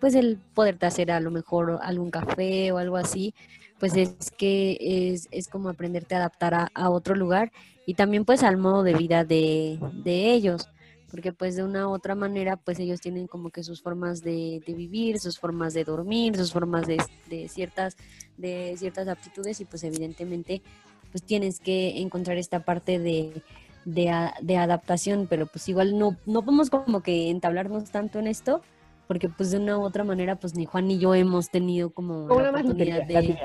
pues 0.00 0.14
el 0.14 0.38
poderte 0.54 0.86
hacer 0.86 1.10
a 1.10 1.20
lo 1.20 1.30
mejor 1.30 1.78
algún 1.82 2.10
café 2.10 2.72
o 2.72 2.78
algo 2.78 2.96
así, 2.96 3.34
pues 3.80 3.96
es 3.96 4.30
que 4.30 4.76
es, 5.12 5.26
es 5.32 5.48
como 5.48 5.68
aprenderte 5.68 6.14
a 6.14 6.18
adaptar 6.18 6.54
a, 6.54 6.70
a, 6.74 6.90
otro 6.90 7.16
lugar 7.16 7.50
y 7.86 7.94
también 7.94 8.24
pues 8.24 8.44
al 8.44 8.58
modo 8.58 8.84
de 8.84 8.94
vida 8.94 9.24
de, 9.24 9.80
de 10.04 10.32
ellos 10.32 10.68
porque 11.10 11.32
pues 11.32 11.56
de 11.56 11.64
una 11.64 11.88
u 11.88 11.92
otra 11.92 12.14
manera 12.14 12.56
pues 12.56 12.78
ellos 12.78 13.00
tienen 13.00 13.26
como 13.26 13.50
que 13.50 13.64
sus 13.64 13.82
formas 13.82 14.22
de, 14.22 14.62
vivir, 14.66 15.18
sus 15.18 15.38
formas 15.38 15.74
de 15.74 15.84
dormir, 15.84 16.36
sus 16.36 16.52
formas 16.52 16.86
de, 16.86 16.98
ciertas, 17.48 17.96
de 18.36 18.76
ciertas 18.78 19.08
aptitudes 19.08 19.60
y 19.60 19.64
pues 19.64 19.82
evidentemente 19.82 20.62
pues 21.10 21.24
tienes 21.24 21.58
que 21.58 22.00
encontrar 22.00 22.36
esta 22.36 22.64
parte 22.64 23.00
de, 23.00 23.42
de, 23.84 24.56
adaptación, 24.56 25.26
pero 25.28 25.46
pues 25.46 25.68
igual 25.68 25.98
no, 25.98 26.16
no 26.24 26.42
podemos 26.42 26.70
como 26.70 27.02
que 27.02 27.30
entablarnos 27.30 27.90
tanto 27.90 28.20
en 28.20 28.28
esto, 28.28 28.62
porque 29.10 29.28
pues 29.28 29.50
de 29.50 29.56
una 29.56 29.76
u 29.76 29.82
otra 29.82 30.04
manera 30.04 30.36
pues 30.36 30.54
ni 30.54 30.66
Juan 30.66 30.86
ni 30.86 31.00
yo 31.00 31.16
hemos 31.16 31.50
tenido 31.50 31.90
como 31.90 32.28
la 32.28 32.50
oportunidad 32.50 33.04
de, 33.08 33.40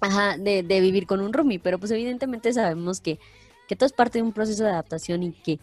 ajá, 0.00 0.36
de, 0.38 0.62
de, 0.62 0.80
vivir 0.80 1.08
con 1.08 1.20
un 1.20 1.32
roomie, 1.32 1.58
pero 1.58 1.80
pues 1.80 1.90
evidentemente 1.90 2.52
sabemos 2.52 3.00
que, 3.00 3.18
que 3.66 3.74
todo 3.74 3.88
es 3.88 3.92
parte 3.92 4.20
de 4.20 4.22
un 4.22 4.32
proceso 4.32 4.62
de 4.62 4.70
adaptación 4.70 5.24
y 5.24 5.32
que 5.32 5.58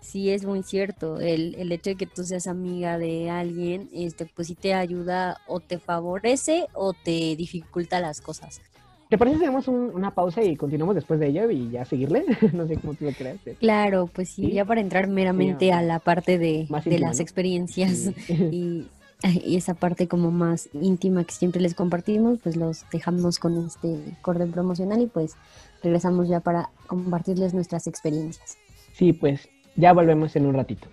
sí 0.00 0.30
es 0.30 0.46
muy 0.46 0.62
cierto. 0.62 1.20
El, 1.20 1.54
el, 1.56 1.70
hecho 1.70 1.90
de 1.90 1.96
que 1.96 2.06
tú 2.06 2.24
seas 2.24 2.46
amiga 2.46 2.96
de 2.96 3.28
alguien, 3.28 3.90
este, 3.92 4.24
pues 4.24 4.48
sí 4.48 4.54
te 4.54 4.72
ayuda 4.72 5.42
o 5.46 5.60
te 5.60 5.78
favorece 5.78 6.66
o 6.72 6.94
te 6.94 7.36
dificulta 7.36 8.00
las 8.00 8.22
cosas. 8.22 8.62
¿Te 9.12 9.18
parece 9.18 9.36
si 9.36 9.44
hacemos 9.44 9.68
una 9.68 10.14
pausa 10.14 10.42
y 10.42 10.56
continuamos 10.56 10.94
después 10.94 11.20
de 11.20 11.26
ella 11.26 11.44
y 11.52 11.68
ya 11.68 11.84
seguirle? 11.84 12.24
no 12.54 12.66
sé 12.66 12.78
cómo 12.78 12.94
tú 12.94 13.04
lo 13.04 13.12
crees. 13.12 13.40
Claro, 13.60 14.08
pues 14.10 14.30
sí, 14.30 14.50
ya 14.52 14.64
para 14.64 14.80
entrar 14.80 15.06
meramente 15.06 15.70
a 15.70 15.82
la 15.82 15.98
parte 15.98 16.38
de, 16.38 16.66
de 16.86 16.98
las 16.98 17.20
experiencias 17.20 18.10
y, 18.26 18.86
y, 19.22 19.56
esa 19.56 19.74
parte 19.74 20.08
como 20.08 20.30
más 20.30 20.70
íntima 20.72 21.24
que 21.24 21.34
siempre 21.34 21.60
les 21.60 21.74
compartimos, 21.74 22.38
pues 22.42 22.56
los 22.56 22.86
dejamos 22.90 23.38
con 23.38 23.66
este 23.66 23.98
cordón 24.22 24.50
promocional 24.50 25.02
y 25.02 25.08
pues 25.08 25.36
regresamos 25.82 26.26
ya 26.30 26.40
para 26.40 26.70
compartirles 26.86 27.52
nuestras 27.52 27.86
experiencias. 27.86 28.56
Sí, 28.94 29.12
pues 29.12 29.46
ya 29.76 29.92
volvemos 29.92 30.34
en 30.36 30.46
un 30.46 30.54
ratito. 30.54 30.88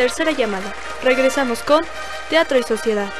Tercera 0.00 0.32
llamada. 0.32 0.72
Regresamos 1.04 1.62
con 1.62 1.82
Teatro 2.30 2.58
y 2.58 2.62
Sociedad. 2.62 3.10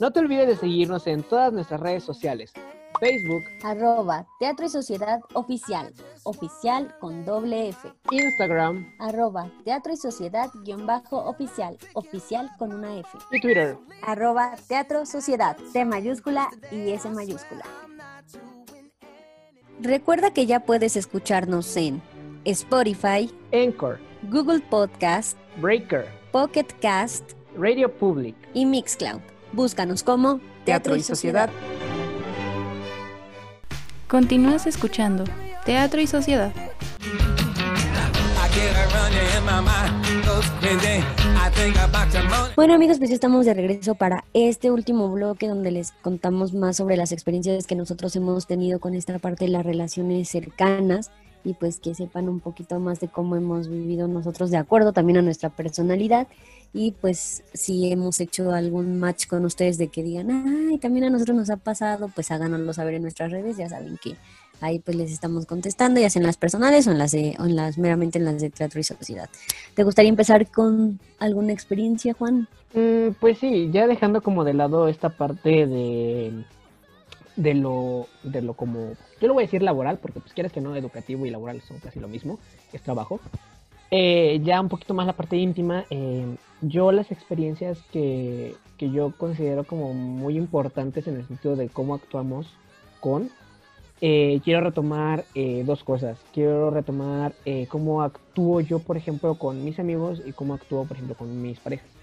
No 0.00 0.10
te 0.10 0.20
olvides 0.20 0.46
de 0.48 0.56
seguirnos 0.56 1.06
en 1.06 1.22
todas 1.22 1.52
nuestras 1.52 1.78
redes 1.78 2.04
sociales. 2.04 2.54
Facebook, 2.98 3.44
arroba 3.64 4.24
Teatro 4.38 4.64
y 4.64 4.70
Sociedad 4.70 5.20
Oficial, 5.34 5.92
oficial 6.22 6.96
con 7.00 7.26
doble 7.26 7.68
F. 7.68 7.92
Instagram, 8.12 8.90
arroba 8.98 9.50
Teatro 9.62 9.92
y 9.92 9.98
Sociedad 9.98 10.48
guion 10.64 10.86
bajo 10.86 11.18
oficial, 11.18 11.76
oficial 11.92 12.50
con 12.58 12.72
una 12.72 12.96
F. 12.96 13.10
Y 13.30 13.42
Twitter, 13.42 13.76
arroba 14.02 14.56
Teatro 14.68 15.04
Sociedad, 15.04 15.54
T 15.74 15.84
mayúscula 15.84 16.48
y 16.70 16.92
S 16.92 17.06
mayúscula. 17.10 17.66
Recuerda 19.80 20.30
que 20.32 20.46
ya 20.46 20.60
puedes 20.60 20.96
escucharnos 20.96 21.76
en 21.76 22.02
Spotify, 22.44 23.30
Anchor, 23.52 23.98
Google 24.30 24.60
Podcast, 24.60 25.36
Breaker, 25.60 26.06
Pocket 26.32 26.66
Cast, 26.80 27.32
Radio 27.56 27.92
Public 27.92 28.34
y 28.54 28.64
Mixcloud. 28.64 29.20
Búscanos 29.52 30.02
como 30.02 30.40
Teatro, 30.64 30.96
y 30.96 31.02
Sociedad. 31.02 31.50
Continúas 34.08 34.66
escuchando 34.66 35.24
Teatro 35.64 36.00
y 36.00 36.06
Sociedad. 36.06 36.52
Bueno 42.56 42.74
amigos, 42.74 42.98
pues 42.98 43.10
ya 43.10 43.14
estamos 43.14 43.46
de 43.46 43.54
regreso 43.54 43.94
para 43.94 44.24
este 44.32 44.70
último 44.70 45.10
bloque 45.10 45.46
donde 45.48 45.70
les 45.70 45.92
contamos 45.92 46.54
más 46.54 46.76
sobre 46.76 46.96
las 46.96 47.12
experiencias 47.12 47.66
que 47.66 47.74
nosotros 47.74 48.16
hemos 48.16 48.46
tenido 48.46 48.80
con 48.80 48.94
esta 48.94 49.18
parte 49.18 49.44
de 49.44 49.50
las 49.50 49.64
relaciones 49.64 50.28
cercanas 50.28 51.10
y 51.44 51.54
pues 51.54 51.80
que 51.80 51.94
sepan 51.94 52.28
un 52.28 52.40
poquito 52.40 52.78
más 52.78 53.00
de 53.00 53.08
cómo 53.08 53.36
hemos 53.36 53.68
vivido 53.68 54.08
nosotros 54.08 54.50
de 54.50 54.56
acuerdo 54.56 54.92
también 54.92 55.18
a 55.18 55.22
nuestra 55.22 55.50
personalidad 55.50 56.28
y 56.72 56.92
pues 56.92 57.42
si 57.52 57.90
hemos 57.90 58.20
hecho 58.20 58.52
algún 58.52 58.98
match 59.00 59.26
con 59.26 59.44
ustedes 59.44 59.76
de 59.76 59.88
que 59.88 60.02
digan, 60.02 60.30
ay, 60.30 60.78
también 60.78 61.04
a 61.04 61.10
nosotros 61.10 61.36
nos 61.36 61.50
ha 61.50 61.56
pasado, 61.56 62.10
pues 62.14 62.30
háganoslo 62.30 62.72
saber 62.72 62.94
en 62.94 63.02
nuestras 63.02 63.32
redes, 63.32 63.56
ya 63.56 63.68
saben 63.68 63.98
que 64.00 64.16
ahí 64.60 64.78
pues 64.78 64.96
les 64.96 65.10
estamos 65.10 65.46
contestando, 65.46 66.00
ya 66.00 66.10
sea 66.10 66.20
en 66.20 66.26
las 66.26 66.36
personales 66.36 66.86
o 66.86 66.92
en 66.92 66.98
las, 66.98 67.10
de, 67.10 67.36
en 67.38 67.56
las 67.56 67.76
meramente 67.76 68.18
en 68.18 68.24
las 68.24 68.40
de 68.40 68.50
teatro 68.50 68.78
y 68.78 68.84
sociedad. 68.84 69.28
¿Te 69.74 69.82
gustaría 69.82 70.10
empezar 70.10 70.48
con 70.50 71.00
alguna 71.18 71.52
experiencia, 71.52 72.14
Juan? 72.14 72.46
Mm, 72.74 73.14
pues 73.18 73.38
sí, 73.38 73.70
ya 73.72 73.86
dejando 73.88 74.22
como 74.22 74.44
de 74.44 74.54
lado 74.54 74.86
esta 74.86 75.08
parte 75.08 75.66
de, 75.66 76.44
de 77.40 77.54
lo, 77.54 78.06
de 78.22 78.42
lo 78.42 78.54
como, 78.54 78.92
yo 79.20 79.28
lo 79.28 79.34
voy 79.34 79.44
a 79.44 79.46
decir 79.46 79.62
laboral, 79.62 79.98
porque 79.98 80.20
pues 80.20 80.34
quieres 80.34 80.52
que 80.52 80.60
no, 80.60 80.76
educativo 80.76 81.24
y 81.24 81.30
laboral 81.30 81.60
son 81.62 81.78
casi 81.78 81.98
lo 81.98 82.08
mismo, 82.08 82.38
es 82.72 82.82
trabajo. 82.82 83.18
Eh, 83.90 84.40
ya 84.44 84.60
un 84.60 84.68
poquito 84.68 84.92
más 84.92 85.06
la 85.06 85.14
parte 85.14 85.36
íntima, 85.36 85.84
eh, 85.90 86.36
yo 86.60 86.92
las 86.92 87.10
experiencias 87.10 87.78
que, 87.92 88.54
que 88.76 88.90
yo 88.90 89.12
considero 89.16 89.64
como 89.64 89.94
muy 89.94 90.36
importantes 90.36 91.06
en 91.08 91.16
el 91.16 91.26
sentido 91.26 91.56
de 91.56 91.68
cómo 91.68 91.94
actuamos 91.94 92.46
con, 93.00 93.30
eh, 94.02 94.40
quiero 94.44 94.60
retomar 94.60 95.24
dos 95.64 95.82
cosas. 95.84 96.18
Quiero 96.32 96.70
retomar 96.70 97.34
cómo 97.68 98.02
actúo 98.02 98.60
yo, 98.60 98.78
por 98.78 98.96
ejemplo, 98.96 99.34
con 99.34 99.62
mis 99.64 99.78
amigos 99.78 100.22
y 100.24 100.32
cómo 100.32 100.54
actúo, 100.54 100.84
por 100.84 100.96
ejemplo, 100.96 101.16
con 101.16 101.42
mis 101.42 101.58
parejas. 101.58 101.99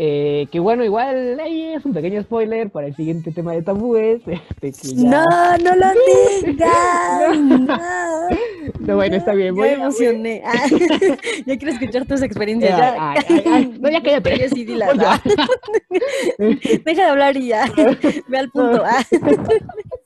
Eh, 0.00 0.46
que 0.52 0.60
bueno, 0.60 0.84
igual 0.84 1.40
ahí 1.40 1.72
es 1.74 1.84
un 1.84 1.92
pequeño 1.92 2.22
spoiler 2.22 2.70
para 2.70 2.86
el 2.86 2.94
siguiente 2.94 3.32
tema 3.32 3.52
de 3.52 3.62
tabúes. 3.62 4.20
Este, 4.62 4.72
que 4.72 4.94
ya- 4.94 5.10
No, 5.10 5.24
no 5.58 5.74
lo 5.74 5.86
digas. 6.46 7.38
no. 7.40 7.78
No, 8.80 8.94
bueno, 8.96 9.16
está 9.16 9.34
bien. 9.34 9.48
Ya 9.56 9.60
voy 9.60 9.68
me 9.70 9.74
emocioné. 9.74 10.42
Ah, 10.46 10.52
ya 11.46 11.56
quiero 11.58 11.72
escuchar 11.72 12.06
tus 12.06 12.22
experiencias. 12.22 12.72
Ay, 12.74 12.80
ya. 12.80 12.94
ay, 13.10 13.24
ay, 13.28 13.42
ay. 13.52 13.78
No, 13.80 13.90
ya 13.90 14.00
cállate. 14.02 14.38
Ya 14.38 14.48
sí, 14.48 14.64
dila, 14.64 14.92
yo. 14.94 15.32
Deja 16.84 17.02
de 17.02 17.08
hablar 17.10 17.36
y 17.36 17.48
ya. 17.48 17.64
Ve 18.28 18.38
al 18.38 18.50
punto. 18.50 18.84
Ah. 18.86 19.04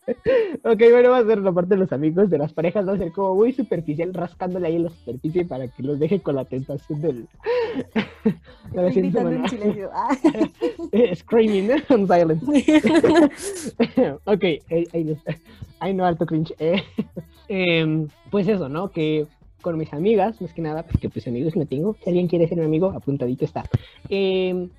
Ok, 0.64 0.80
bueno, 0.90 1.10
va 1.10 1.18
a 1.18 1.24
ser 1.24 1.38
la 1.38 1.52
parte 1.52 1.74
de 1.74 1.80
los 1.80 1.92
amigos, 1.92 2.30
de 2.30 2.38
las 2.38 2.52
parejas, 2.52 2.86
va 2.86 2.94
a 2.94 2.98
ser 2.98 3.12
como 3.12 3.34
muy 3.34 3.52
superficial, 3.52 4.12
rascándole 4.14 4.66
ahí 4.66 4.76
en 4.76 4.84
la 4.84 4.90
superficie 4.90 5.44
para 5.44 5.68
que 5.68 5.82
los 5.82 5.98
deje 5.98 6.20
con 6.20 6.36
la 6.36 6.44
tentación 6.44 7.00
del... 7.00 7.28
la 8.72 8.86
en 8.86 9.48
silencio. 9.48 9.90
Ah. 9.94 10.16
Eh, 10.92 11.14
Screaming 11.14 11.70
¿eh? 11.70 11.84
on 11.90 12.06
silence. 12.06 12.44
ok, 14.24 14.42
eh, 14.42 14.86
ahí 14.92 15.04
no, 15.04 15.16
ahí 15.80 15.94
no 15.94 16.04
alto 16.04 16.26
cringe. 16.26 16.54
Eh, 16.58 16.82
em, 17.48 18.08
pues 18.30 18.48
eso, 18.48 18.68
¿no? 18.68 18.90
Que 18.90 19.26
con 19.60 19.78
mis 19.78 19.92
amigas, 19.92 20.40
más 20.40 20.52
que 20.52 20.62
nada, 20.62 20.82
porque 20.82 21.08
pues 21.08 21.26
amigos 21.26 21.56
no 21.56 21.66
tengo. 21.66 21.96
Si 22.02 22.10
alguien 22.10 22.26
quiere 22.26 22.48
ser 22.48 22.58
mi 22.58 22.64
amigo, 22.64 22.90
apuntadito 22.90 23.44
está. 23.44 23.64
Em, 24.08 24.70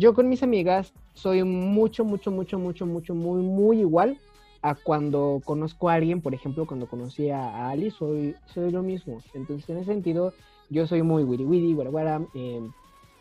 yo 0.00 0.14
con 0.14 0.30
mis 0.30 0.42
amigas 0.42 0.94
soy 1.12 1.44
mucho, 1.44 2.06
mucho, 2.06 2.30
mucho, 2.30 2.58
mucho, 2.58 2.86
mucho, 2.86 3.14
muy, 3.14 3.42
muy 3.42 3.80
igual 3.80 4.18
a 4.62 4.74
cuando 4.74 5.42
conozco 5.44 5.90
a 5.90 5.94
alguien, 5.94 6.22
por 6.22 6.32
ejemplo, 6.32 6.66
cuando 6.66 6.88
conocí 6.88 7.28
a, 7.28 7.68
Ali, 7.68 7.90
soy, 7.90 8.34
soy 8.46 8.70
lo 8.70 8.82
mismo. 8.82 9.18
Entonces, 9.34 9.68
en 9.68 9.76
ese 9.76 9.92
sentido, 9.92 10.32
yo 10.70 10.86
soy 10.86 11.02
muy 11.02 11.22
witty 11.22 11.44
witty, 11.44 11.74
guara 11.74 11.90
guara, 11.90 12.16
em, 12.34 12.72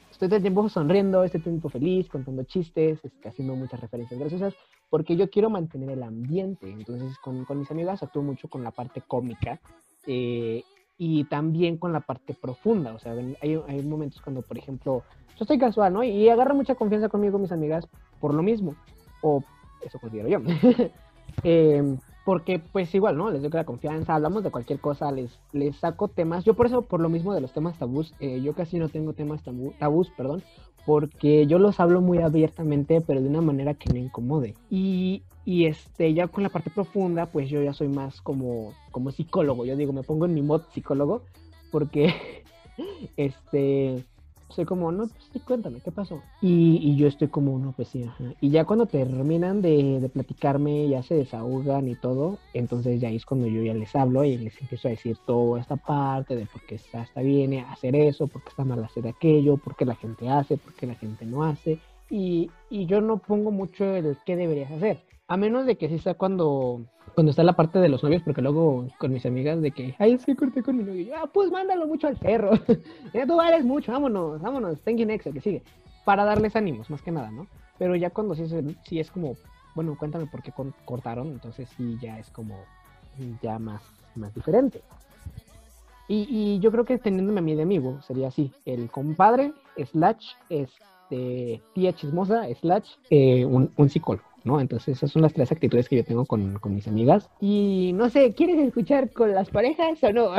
estoy 0.09 0.29
todo 0.29 0.37
el 0.37 0.41
tiempo 0.41 0.69
sonriendo, 0.69 1.23
estoy 1.25 1.41
todo 1.41 1.49
el 1.49 1.55
tiempo 1.55 1.69
feliz, 1.69 2.07
contando 2.07 2.43
chistes, 2.43 3.03
este, 3.03 3.27
haciendo 3.27 3.55
muchas 3.55 3.81
referencias 3.81 4.17
graciosas, 4.17 4.53
porque 4.89 5.17
yo 5.17 5.29
quiero 5.29 5.49
mantener 5.49 5.89
el 5.89 6.03
ambiente. 6.03 6.71
Entonces, 6.71 7.17
con, 7.19 7.43
con 7.43 7.59
mis 7.59 7.69
amigas 7.71 8.01
actúo 8.03 8.23
mucho 8.23 8.47
con 8.47 8.63
la 8.63 8.71
parte 8.71 9.01
cómica 9.05 9.59
eh, 10.07 10.63
y 10.99 11.23
también 11.23 11.77
con 11.77 11.93
la 11.93 12.01
parte 12.01 12.35
profunda. 12.35 12.93
O 12.93 12.99
sea, 12.99 13.13
hay, 13.13 13.59
hay 13.67 13.81
momentos 13.81 14.21
cuando, 14.21 14.43
por 14.43 14.57
ejemplo, 14.57 15.03
yo 15.29 15.43
estoy 15.43 15.57
casual, 15.57 15.93
¿no? 15.93 16.03
Y 16.03 16.29
agarro 16.29 16.53
mucha 16.53 16.75
confianza 16.75 17.09
conmigo 17.09 17.39
mis 17.39 17.53
amigas 17.53 17.87
por 18.19 18.33
lo 18.33 18.43
mismo, 18.43 18.75
o 19.23 19.41
eso 19.83 19.97
considero 19.97 20.29
yo. 20.29 20.39
Eh, 21.43 21.95
porque 22.25 22.59
pues 22.59 22.93
igual, 22.95 23.15
¿no? 23.15 23.29
Les 23.29 23.41
doy 23.41 23.51
la 23.51 23.63
confianza, 23.63 24.15
hablamos 24.15 24.43
de 24.43 24.49
cualquier 24.49 24.79
cosa, 24.79 25.11
les, 25.11 25.39
les 25.53 25.75
saco 25.77 26.07
temas. 26.07 26.43
Yo 26.43 26.55
por 26.55 26.65
eso, 26.65 26.81
por 26.81 26.99
lo 26.99 27.07
mismo 27.07 27.33
de 27.33 27.39
los 27.39 27.53
temas 27.53 27.77
tabús, 27.77 28.13
eh, 28.19 28.41
yo 28.41 28.53
casi 28.53 28.77
no 28.77 28.89
tengo 28.89 29.13
temas 29.13 29.43
tabú, 29.43 29.73
tabús, 29.79 30.11
perdón, 30.17 30.43
porque 30.85 31.47
yo 31.47 31.59
los 31.59 31.79
hablo 31.79 32.01
muy 32.01 32.17
abiertamente, 32.17 32.99
pero 33.01 33.21
de 33.21 33.29
una 33.29 33.41
manera 33.41 33.73
que 33.75 33.93
no 33.93 33.99
incomode. 33.99 34.55
Y, 34.69 35.23
y 35.49 35.65
este, 35.65 36.13
ya 36.13 36.27
con 36.27 36.43
la 36.43 36.49
parte 36.49 36.69
profunda, 36.69 37.25
pues 37.25 37.49
yo 37.49 37.63
ya 37.63 37.73
soy 37.73 37.87
más 37.87 38.21
como, 38.21 38.71
como 38.91 39.09
psicólogo. 39.09 39.65
Yo 39.65 39.75
digo, 39.75 39.91
me 39.91 40.03
pongo 40.03 40.25
en 40.25 40.35
mi 40.35 40.43
mod 40.43 40.61
psicólogo, 40.71 41.23
porque 41.71 42.13
este 43.17 44.05
soy 44.49 44.65
como, 44.65 44.91
no, 44.91 45.07
pues 45.07 45.23
sí, 45.33 45.39
cuéntame, 45.39 45.79
¿qué 45.79 45.89
pasó? 45.89 46.21
Y, 46.39 46.77
y 46.83 46.95
yo 46.97 47.07
estoy 47.07 47.29
como, 47.29 47.57
no, 47.57 47.71
pues 47.71 47.87
sí, 47.87 48.03
ajá. 48.03 48.25
Y 48.41 48.51
ya 48.51 48.63
cuando 48.65 48.85
terminan 48.85 49.63
de, 49.63 49.99
de 49.99 50.09
platicarme, 50.09 50.87
ya 50.87 51.01
se 51.01 51.15
desahogan 51.15 51.87
y 51.87 51.95
todo, 51.95 52.37
entonces 52.53 53.01
ya 53.01 53.09
es 53.09 53.25
cuando 53.25 53.47
yo 53.47 53.63
ya 53.63 53.73
les 53.73 53.95
hablo 53.95 54.23
y 54.23 54.37
les 54.37 54.61
empiezo 54.61 54.87
a 54.87 54.91
decir 54.91 55.17
toda 55.25 55.59
esta 55.59 55.77
parte 55.77 56.35
de 56.35 56.45
por 56.45 56.63
qué 56.67 56.75
está, 56.75 57.01
está 57.01 57.21
bien 57.21 57.55
hacer 57.55 57.95
eso, 57.95 58.27
por 58.27 58.43
qué 58.43 58.49
está 58.49 58.65
mal 58.65 58.83
hacer 58.83 59.07
aquello, 59.07 59.57
por 59.57 59.75
qué 59.75 59.85
la 59.85 59.95
gente 59.95 60.29
hace, 60.29 60.57
por 60.57 60.75
qué 60.75 60.85
la 60.85 60.95
gente 60.95 61.25
no 61.25 61.43
hace. 61.43 61.79
Y, 62.07 62.51
y 62.69 62.85
yo 62.85 63.01
no 63.01 63.17
pongo 63.17 63.49
mucho 63.49 63.95
el 63.95 64.15
qué 64.27 64.35
deberías 64.35 64.71
hacer. 64.71 65.08
A 65.29 65.37
menos 65.37 65.65
de 65.67 65.77
que 65.77 65.87
sí 65.89 65.99
sea 65.99 66.15
cuando, 66.15 66.81
cuando 67.13 67.29
está 67.29 67.43
la 67.43 67.53
parte 67.55 67.77
de 67.79 67.87
los 67.87 68.03
novios, 68.03 68.23
porque 68.23 68.41
luego 68.41 68.87
con 68.97 69.13
mis 69.13 69.25
amigas 69.25 69.61
de 69.61 69.71
que, 69.71 69.95
ay, 69.99 70.17
sí, 70.17 70.35
corté 70.35 70.63
con 70.63 70.75
mi 70.77 70.83
novio. 70.83 71.05
Yo, 71.05 71.15
ah, 71.17 71.29
pues 71.31 71.51
mándalo 71.51 71.85
mucho 71.87 72.07
al 72.07 72.17
cerro. 72.17 72.51
ya 73.13 73.27
tú 73.27 73.35
vales 73.37 73.63
mucho, 73.63 73.91
vámonos, 73.91 74.41
vámonos, 74.41 74.81
thank 74.81 74.97
next, 74.99 75.27
el 75.27 75.33
que 75.33 75.41
sigue. 75.41 75.63
Para 76.03 76.25
darles 76.25 76.55
ánimos, 76.55 76.89
más 76.89 77.01
que 77.03 77.11
nada, 77.11 77.29
¿no? 77.29 77.45
Pero 77.77 77.95
ya 77.95 78.09
cuando 78.09 78.33
sí, 78.33 78.41
es- 78.43 78.55
sí 78.87 78.99
es 78.99 79.11
como, 79.11 79.35
bueno, 79.75 79.95
cuéntame 79.97 80.25
por 80.25 80.41
qué 80.41 80.51
cortaron, 80.85 81.27
entonces 81.27 81.69
sí 81.77 81.97
ya 82.01 82.17
es 82.17 82.29
como, 82.31 82.55
ya 83.43 83.59
más, 83.59 83.83
más 84.15 84.33
diferente. 84.33 84.81
Y, 86.07 86.25
y 86.27 86.59
yo 86.59 86.71
creo 86.71 86.85
que 86.85 86.97
teniéndome 86.97 87.39
a 87.39 87.43
mí 87.43 87.53
de 87.53 87.61
amigo 87.61 88.01
sería 88.01 88.29
así, 88.29 88.51
el 88.65 88.89
compadre, 88.89 89.53
slash, 89.91 90.31
este, 90.49 91.61
tía 91.75 91.93
chismosa, 91.93 92.47
slash, 92.59 92.89
eh, 93.11 93.45
un 93.45 93.89
psicólogo, 93.89 94.27
¿no? 94.43 94.59
Entonces 94.59 94.97
esas 94.97 95.11
son 95.11 95.21
las 95.21 95.33
tres 95.33 95.51
actitudes 95.51 95.87
que 95.89 95.97
yo 95.97 96.03
tengo 96.03 96.25
con, 96.25 96.59
con 96.59 96.73
mis 96.75 96.87
amigas. 96.87 97.29
Y 97.41 97.91
no 97.95 98.09
sé, 98.09 98.33
¿quieres 98.33 98.57
escuchar 98.59 99.11
con 99.11 99.33
las 99.33 99.49
parejas 99.49 100.03
o 100.03 100.11
no? 100.13 100.29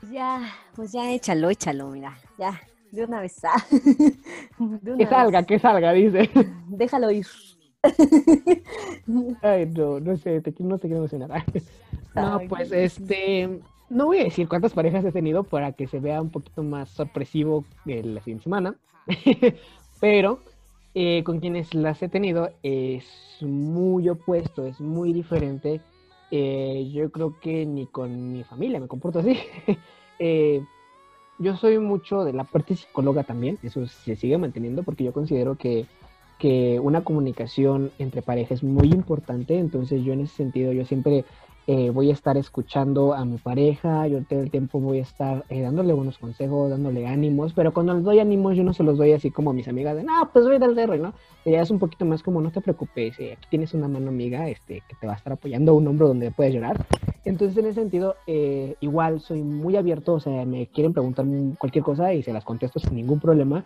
Pues 0.00 0.12
ya, 0.12 0.42
pues 0.74 0.92
ya 0.92 1.10
échalo, 1.12 1.50
échalo, 1.50 1.88
mira. 1.90 2.16
Ya, 2.38 2.60
de 2.92 3.04
una 3.04 3.20
vez. 3.20 3.42
ah. 3.44 3.62
De 4.58 4.92
una 4.92 4.96
que 4.98 5.06
salga, 5.06 5.38
vez. 5.40 5.46
que 5.46 5.58
salga, 5.58 5.92
dice. 5.92 6.30
Déjalo 6.68 7.10
ir. 7.10 7.26
Ay, 9.42 9.66
no, 9.66 10.00
no 10.00 10.16
sé, 10.16 10.40
te, 10.40 10.54
no 10.58 10.78
te 10.78 10.88
quiero 10.88 10.98
emocionar. 10.98 11.44
No, 12.14 12.40
pues 12.48 12.72
este, 12.72 13.60
no 13.90 14.06
voy 14.06 14.18
a 14.20 14.24
decir 14.24 14.48
cuántas 14.48 14.72
parejas 14.72 15.04
he 15.04 15.12
tenido 15.12 15.44
para 15.44 15.72
que 15.72 15.86
se 15.86 16.00
vea 16.00 16.20
un 16.20 16.30
poquito 16.30 16.62
más 16.62 16.88
sorpresivo 16.90 17.64
el- 17.86 18.14
la 18.14 18.20
siguiente 18.22 18.44
semana, 18.44 18.74
pero 20.00 20.40
eh, 20.98 21.22
con 21.24 21.40
quienes 21.40 21.74
las 21.74 22.02
he 22.02 22.08
tenido 22.08 22.48
es 22.62 23.04
muy 23.42 24.08
opuesto, 24.08 24.64
es 24.64 24.80
muy 24.80 25.12
diferente. 25.12 25.82
Eh, 26.30 26.90
yo 26.90 27.12
creo 27.12 27.38
que 27.38 27.66
ni 27.66 27.86
con 27.86 28.32
mi 28.32 28.44
familia 28.44 28.80
me 28.80 28.88
comporto 28.88 29.18
así. 29.18 29.38
Eh, 30.18 30.64
yo 31.38 31.54
soy 31.58 31.78
mucho 31.78 32.24
de 32.24 32.32
la 32.32 32.44
parte 32.44 32.74
psicóloga 32.74 33.22
también, 33.22 33.58
eso 33.62 33.86
se 33.86 34.16
sigue 34.16 34.38
manteniendo 34.38 34.82
porque 34.82 35.04
yo 35.04 35.12
considero 35.12 35.56
que 35.56 35.84
que 36.38 36.80
una 36.80 37.02
comunicación 37.02 37.92
entre 37.98 38.22
pareja 38.22 38.54
es 38.54 38.62
muy 38.62 38.88
importante, 38.92 39.58
entonces 39.58 40.02
yo 40.04 40.12
en 40.12 40.20
ese 40.20 40.36
sentido 40.36 40.72
yo 40.72 40.84
siempre 40.84 41.24
eh, 41.66 41.90
voy 41.90 42.10
a 42.10 42.12
estar 42.12 42.36
escuchando 42.36 43.12
a 43.14 43.24
mi 43.24 43.38
pareja, 43.38 44.06
yo 44.06 44.22
todo 44.24 44.40
el 44.40 44.50
tiempo 44.50 44.78
voy 44.78 44.98
a 44.98 45.02
estar 45.02 45.44
eh, 45.48 45.62
dándole 45.62 45.92
buenos 45.92 46.18
consejos, 46.18 46.70
dándole 46.70 47.06
ánimos, 47.06 47.52
pero 47.54 47.72
cuando 47.72 47.94
les 47.94 48.04
doy 48.04 48.20
ánimos 48.20 48.56
yo 48.56 48.62
no 48.62 48.72
se 48.72 48.84
los 48.84 48.98
doy 48.98 49.12
así 49.12 49.30
como 49.30 49.50
a 49.50 49.52
mis 49.52 49.66
amigas 49.66 49.96
de, 49.96 50.04
no, 50.04 50.30
pues 50.32 50.44
voy 50.44 50.58
del 50.58 50.74
cerro, 50.74 50.96
¿no? 50.96 51.12
Ya 51.44 51.60
es 51.62 51.70
un 51.70 51.78
poquito 51.78 52.04
más 52.04 52.22
como, 52.22 52.40
no 52.40 52.50
te 52.50 52.60
preocupes, 52.60 53.18
eh, 53.18 53.32
aquí 53.36 53.48
tienes 53.50 53.74
una 53.74 53.88
mano 53.88 54.08
amiga 54.08 54.48
este, 54.48 54.82
que 54.88 54.94
te 55.00 55.06
va 55.06 55.14
a 55.14 55.16
estar 55.16 55.32
apoyando, 55.32 55.74
un 55.74 55.88
hombro 55.88 56.08
donde 56.08 56.30
puedes 56.30 56.54
llorar. 56.54 56.86
Entonces 57.24 57.58
en 57.58 57.66
ese 57.66 57.80
sentido, 57.80 58.14
eh, 58.28 58.76
igual 58.80 59.20
soy 59.20 59.42
muy 59.42 59.76
abierto, 59.76 60.14
o 60.14 60.20
sea, 60.20 60.44
me 60.44 60.68
quieren 60.68 60.92
preguntar 60.92 61.26
cualquier 61.58 61.82
cosa 61.82 62.14
y 62.14 62.22
se 62.22 62.32
las 62.32 62.44
contesto 62.44 62.78
sin 62.78 62.94
ningún 62.94 63.18
problema, 63.18 63.64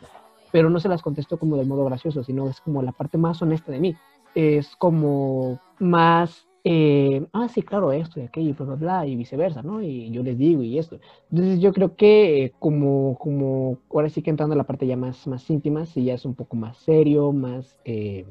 pero 0.53 0.70
no 0.70 0.80
se 0.80 0.88
las 0.88 1.03
contesto 1.03 1.38
como 1.38 1.57
del 1.57 1.66
modo 1.66 1.84
gracioso, 1.84 2.24
sino 2.24 2.48
es 2.48 2.61
como 2.61 2.82
la 2.82 2.92
parte 2.92 3.18
más 3.18 3.40
honesta 3.42 3.70
de 3.70 3.80
mí. 3.80 3.96
Es 4.34 4.74
como 4.76 5.61
más, 5.78 6.46
eh, 6.64 7.26
ah, 7.32 7.48
sí, 7.48 7.62
claro, 7.62 7.92
esto 7.92 8.20
y 8.20 8.24
aquello, 8.24 8.54
bla, 8.54 8.66
bla, 8.66 8.74
bla, 8.76 9.06
y 9.06 9.16
viceversa, 9.16 9.62
¿no? 9.62 9.82
Y 9.82 10.11
yo 10.11 10.22
les 10.22 10.36
digo 10.36 10.62
y 10.62 10.78
esto. 10.78 10.98
Entonces 11.30 11.61
yo 11.61 11.72
creo 11.72 11.96
que 11.96 12.44
eh, 12.44 12.52
como, 12.58 13.16
como, 13.18 13.78
ahora 13.90 14.08
sí 14.11 14.22
que 14.22 14.30
entrando 14.30 14.54
a 14.54 14.58
la 14.58 14.64
parte 14.64 14.86
ya 14.86 14.96
más, 14.96 15.26
más 15.26 15.48
íntima, 15.48 15.86
sí 15.86 16.04
ya 16.04 16.14
es 16.14 16.24
un 16.24 16.34
poco 16.34 16.56
más 16.56 16.76
serio, 16.78 17.32
más, 17.32 17.76
eh, 17.84 18.26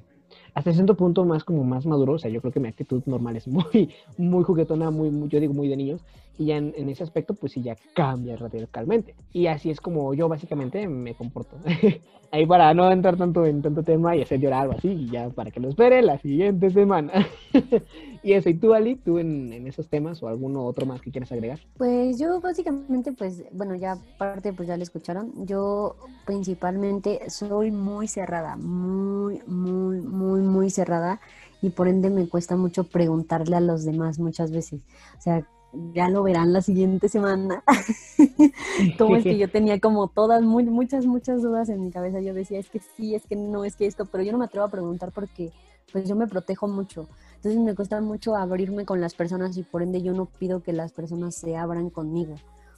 hasta 0.53 0.73
cierto 0.73 0.95
punto 0.95 1.25
más 1.25 1.43
como 1.43 1.63
más 1.63 1.85
maduro, 1.85 2.13
o 2.13 2.19
sea, 2.19 2.29
yo 2.29 2.41
creo 2.41 2.53
que 2.53 2.59
mi 2.59 2.67
actitud 2.67 3.01
normal 3.05 3.35
es 3.35 3.47
muy, 3.47 3.89
muy 4.17 4.43
juguetona, 4.43 4.91
muy, 4.91 5.09
muy 5.09 5.29
yo 5.29 5.39
digo 5.39 5.53
muy 5.53 5.67
de 5.67 5.77
niños, 5.77 6.05
y 6.39 6.45
ya 6.45 6.55
en, 6.55 6.73
en 6.75 6.89
ese 6.89 7.03
aspecto 7.03 7.35
pues 7.35 7.51
sí 7.51 7.61
ya 7.61 7.75
cambia 7.93 8.37
radicalmente. 8.37 9.13
Y 9.33 9.47
así 9.47 9.69
es 9.69 9.81
como 9.81 10.13
yo 10.13 10.29
básicamente 10.29 10.87
me 10.87 11.13
comporto. 11.13 11.57
Ahí 12.31 12.45
para 12.45 12.73
no 12.73 12.89
entrar 12.91 13.17
tanto 13.17 13.45
en 13.45 13.61
tanto 13.61 13.83
tema 13.83 14.15
y 14.15 14.21
hacer 14.21 14.39
llorar 14.39 14.61
algo 14.61 14.75
así, 14.77 14.87
y 14.87 15.09
ya 15.09 15.29
para 15.29 15.49
que 15.49 15.59
lo 15.59 15.67
espere 15.67 16.01
la 16.01 16.19
siguiente 16.19 16.69
semana. 16.69 17.11
y 18.23 18.33
eso, 18.33 18.49
¿y 18.49 18.53
tú 18.53 18.73
Ali, 18.73 18.95
tú 18.95 19.17
en, 19.17 19.51
en 19.51 19.67
esos 19.67 19.89
temas 19.89 20.21
o 20.21 20.27
alguno 20.27 20.63
otro 20.63 20.85
más 20.85 21.01
que 21.01 21.11
quieras 21.11 21.31
agregar? 21.31 21.59
Pues 21.77 22.19
yo 22.19 22.39
básicamente, 22.39 23.11
pues, 23.13 23.43
bueno, 23.51 23.75
ya 23.75 23.93
aparte, 23.93 24.53
pues 24.53 24.67
ya 24.67 24.77
le 24.77 24.83
escucharon. 24.83 25.45
Yo 25.47 25.95
principalmente 26.25 27.29
soy 27.29 27.71
muy 27.71 28.07
cerrada, 28.07 28.55
muy, 28.55 29.41
muy, 29.47 29.99
muy, 29.99 30.41
muy 30.41 30.69
cerrada 30.69 31.19
y 31.63 31.71
por 31.71 31.87
ende 31.87 32.11
me 32.11 32.29
cuesta 32.29 32.55
mucho 32.55 32.83
preguntarle 32.83 33.55
a 33.55 33.59
los 33.59 33.83
demás 33.85 34.19
muchas 34.19 34.51
veces. 34.51 34.81
O 35.17 35.21
sea, 35.21 35.47
ya 35.93 36.09
lo 36.09 36.23
verán 36.23 36.53
la 36.53 36.61
siguiente 36.61 37.09
semana. 37.09 37.63
como 38.97 39.15
es 39.15 39.23
que 39.23 39.37
yo 39.37 39.49
tenía 39.49 39.79
como 39.79 40.07
todas, 40.07 40.41
muy, 40.41 40.63
muchas, 40.65 41.05
muchas 41.05 41.41
dudas 41.41 41.69
en 41.69 41.83
mi 41.83 41.91
cabeza. 41.91 42.21
Yo 42.21 42.33
decía, 42.33 42.59
es 42.59 42.69
que 42.69 42.79
sí, 42.79 43.15
es 43.15 43.25
que 43.25 43.35
no, 43.35 43.65
es 43.65 43.75
que 43.75 43.85
esto, 43.85 44.05
pero 44.05 44.23
yo 44.23 44.31
no 44.31 44.37
me 44.39 44.45
atrevo 44.45 44.65
a 44.65 44.71
preguntar 44.71 45.11
porque 45.11 45.51
pues 45.91 46.07
yo 46.07 46.15
me 46.15 46.27
protejo 46.27 46.67
mucho. 46.67 47.07
Entonces 47.35 47.59
me 47.61 47.75
cuesta 47.75 48.01
mucho 48.01 48.35
abrirme 48.35 48.85
con 48.85 48.99
las 48.99 49.13
personas 49.15 49.57
y 49.57 49.63
por 49.63 49.81
ende 49.81 50.01
yo 50.01 50.13
no 50.13 50.25
pido 50.25 50.61
que 50.61 50.73
las 50.73 50.91
personas 50.91 51.35
se 51.35 51.55
abran 51.55 51.89
conmigo. 51.89 52.35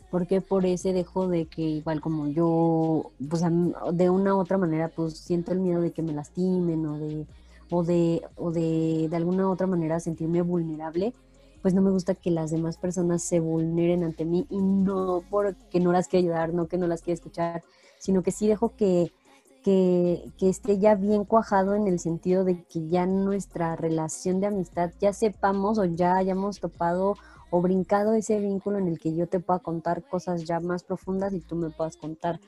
Porque 0.10 0.42
por 0.42 0.66
ese 0.66 0.92
dejo 0.92 1.30
de 1.30 1.46
que 1.46 1.62
igual 1.62 2.02
como 2.02 2.28
yo, 2.28 3.12
pues 3.30 3.44
de 3.94 4.10
una 4.10 4.36
u 4.36 4.40
otra 4.40 4.58
manera, 4.58 4.90
pues 4.90 5.18
siento 5.18 5.54
el 5.54 5.62
miedo 5.62 5.82
de 5.82 5.92
que 5.92 6.02
me 6.02 6.12
lastimen 6.12 6.86
o 6.86 6.98
de, 6.98 7.26
o 7.70 7.84
de, 7.84 8.22
o 8.36 8.52
de, 8.52 9.08
de 9.10 9.16
alguna 9.16 9.48
u 9.48 9.52
otra 9.52 9.68
manera 9.68 10.02
sentirme 10.02 10.42
vulnerable 10.42 11.14
pues 11.62 11.74
no 11.74 11.82
me 11.82 11.92
gusta 11.92 12.16
que 12.16 12.32
las 12.32 12.52
demás 12.52 12.78
personas 12.78 13.24
se 13.24 13.40
vulneren 13.40 14.04
ante 14.04 14.26
mí 14.26 14.48
y 14.50 14.62
no 14.62 15.24
porque 15.30 15.80
no 15.80 15.92
las 15.92 16.08
quiera 16.08 16.24
ayudar, 16.24 16.54
no 16.54 16.68
que 16.68 16.78
no 16.78 16.88
las 16.88 17.02
quiera 17.02 17.16
escuchar, 17.16 17.64
sino 18.00 18.24
que 18.24 18.32
sí 18.32 18.48
dejo 18.48 18.76
que, 18.76 19.12
que, 19.64 20.32
que, 20.38 20.50
esté 20.50 20.80
ya 20.80 20.96
bien 20.96 21.24
cuajado 21.26 21.76
en 21.76 21.88
el 21.88 22.00
sentido 22.00 22.44
de 22.44 22.64
que 22.64 22.88
ya 22.88 23.06
nuestra 23.06 23.76
relación 23.76 24.40
de 24.40 24.48
amistad 24.48 24.92
ya 25.00 25.14
sepamos 25.14 25.78
o 25.78 25.86
ya 25.86 26.16
hayamos 26.16 26.60
topado 26.60 27.16
o 27.52 27.62
brincado 27.62 28.14
ese 28.14 28.40
vínculo 28.40 28.80
en 28.80 28.88
el 28.88 29.00
que 29.00 29.14
yo 29.14 29.28
te 29.28 29.40
pueda 29.40 29.60
contar 29.60 30.04
cosas 30.04 30.46
ya 30.46 30.60
más 30.60 30.84
profundas 30.84 31.34
y 31.34 31.42
tú 31.42 31.56
me 31.56 31.70
puedas 31.70 31.98
contar 31.98 32.40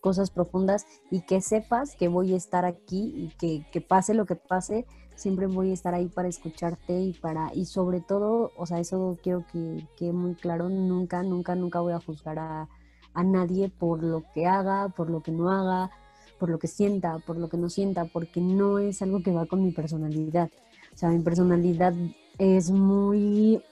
cosas 0.00 0.30
profundas 0.30 0.86
y 1.10 1.22
que 1.22 1.40
sepas 1.40 1.96
que 1.96 2.08
voy 2.08 2.34
a 2.34 2.36
estar 2.36 2.64
aquí 2.64 3.12
y 3.16 3.28
que, 3.38 3.66
que 3.72 3.80
pase 3.80 4.14
lo 4.14 4.26
que 4.26 4.36
pase, 4.36 4.84
siempre 5.14 5.46
voy 5.46 5.70
a 5.70 5.74
estar 5.74 5.94
ahí 5.94 6.08
para 6.08 6.28
escucharte 6.28 7.00
y 7.00 7.12
para, 7.12 7.52
y 7.54 7.66
sobre 7.66 8.00
todo, 8.00 8.52
o 8.56 8.66
sea, 8.66 8.80
eso 8.80 9.18
quiero 9.22 9.44
que 9.52 9.86
quede 9.96 10.12
muy 10.12 10.34
claro, 10.34 10.68
nunca, 10.68 11.22
nunca, 11.22 11.54
nunca 11.54 11.80
voy 11.80 11.92
a 11.92 12.00
juzgar 12.00 12.38
a, 12.38 12.68
a 13.14 13.24
nadie 13.24 13.68
por 13.68 14.02
lo 14.02 14.24
que 14.34 14.46
haga, 14.46 14.88
por 14.88 15.10
lo 15.10 15.22
que 15.22 15.32
no 15.32 15.50
haga, 15.50 15.90
por 16.38 16.50
lo 16.50 16.58
que 16.58 16.66
sienta, 16.66 17.18
por 17.20 17.36
lo 17.36 17.48
que 17.48 17.56
no 17.56 17.68
sienta, 17.68 18.04
porque 18.06 18.40
no 18.40 18.78
es 18.78 19.02
algo 19.02 19.22
que 19.22 19.32
va 19.32 19.46
con 19.46 19.62
mi 19.62 19.70
personalidad. 19.70 20.50
O 20.94 20.96
sea, 20.96 21.10
mi 21.10 21.20
personalidad 21.20 21.94
es 22.38 22.70
muy 22.70 23.62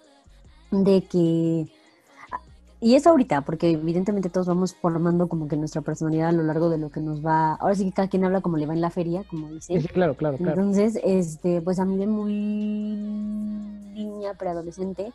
de 0.71 1.03
que 1.03 1.67
y 2.83 2.95
es 2.95 3.07
ahorita, 3.07 3.43
porque 3.43 3.73
evidentemente 3.73 4.31
todos 4.31 4.47
vamos 4.47 4.75
formando 4.75 5.29
como 5.29 5.49
que 5.49 5.57
nuestra 5.57 5.83
personalidad 5.83 6.31
a 6.31 6.33
lo 6.33 6.43
largo 6.43 6.71
de 6.71 6.79
lo 6.79 6.91
que 6.91 7.01
nos 7.01 7.25
va. 7.25 7.55
Ahora 7.55 7.75
sí 7.75 7.85
que 7.85 7.93
cada 7.93 8.09
quien 8.09 8.25
habla 8.25 8.41
como 8.41 8.57
le 8.57 8.65
va 8.67 8.73
en 8.73 8.81
la 8.81 8.89
feria, 8.89 9.23
como 9.29 9.51
dice. 9.51 9.79
Sí, 9.79 9.89
claro, 9.89 10.17
claro, 10.17 10.39
claro. 10.39 10.53
Entonces, 10.53 10.99
este, 11.05 11.61
pues 11.61 11.79
a 11.79 11.85
mí 11.85 11.99
de 11.99 12.07
muy 12.07 12.33
niña, 13.93 14.33
preadolescente, 14.33 15.13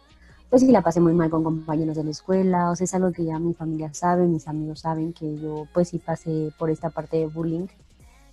pues 0.50 0.62
sí 0.62 0.72
la 0.72 0.84
pasé 0.84 1.02
muy 1.02 1.14
mal 1.14 1.32
con 1.32 1.44
compañeros 1.44 1.96
de 1.96 2.04
la 2.04 2.12
escuela. 2.12 2.70
O 2.70 2.76
sea, 2.76 2.86
es 2.86 2.94
algo 2.94 3.12
que 3.12 3.26
ya 3.26 3.40
mi 3.40 3.56
familia 3.56 3.92
sabe, 3.96 4.28
mis 4.28 4.48
amigos 4.48 4.82
saben 4.82 5.12
que 5.12 5.36
yo, 5.40 5.68
pues 5.74 5.90
sí 5.90 5.98
pasé 5.98 6.52
por 6.60 6.70
esta 6.70 6.92
parte 6.92 7.18
de 7.18 7.26
bullying. 7.26 7.66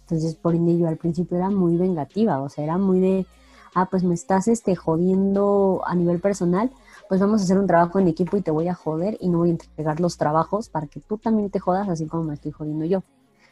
Entonces, 0.02 0.34
por 0.34 0.54
ende, 0.54 0.76
yo 0.76 0.88
al 0.88 0.98
principio 0.98 1.38
era 1.38 1.48
muy 1.48 1.78
vengativa, 1.78 2.40
o 2.42 2.50
sea, 2.50 2.64
era 2.64 2.76
muy 2.76 3.00
de, 3.00 3.26
ah, 3.74 3.88
pues 3.90 4.04
me 4.04 4.12
estás 4.12 4.46
este, 4.46 4.76
jodiendo 4.76 5.80
a 5.86 5.94
nivel 5.94 6.20
personal 6.20 6.70
pues 7.08 7.20
vamos 7.20 7.40
a 7.40 7.44
hacer 7.44 7.58
un 7.58 7.66
trabajo 7.66 7.98
en 7.98 8.08
equipo 8.08 8.36
y 8.36 8.42
te 8.42 8.50
voy 8.50 8.68
a 8.68 8.74
joder 8.74 9.16
y 9.20 9.28
no 9.28 9.38
voy 9.38 9.48
a 9.48 9.52
entregar 9.52 10.00
los 10.00 10.16
trabajos 10.16 10.68
para 10.68 10.86
que 10.86 11.00
tú 11.00 11.18
también 11.18 11.50
te 11.50 11.58
jodas 11.58 11.88
así 11.88 12.06
como 12.06 12.24
me 12.24 12.34
estoy 12.34 12.52
jodiendo 12.52 12.84
yo. 12.84 13.02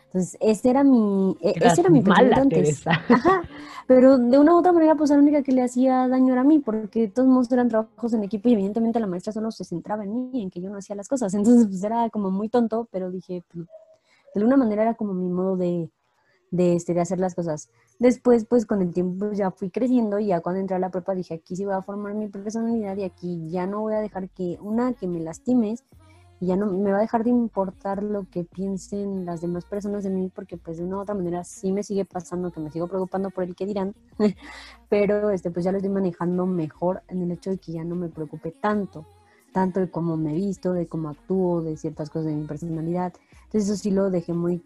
Entonces, 0.06 0.36
ese 0.40 0.70
era 0.70 0.82
mi, 0.82 1.36
e, 1.40 1.54
ese 1.60 1.82
era 1.82 1.90
mi 1.90 2.02
pensamiento 2.02 2.40
antes. 2.40 2.84
Ajá, 2.86 3.42
pero 3.86 4.18
de 4.18 4.38
una 4.38 4.54
u 4.54 4.58
otra 4.58 4.72
manera, 4.72 4.96
pues 4.96 5.10
la 5.10 5.16
única 5.16 5.42
que 5.42 5.52
le 5.52 5.62
hacía 5.62 6.08
daño 6.08 6.32
era 6.32 6.40
a 6.40 6.44
mí, 6.44 6.58
porque 6.58 7.06
todos 7.06 7.28
modos 7.28 7.50
eran 7.52 7.68
trabajos 7.68 8.12
en 8.12 8.24
equipo 8.24 8.48
y 8.48 8.54
evidentemente 8.54 8.98
la 8.98 9.06
maestra 9.06 9.32
solo 9.32 9.52
se 9.52 9.64
centraba 9.64 10.02
en 10.02 10.32
mí, 10.32 10.42
en 10.42 10.50
que 10.50 10.60
yo 10.60 10.68
no 10.68 10.78
hacía 10.78 10.96
las 10.96 11.06
cosas. 11.06 11.32
Entonces, 11.34 11.68
pues 11.68 11.84
era 11.84 12.10
como 12.10 12.32
muy 12.32 12.48
tonto, 12.48 12.88
pero 12.90 13.10
dije, 13.10 13.44
pues, 13.52 13.66
de 14.34 14.40
alguna 14.40 14.56
manera 14.56 14.82
era 14.82 14.94
como 14.94 15.14
mi 15.14 15.28
modo 15.28 15.56
de, 15.56 15.90
de, 16.50 16.74
este, 16.74 16.94
de 16.94 17.00
hacer 17.00 17.18
las 17.18 17.34
cosas. 17.34 17.70
Después, 17.98 18.44
pues 18.46 18.66
con 18.66 18.82
el 18.82 18.92
tiempo 18.92 19.32
ya 19.32 19.50
fui 19.50 19.70
creciendo 19.70 20.18
y 20.18 20.26
ya 20.26 20.40
cuando 20.40 20.60
entré 20.60 20.76
a 20.76 20.80
la 20.80 20.90
prepa 20.90 21.14
dije, 21.14 21.34
aquí 21.34 21.56
sí 21.56 21.64
voy 21.64 21.74
a 21.74 21.82
formar 21.82 22.14
mi 22.14 22.28
personalidad 22.28 22.96
y 22.96 23.04
aquí 23.04 23.48
ya 23.50 23.66
no 23.66 23.80
voy 23.80 23.94
a 23.94 24.00
dejar 24.00 24.28
que, 24.30 24.58
una, 24.60 24.92
que 24.94 25.06
me 25.06 25.20
lastimes 25.20 25.84
y 26.40 26.46
ya 26.46 26.56
no 26.56 26.66
me 26.66 26.90
va 26.90 26.98
a 26.98 27.02
dejar 27.02 27.22
de 27.22 27.30
importar 27.30 28.02
lo 28.02 28.26
que 28.30 28.44
piensen 28.44 29.26
las 29.26 29.42
demás 29.42 29.66
personas 29.66 30.04
de 30.04 30.10
mí 30.10 30.30
porque 30.34 30.56
pues 30.56 30.78
de 30.78 30.84
una 30.84 30.96
u 30.96 31.00
otra 31.00 31.14
manera 31.14 31.44
sí 31.44 31.70
me 31.70 31.82
sigue 31.82 32.06
pasando 32.06 32.50
que 32.50 32.60
me 32.60 32.70
sigo 32.70 32.88
preocupando 32.88 33.30
por 33.30 33.44
el 33.44 33.54
que 33.54 33.66
dirán, 33.66 33.94
pero 34.88 35.30
este 35.30 35.50
pues 35.50 35.64
ya 35.64 35.72
lo 35.72 35.78
estoy 35.78 35.92
manejando 35.92 36.46
mejor 36.46 37.02
en 37.08 37.22
el 37.22 37.30
hecho 37.32 37.50
de 37.50 37.58
que 37.58 37.72
ya 37.72 37.84
no 37.84 37.94
me 37.94 38.08
preocupe 38.08 38.52
tanto 38.52 39.06
tanto 39.52 39.80
de 39.80 39.90
cómo 39.90 40.16
me 40.16 40.32
visto, 40.32 40.72
de 40.72 40.86
cómo 40.86 41.08
actúo, 41.08 41.62
de 41.62 41.76
ciertas 41.76 42.10
cosas 42.10 42.26
de 42.26 42.34
mi 42.34 42.46
personalidad. 42.46 43.12
Entonces 43.50 43.68
eso 43.68 43.82
sí 43.82 43.90
lo 43.90 44.10
dejé 44.10 44.32
muy, 44.32 44.60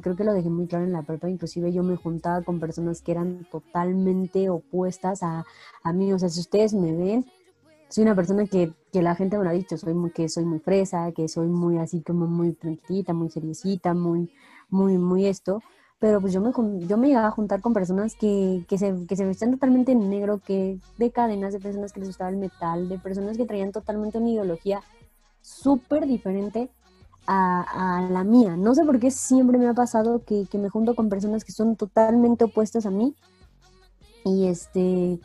creo 0.00 0.14
que 0.14 0.22
lo 0.22 0.32
dejé 0.32 0.48
muy 0.48 0.68
claro 0.68 0.84
en 0.84 0.92
la 0.92 1.02
prepa, 1.02 1.28
inclusive 1.28 1.72
yo 1.72 1.82
me 1.82 1.96
juntaba 1.96 2.40
con 2.42 2.60
personas 2.60 3.02
que 3.02 3.10
eran 3.10 3.44
totalmente 3.50 4.48
opuestas 4.48 5.24
a, 5.24 5.44
a 5.82 5.92
mí, 5.92 6.12
o 6.12 6.20
sea, 6.20 6.28
si 6.28 6.38
ustedes 6.38 6.72
me 6.72 6.94
ven, 6.94 7.26
soy 7.88 8.04
una 8.04 8.14
persona 8.14 8.46
que, 8.46 8.72
que 8.92 9.02
la 9.02 9.16
gente 9.16 9.36
me 9.36 9.48
ha 9.48 9.50
dicho, 9.50 9.76
soy 9.76 9.92
muy, 9.92 10.12
que 10.12 10.28
soy 10.28 10.44
muy 10.44 10.60
fresa, 10.60 11.10
que 11.10 11.26
soy 11.26 11.48
muy 11.48 11.78
así 11.78 12.00
como 12.00 12.28
muy 12.28 12.52
tranquilita, 12.52 13.12
muy 13.12 13.28
seriecita, 13.28 13.92
muy, 13.92 14.30
muy, 14.68 14.98
muy 14.98 15.26
esto, 15.26 15.60
pero 15.98 16.20
pues 16.20 16.32
yo 16.32 16.40
me, 16.40 16.52
yo 16.86 16.96
me 16.96 17.08
llegaba 17.08 17.26
a 17.26 17.32
juntar 17.32 17.60
con 17.60 17.72
personas 17.72 18.14
que, 18.14 18.64
que, 18.68 18.78
se, 18.78 19.04
que 19.08 19.16
se 19.16 19.26
vestían 19.26 19.50
totalmente 19.50 19.90
en 19.90 20.08
negro, 20.08 20.38
que 20.38 20.78
de 20.96 21.10
cadenas, 21.10 21.52
de 21.52 21.58
personas 21.58 21.92
que 21.92 21.98
les 21.98 22.10
gustaba 22.10 22.30
el 22.30 22.36
metal, 22.36 22.88
de 22.88 23.00
personas 23.00 23.36
que 23.36 23.46
traían 23.46 23.72
totalmente 23.72 24.18
una 24.18 24.30
ideología 24.30 24.80
súper 25.42 26.06
diferente 26.06 26.70
a, 27.28 28.08
la 28.10 28.24
mía. 28.24 28.56
No 28.56 28.74
sé 28.74 28.84
por 28.84 28.98
qué 28.98 29.10
siempre 29.10 29.58
me 29.58 29.68
ha 29.68 29.74
pasado 29.74 30.22
que, 30.24 30.46
me 30.54 30.70
junto 30.70 30.94
con 30.94 31.08
personas 31.08 31.44
que 31.44 31.52
son 31.52 31.76
totalmente 31.76 32.44
opuestas 32.44 32.86
a 32.86 32.90
mí. 32.90 33.14
Y 34.24 34.46
este 34.46 35.20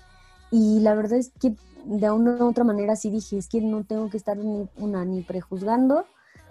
y 0.52 0.80
la 0.82 0.94
verdad 0.94 1.18
es 1.18 1.32
que 1.40 1.56
de 1.86 2.12
una 2.12 2.36
u 2.44 2.50
otra 2.50 2.64
manera 2.64 2.96
sí 2.96 3.10
dije, 3.10 3.38
es 3.38 3.48
que 3.48 3.62
no 3.62 3.84
tengo 3.84 4.10
que 4.10 4.18
estar 4.18 4.38
ni 4.38 4.68
una 4.78 5.04
ni 5.04 5.22
prejuzgando 5.22 6.06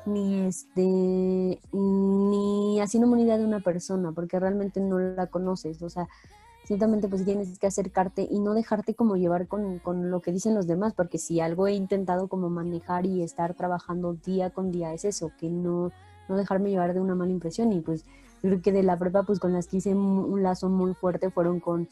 ni 0.04 0.40
este 0.40 1.60
ni 1.72 2.80
haciendo 2.80 3.08
una 3.08 3.38
de 3.38 3.44
una 3.44 3.60
persona 3.60 4.10
porque 4.10 4.40
realmente 4.40 4.80
no 4.80 4.98
la 4.98 5.28
conoces 5.28 5.80
o 5.80 5.88
sea 5.88 6.08
ciertamente 6.64 7.08
pues 7.08 7.24
tienes 7.24 7.58
que 7.58 7.66
acercarte 7.66 8.26
y 8.30 8.40
no 8.40 8.54
dejarte 8.54 8.94
como 8.94 9.16
llevar 9.16 9.48
con, 9.48 9.78
con, 9.78 10.10
lo 10.10 10.20
que 10.20 10.32
dicen 10.32 10.54
los 10.54 10.66
demás 10.66 10.94
porque 10.94 11.18
si 11.18 11.40
algo 11.40 11.66
he 11.66 11.74
intentado 11.74 12.28
como 12.28 12.50
manejar 12.50 13.06
y 13.06 13.22
estar 13.22 13.54
trabajando 13.54 14.14
día 14.14 14.50
con 14.50 14.70
día 14.70 14.92
es 14.92 15.04
eso 15.04 15.32
que 15.38 15.48
no 15.48 15.92
no 16.28 16.36
dejarme 16.36 16.70
llevar 16.70 16.94
de 16.94 17.00
una 17.00 17.16
mala 17.16 17.32
impresión. 17.32 17.72
Y 17.72 17.80
pues 17.80 18.04
creo 18.40 18.62
que 18.62 18.72
de 18.72 18.82
la 18.82 18.98
prepa 18.98 19.24
pues 19.24 19.40
con 19.40 19.52
las 19.52 19.66
que 19.66 19.78
hice 19.78 19.94
un 19.94 20.42
lazo 20.42 20.68
muy 20.68 20.94
fuerte 20.94 21.30
fueron 21.30 21.60
con 21.60 21.88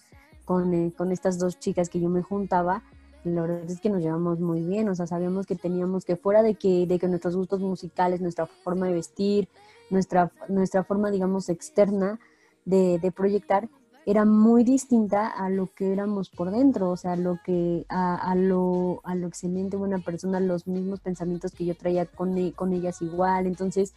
con, 0.50 0.74
eh, 0.74 0.92
con 0.96 1.12
estas 1.12 1.38
dos 1.38 1.60
chicas 1.60 1.88
que 1.88 2.00
yo 2.00 2.08
me 2.08 2.22
juntaba. 2.22 2.82
La 3.22 3.42
verdad 3.42 3.70
es 3.70 3.80
que 3.80 3.88
nos 3.88 4.02
llevamos 4.02 4.40
muy 4.40 4.64
bien, 4.64 4.88
o 4.88 4.96
sea, 4.96 5.06
sabíamos 5.06 5.46
que 5.46 5.54
teníamos 5.54 6.04
que 6.04 6.16
fuera 6.16 6.42
de 6.42 6.56
que, 6.56 6.88
de 6.88 6.98
que 6.98 7.06
nuestros 7.06 7.36
gustos 7.36 7.60
musicales, 7.60 8.20
nuestra 8.20 8.46
forma 8.46 8.86
de 8.86 8.94
vestir, 8.94 9.48
nuestra, 9.90 10.32
nuestra 10.48 10.82
forma, 10.82 11.12
digamos, 11.12 11.50
externa 11.50 12.18
de, 12.64 12.98
de 12.98 13.12
proyectar, 13.12 13.68
era 14.06 14.24
muy 14.24 14.64
distinta 14.64 15.28
a 15.28 15.50
lo 15.50 15.68
que 15.74 15.92
éramos 15.92 16.30
por 16.30 16.50
dentro, 16.50 16.90
o 16.90 16.96
sea, 16.96 17.16
lo 17.16 17.38
que, 17.44 17.84
a, 17.88 18.16
a, 18.16 18.34
lo, 18.34 19.00
a 19.04 19.14
lo 19.14 19.26
excelente 19.26 19.76
buena 19.76 19.98
persona, 19.98 20.40
los 20.40 20.66
mismos 20.66 21.00
pensamientos 21.00 21.52
que 21.52 21.64
yo 21.64 21.76
traía 21.76 22.06
con, 22.06 22.36
e, 22.38 22.52
con 22.52 22.72
ellas 22.72 23.02
igual, 23.02 23.46
entonces, 23.46 23.92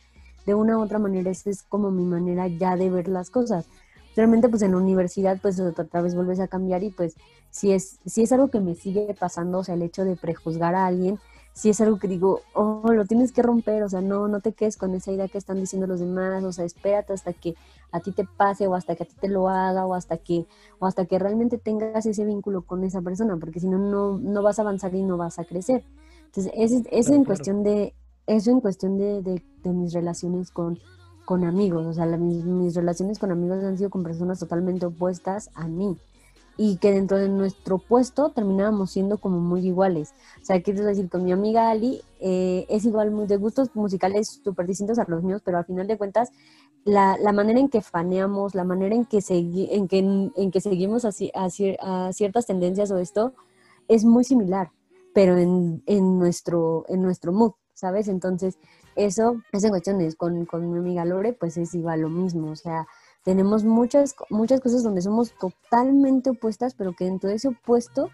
de 0.46 0.54
una 0.56 0.78
u 0.78 0.82
otra 0.82 1.00
manera, 1.00 1.32
esa 1.32 1.50
es 1.50 1.64
como 1.64 1.90
mi 1.90 2.06
manera 2.06 2.48
ya 2.48 2.76
de 2.76 2.90
ver 2.90 3.08
las 3.08 3.30
cosas. 3.30 3.66
Realmente 4.16 4.50
pues 4.50 4.62
en 4.62 4.72
la 4.72 4.78
universidad 4.78 5.40
pues 5.42 5.60
otra 5.60 6.02
vez 6.02 6.14
vuelves 6.14 6.40
a 6.40 6.48
cambiar 6.48 6.84
y 6.84 6.92
pues 6.92 7.16
si 7.50 7.72
es, 7.72 8.00
si 8.06 8.24
es 8.24 8.32
algo 8.32 8.50
que 8.50 8.60
me 8.60 8.76
sigue 8.76 9.16
pasando, 9.20 9.60
o 9.60 9.64
sea, 9.64 9.76
el 9.76 9.82
hecho 9.82 10.06
de 10.06 10.16
prejuzgar 10.16 10.76
a 10.76 10.86
alguien, 10.86 11.20
si 11.54 11.70
es 11.70 11.80
algo 11.82 12.00
que 12.00 12.08
digo, 12.08 12.42
oh, 12.54 12.92
lo 12.92 13.06
tienes 13.06 13.32
que 13.32 13.42
romper, 13.42 13.84
o 13.84 13.90
sea, 13.90 14.02
no, 14.02 14.28
no 14.28 14.40
te 14.40 14.54
quedes 14.54 14.78
con 14.78 14.94
esa 14.96 15.12
idea 15.12 15.28
que 15.28 15.38
están 15.38 15.60
diciendo 15.60 15.88
los 15.88 16.00
demás, 16.00 16.44
o 16.44 16.52
sea, 16.52 16.66
espérate 16.66 17.14
hasta 17.14 17.34
que 17.34 17.56
a 17.92 18.00
ti 18.00 18.12
te 18.12 18.26
pase 18.26 18.68
o 18.68 18.76
hasta 18.76 18.96
que 18.96 19.04
a 19.04 19.06
ti 19.06 19.16
te 19.20 19.28
lo 19.28 19.50
haga 19.50 19.86
o 19.86 19.94
hasta 19.94 20.18
que, 20.18 20.46
o 20.80 20.88
hasta 20.88 21.06
que 21.06 21.20
realmente 21.20 21.58
tengas 21.58 22.06
ese 22.06 22.26
vínculo 22.26 22.64
con 22.64 22.84
esa 22.84 23.02
persona, 23.02 23.38
porque 23.38 23.60
si 23.60 23.68
no, 23.68 23.78
no 24.18 24.42
vas 24.42 24.60
a 24.60 24.64
avanzar 24.64 24.96
y 24.96 25.04
no 25.04 25.18
vas 25.18 25.38
a 25.38 25.46
crecer. 25.46 25.84
Entonces, 26.26 26.52
es, 26.56 26.84
es 26.90 27.10
en 27.10 27.26
cuestión 27.26 27.64
de, 27.64 27.94
eso 28.26 28.50
en 28.50 28.60
cuestión 28.60 28.98
de, 28.98 29.22
de, 29.22 29.44
de 29.64 29.70
mis 29.72 29.94
relaciones 29.94 30.50
con, 30.50 30.80
con 31.26 31.44
amigos, 31.44 31.86
o 31.86 31.94
sea, 31.94 32.06
mis, 32.06 32.76
relaciones 32.76 33.20
con 33.20 33.32
amigos 33.32 33.64
han 33.64 33.78
sido 33.78 33.90
con 33.90 34.04
personas 34.04 34.40
totalmente 34.40 34.86
opuestas 34.86 35.50
a 35.54 35.68
mí 35.68 35.98
y 36.58 36.78
que 36.78 36.92
dentro 36.92 37.18
de 37.18 37.30
nuestro 37.30 37.80
puesto 37.80 38.32
terminábamos 38.32 38.92
siendo 38.92 39.18
como 39.18 39.40
muy 39.40 39.66
iguales. 39.66 40.14
O 40.42 40.46
sea, 40.46 40.62
quiero 40.62 40.86
decir, 40.86 41.10
con 41.10 41.24
mi 41.24 41.32
amiga 41.32 41.70
Ali 41.70 42.02
eh, 42.20 42.66
es 42.70 42.86
igual 42.86 43.12
muy 43.12 43.28
de 43.28 43.38
gustos 43.38 43.70
musicales 43.76 44.42
súper 44.44 44.68
distintos 44.68 45.00
a 45.00 45.06
los 45.08 45.24
míos, 45.24 45.42
pero 45.44 45.58
al 45.58 45.66
final 45.66 45.88
de 45.88 45.98
cuentas, 45.98 46.32
la, 46.86 47.18
la 47.18 47.32
manera 47.32 47.60
en 47.60 47.70
que 47.70 47.82
faneamos, 47.82 48.56
la 48.56 48.64
manera 48.64 48.96
en 48.96 49.06
que, 49.06 49.20
en 49.28 49.88
que, 49.88 50.00
en 50.36 50.52
que 50.52 50.62
seguimos 50.62 51.06
así, 51.06 51.32
a, 51.34 51.48
a 52.08 52.14
ciertas 52.14 52.46
tendencias 52.46 52.92
o 52.92 52.98
esto, 52.98 53.34
es 53.88 54.06
muy 54.06 54.24
similar 54.24 54.72
pero 55.14 55.38
en, 55.38 55.84
en, 55.86 56.18
nuestro, 56.20 56.86
en 56.90 57.02
nuestro 57.02 57.32
mood, 57.32 57.54
¿sabes? 57.74 58.08
Entonces, 58.08 58.58
eso 58.96 59.42
es 59.52 59.64
en 59.64 59.70
cuestiones. 59.70 60.16
Con, 60.16 60.46
con 60.46 60.72
mi 60.72 60.80
amiga 60.80 61.06
Lore, 61.06 61.34
pues 61.34 61.58
es 61.58 61.74
igual 61.76 62.02
lo 62.02 62.10
mismo. 62.10 62.52
O 62.52 62.56
sea, 62.56 62.88
tenemos 63.24 63.64
muchas, 63.64 64.16
muchas 64.30 64.60
cosas 64.60 64.84
donde 64.84 65.02
somos 65.02 65.34
totalmente 65.38 66.32
opuestas, 66.32 66.76
pero 66.76 66.94
que 66.94 67.06
dentro 67.06 67.30
de 67.30 67.36
ese 67.36 67.48
opuesto 67.50 68.10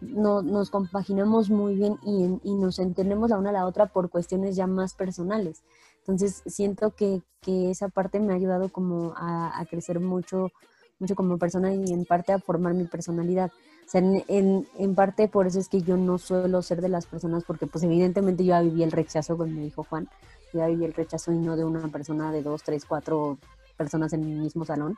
no, 0.00 0.42
nos 0.42 0.70
compaginamos 0.70 1.50
muy 1.50 1.74
bien 1.74 1.98
y, 2.04 2.40
y, 2.42 2.54
nos 2.54 2.78
entendemos 2.78 3.30
la 3.30 3.38
una 3.38 3.50
a 3.50 3.52
la 3.52 3.66
otra 3.66 3.86
por 3.86 4.10
cuestiones 4.10 4.56
ya 4.56 4.66
más 4.66 4.94
personales. 4.94 5.62
Entonces, 5.98 6.42
siento 6.46 6.90
que, 6.90 7.22
que 7.40 7.70
esa 7.70 7.88
parte 7.88 8.18
me 8.18 8.32
ha 8.32 8.36
ayudado 8.36 8.68
como 8.68 9.14
a, 9.16 9.58
a, 9.60 9.64
crecer 9.66 10.00
mucho, 10.00 10.50
mucho 10.98 11.14
como 11.14 11.38
persona 11.38 11.72
y 11.72 11.92
en 11.92 12.04
parte 12.04 12.32
a 12.32 12.40
formar 12.40 12.74
mi 12.74 12.84
personalidad. 12.84 13.52
O 13.86 13.88
sea, 13.88 14.00
en, 14.00 14.24
en, 14.26 14.66
en, 14.78 14.94
parte 14.94 15.28
por 15.28 15.46
eso 15.46 15.60
es 15.60 15.68
que 15.68 15.82
yo 15.82 15.96
no 15.96 16.18
suelo 16.18 16.62
ser 16.62 16.80
de 16.80 16.88
las 16.88 17.06
personas, 17.06 17.44
porque 17.44 17.66
pues 17.66 17.84
evidentemente 17.84 18.44
yo 18.44 18.50
ya 18.50 18.62
viví 18.62 18.82
el 18.82 18.92
rechazo, 18.92 19.36
como 19.36 19.52
me 19.52 19.62
dijo 19.62 19.84
Juan, 19.84 20.08
ya 20.52 20.66
viví 20.66 20.84
el 20.84 20.94
rechazo 20.94 21.32
y 21.32 21.38
no 21.38 21.56
de 21.56 21.64
una 21.64 21.88
persona 21.88 22.32
de 22.32 22.42
dos, 22.42 22.62
tres, 22.64 22.84
cuatro 22.84 23.38
personas 23.82 24.12
en 24.12 24.24
mi 24.24 24.34
mismo 24.34 24.64
salón. 24.64 24.96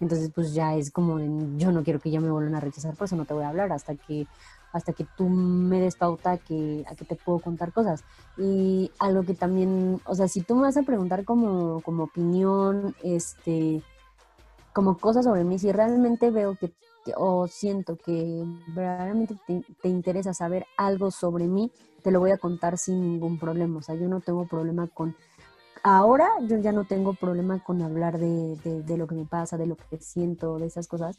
Entonces, 0.00 0.30
pues 0.34 0.54
ya 0.54 0.74
es 0.74 0.90
como, 0.90 1.18
yo 1.56 1.72
no 1.72 1.82
quiero 1.82 2.00
que 2.00 2.10
ya 2.10 2.20
me 2.20 2.30
vuelvan 2.30 2.54
a 2.54 2.60
rechazar, 2.60 2.94
por 2.94 3.06
eso 3.06 3.16
no 3.16 3.24
te 3.24 3.34
voy 3.34 3.44
a 3.44 3.48
hablar 3.48 3.72
hasta 3.72 3.94
que 3.94 4.26
hasta 4.72 4.92
que 4.92 5.06
tú 5.16 5.28
me 5.28 5.80
des 5.80 5.96
pauta 5.96 6.38
que, 6.38 6.84
a 6.88 6.94
que 6.94 7.04
te 7.04 7.16
puedo 7.16 7.38
contar 7.38 7.72
cosas. 7.72 8.04
Y 8.36 8.90
algo 8.98 9.22
que 9.22 9.34
también, 9.34 10.00
o 10.04 10.14
sea, 10.14 10.28
si 10.28 10.42
tú 10.42 10.54
me 10.54 10.62
vas 10.62 10.76
a 10.76 10.82
preguntar 10.82 11.24
como, 11.24 11.80
como 11.82 12.04
opinión, 12.04 12.94
este, 13.02 13.82
como 14.72 14.98
cosas 14.98 15.24
sobre 15.24 15.44
mí, 15.44 15.58
si 15.58 15.72
realmente 15.72 16.30
veo 16.30 16.56
que, 16.56 16.72
o 17.16 17.48
siento 17.48 17.96
que 17.96 18.44
verdaderamente 18.74 19.38
te, 19.46 19.64
te, 19.80 19.88
interesa 19.88 20.34
saber 20.34 20.66
algo 20.76 21.10
sobre 21.10 21.46
mí, 21.46 21.72
te 22.02 22.10
lo 22.10 22.20
voy 22.20 22.32
a 22.32 22.38
contar 22.38 22.76
sin 22.76 23.00
ningún 23.00 23.38
problema. 23.38 23.78
O 23.78 23.82
sea, 23.82 23.94
yo 23.94 24.08
no 24.08 24.20
tengo 24.20 24.46
problema 24.46 24.86
con 24.88 25.16
ahora 25.82 26.28
yo 26.42 26.58
ya 26.58 26.72
no 26.72 26.84
tengo 26.84 27.14
problema 27.14 27.62
con 27.62 27.82
hablar 27.82 28.18
de, 28.18 28.56
de, 28.64 28.82
de, 28.82 28.96
lo 28.96 29.06
que 29.06 29.14
me 29.14 29.24
pasa, 29.24 29.56
de 29.56 29.66
lo 29.66 29.76
que 29.76 29.98
siento, 29.98 30.58
de 30.58 30.66
esas 30.66 30.86
cosas, 30.86 31.18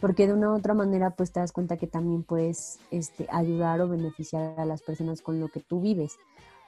porque 0.00 0.26
de 0.26 0.32
una 0.32 0.50
u 0.50 0.56
otra 0.56 0.74
manera 0.74 1.10
pues 1.10 1.32
te 1.32 1.40
das 1.40 1.52
cuenta 1.52 1.76
que 1.76 1.86
también 1.86 2.22
puedes 2.22 2.78
este, 2.90 3.26
ayudar 3.30 3.80
o 3.80 3.88
beneficiar 3.88 4.58
a 4.58 4.64
las 4.64 4.82
personas 4.82 5.22
con 5.22 5.40
lo 5.40 5.48
que 5.48 5.60
tú 5.60 5.80
vives. 5.80 6.16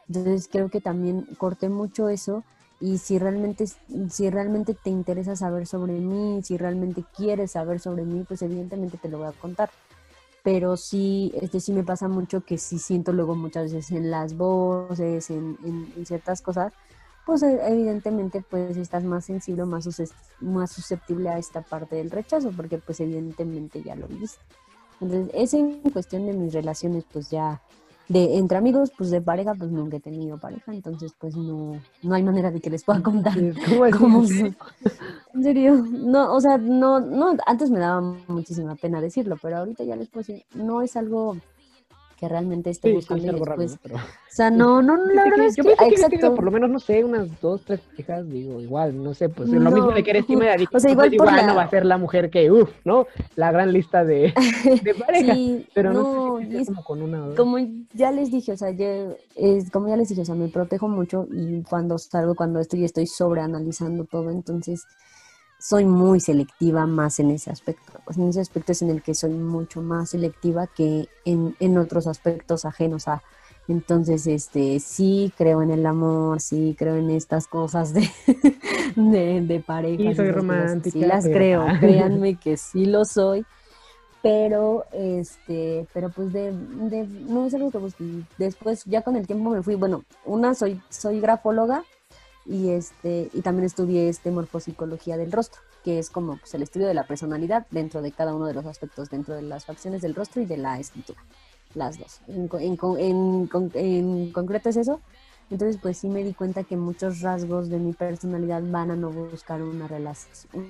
Entonces 0.08 0.48
creo 0.50 0.68
que 0.68 0.80
también 0.80 1.26
corté 1.38 1.68
mucho 1.68 2.08
eso 2.08 2.42
y 2.80 2.98
si 2.98 3.18
realmente, 3.18 3.66
si 4.08 4.30
realmente 4.30 4.74
te 4.74 4.90
interesa 4.90 5.36
saber 5.36 5.66
sobre 5.66 5.92
mí, 6.00 6.40
si 6.42 6.56
realmente 6.56 7.04
quieres 7.16 7.52
saber 7.52 7.78
sobre 7.78 8.04
mí, 8.04 8.24
pues 8.26 8.42
evidentemente 8.42 8.98
te 8.98 9.08
lo 9.08 9.18
voy 9.18 9.28
a 9.28 9.32
contar. 9.32 9.70
Pero 10.42 10.78
sí, 10.78 11.30
este 11.40 11.60
sí 11.60 11.72
me 11.72 11.84
pasa 11.84 12.08
mucho 12.08 12.40
que 12.40 12.56
sí 12.56 12.78
siento 12.78 13.12
luego 13.12 13.36
muchas 13.36 13.72
veces 13.74 13.90
en 13.90 14.10
las 14.10 14.36
voces, 14.36 15.28
en, 15.28 15.58
en, 15.64 15.92
en 15.94 16.06
ciertas 16.06 16.40
cosas, 16.40 16.72
pues 17.30 17.44
e, 17.44 17.60
evidentemente 17.68 18.42
pues 18.42 18.76
estás 18.76 19.04
más 19.04 19.24
sensible, 19.24 19.64
más, 19.64 19.88
más 20.40 20.72
susceptible 20.72 21.28
a 21.28 21.38
esta 21.38 21.62
parte 21.62 21.94
del 21.94 22.10
rechazo, 22.10 22.50
porque 22.50 22.78
pues 22.78 22.98
evidentemente 22.98 23.84
ya 23.84 23.94
lo 23.94 24.08
viste. 24.08 24.40
Entonces, 25.00 25.30
es 25.32 25.54
en 25.54 25.80
cuestión 25.92 26.26
de 26.26 26.32
mis 26.32 26.52
relaciones, 26.52 27.04
pues 27.12 27.30
ya 27.30 27.62
de 28.08 28.36
entre 28.36 28.58
amigos, 28.58 28.90
pues 28.98 29.12
de 29.12 29.20
pareja, 29.20 29.54
pues 29.54 29.70
nunca 29.70 29.98
he 29.98 30.00
tenido 30.00 30.38
pareja, 30.38 30.74
entonces 30.74 31.14
pues 31.20 31.36
no, 31.36 31.80
no 32.02 32.14
hay 32.14 32.24
manera 32.24 32.50
de 32.50 32.60
que 32.60 32.68
les 32.68 32.82
pueda 32.82 33.00
contar 33.00 33.34
¿Cómo, 33.96 34.24
En 34.24 35.42
serio, 35.44 35.76
no, 35.76 36.34
o 36.34 36.40
sea, 36.40 36.58
no, 36.58 36.98
no, 36.98 37.36
antes 37.46 37.70
me 37.70 37.78
daba 37.78 38.00
muchísima 38.26 38.74
pena 38.74 39.00
decirlo, 39.00 39.38
pero 39.40 39.58
ahorita 39.58 39.84
ya 39.84 39.94
les 39.94 40.08
puedo 40.08 40.26
decir, 40.26 40.44
no 40.54 40.82
es 40.82 40.96
algo 40.96 41.36
que 42.20 42.28
realmente 42.28 42.68
esté 42.68 42.88
sí, 42.90 42.94
buscando 42.94 43.22
sí, 43.24 43.28
y 43.30 43.32
después... 43.40 43.78
pero... 43.82 43.96
O 43.96 44.32
sea, 44.32 44.50
no, 44.50 44.82
no, 44.82 44.96
no, 44.96 45.12
la 45.12 45.24
verdad 45.24 45.46
es 45.46 45.56
yo 45.56 45.64
que, 45.64 45.70
pensé 45.74 45.88
que 45.88 46.04
exacto. 46.04 46.34
por 46.34 46.44
lo 46.44 46.50
menos, 46.50 46.70
no 46.70 46.78
sé, 46.78 47.02
unas 47.02 47.40
dos, 47.40 47.62
tres 47.64 47.80
hijas, 47.96 48.30
digo, 48.30 48.60
igual, 48.60 49.02
no 49.02 49.14
sé, 49.14 49.28
pues 49.30 49.50
lo 49.50 49.58
No. 49.58 49.70
mismo 49.70 49.90
de 49.90 50.04
que 50.04 50.10
eres 50.10 50.26
tímida, 50.26 50.54
O 50.54 50.56
sea, 50.56 50.68
pues, 50.70 50.84
igual 50.84 51.08
por 51.08 51.14
igual 51.14 51.36
la- 51.36 51.46
no 51.46 51.54
va 51.56 51.62
a 51.62 51.70
ser 51.70 51.84
la 51.86 51.96
mujer 51.98 52.30
que, 52.30 52.50
uff, 52.50 52.70
¿no? 52.84 53.06
La 53.36 53.50
gran 53.50 53.72
lista 53.72 54.04
de, 54.04 54.32
de 54.84 54.94
parejas, 54.94 55.36
Sí, 55.36 55.66
pero 55.74 55.92
no, 55.92 56.02
no, 56.02 56.38
sé 56.50 56.58
es 56.58 56.68
como 56.68 56.84
con 56.84 57.02
una 57.02 57.34
como 57.34 57.56
ya 57.94 58.12
les 58.12 58.30
dije, 58.30 58.52
o 58.52 58.56
sea, 58.56 58.70
yo, 58.70 59.16
es, 59.34 59.70
como 59.70 59.88
ya 59.88 59.96
les 59.96 60.10
dije, 60.10 60.20
o 60.20 60.24
sea, 60.24 60.34
me 60.34 60.48
protejo 60.48 60.88
mucho 60.88 61.26
y 61.32 61.62
cuando 61.62 61.98
salgo, 61.98 62.34
cuando 62.34 62.60
estoy, 62.60 62.84
estoy 62.84 63.06
sobreanalizando 63.06 64.04
todo, 64.04 64.30
entonces 64.30 64.84
soy 65.60 65.84
muy 65.84 66.18
selectiva 66.20 66.86
más 66.86 67.20
en 67.20 67.30
ese 67.30 67.50
aspecto. 67.50 67.92
Pues 68.04 68.16
en 68.16 68.28
ese 68.28 68.40
aspecto 68.40 68.72
es 68.72 68.82
en 68.82 68.90
el 68.90 69.02
que 69.02 69.14
soy 69.14 69.30
mucho 69.30 69.82
más 69.82 70.10
selectiva 70.10 70.66
que 70.66 71.06
en, 71.24 71.54
en 71.60 71.78
otros 71.78 72.06
aspectos 72.06 72.64
ajenos 72.64 73.06
a. 73.06 73.22
Entonces, 73.68 74.26
este, 74.26 74.80
sí 74.80 75.32
creo 75.36 75.62
en 75.62 75.70
el 75.70 75.86
amor, 75.86 76.40
sí 76.40 76.74
creo 76.76 76.96
en 76.96 77.10
estas 77.10 77.46
cosas 77.46 77.92
de, 77.94 78.08
de, 78.96 79.42
de 79.42 79.60
parejas. 79.60 80.06
Sí, 80.08 80.14
soy 80.16 80.30
romántica, 80.32 80.92
Sí 80.98 81.04
las 81.04 81.24
pero- 81.24 81.36
creo, 81.36 81.66
créanme 81.78 82.34
que 82.40 82.56
sí 82.56 82.86
lo 82.86 83.04
soy 83.04 83.44
pero 84.22 84.84
este 84.92 85.86
pero 85.94 86.10
pues 86.10 86.30
de, 86.30 86.52
de 86.52 87.06
no 87.06 87.46
es 87.46 87.54
algo 87.54 87.70
que 87.70 87.78
busqué 87.78 88.04
después 88.36 88.84
ya 88.84 89.00
con 89.00 89.16
el 89.16 89.26
tiempo 89.26 89.48
me 89.48 89.62
fui 89.62 89.76
bueno 89.76 90.04
una 90.26 90.54
soy 90.54 90.78
soy 90.90 91.20
grafóloga 91.20 91.84
y 92.46 92.70
este 92.70 93.30
y 93.32 93.42
también 93.42 93.66
estudié 93.66 94.08
este 94.08 94.30
morfopsicología 94.30 95.16
del 95.16 95.32
rostro 95.32 95.60
que 95.84 95.98
es 95.98 96.10
como 96.10 96.36
pues, 96.36 96.54
el 96.54 96.62
estudio 96.62 96.86
de 96.86 96.94
la 96.94 97.06
personalidad 97.06 97.66
dentro 97.70 98.02
de 98.02 98.12
cada 98.12 98.34
uno 98.34 98.46
de 98.46 98.54
los 98.54 98.66
aspectos 98.66 99.10
dentro 99.10 99.34
de 99.34 99.42
las 99.42 99.64
facciones 99.64 100.02
del 100.02 100.14
rostro 100.14 100.42
y 100.42 100.46
de 100.46 100.56
la 100.56 100.78
escritura 100.78 101.22
las 101.74 101.98
dos. 101.98 102.20
En, 102.26 102.48
en 103.74 104.32
concreto 104.32 104.68
es 104.68 104.76
eso. 104.76 105.00
Entonces 105.50 105.78
pues 105.80 105.98
sí 105.98 106.08
me 106.08 106.24
di 106.24 106.34
cuenta 106.34 106.64
que 106.64 106.76
muchos 106.76 107.20
rasgos 107.20 107.68
de 107.68 107.78
mi 107.78 107.92
personalidad 107.92 108.62
van 108.64 108.90
a 108.90 108.96
no 108.96 109.10
buscar 109.10 109.62
una 109.62 109.86
relación 109.86 110.68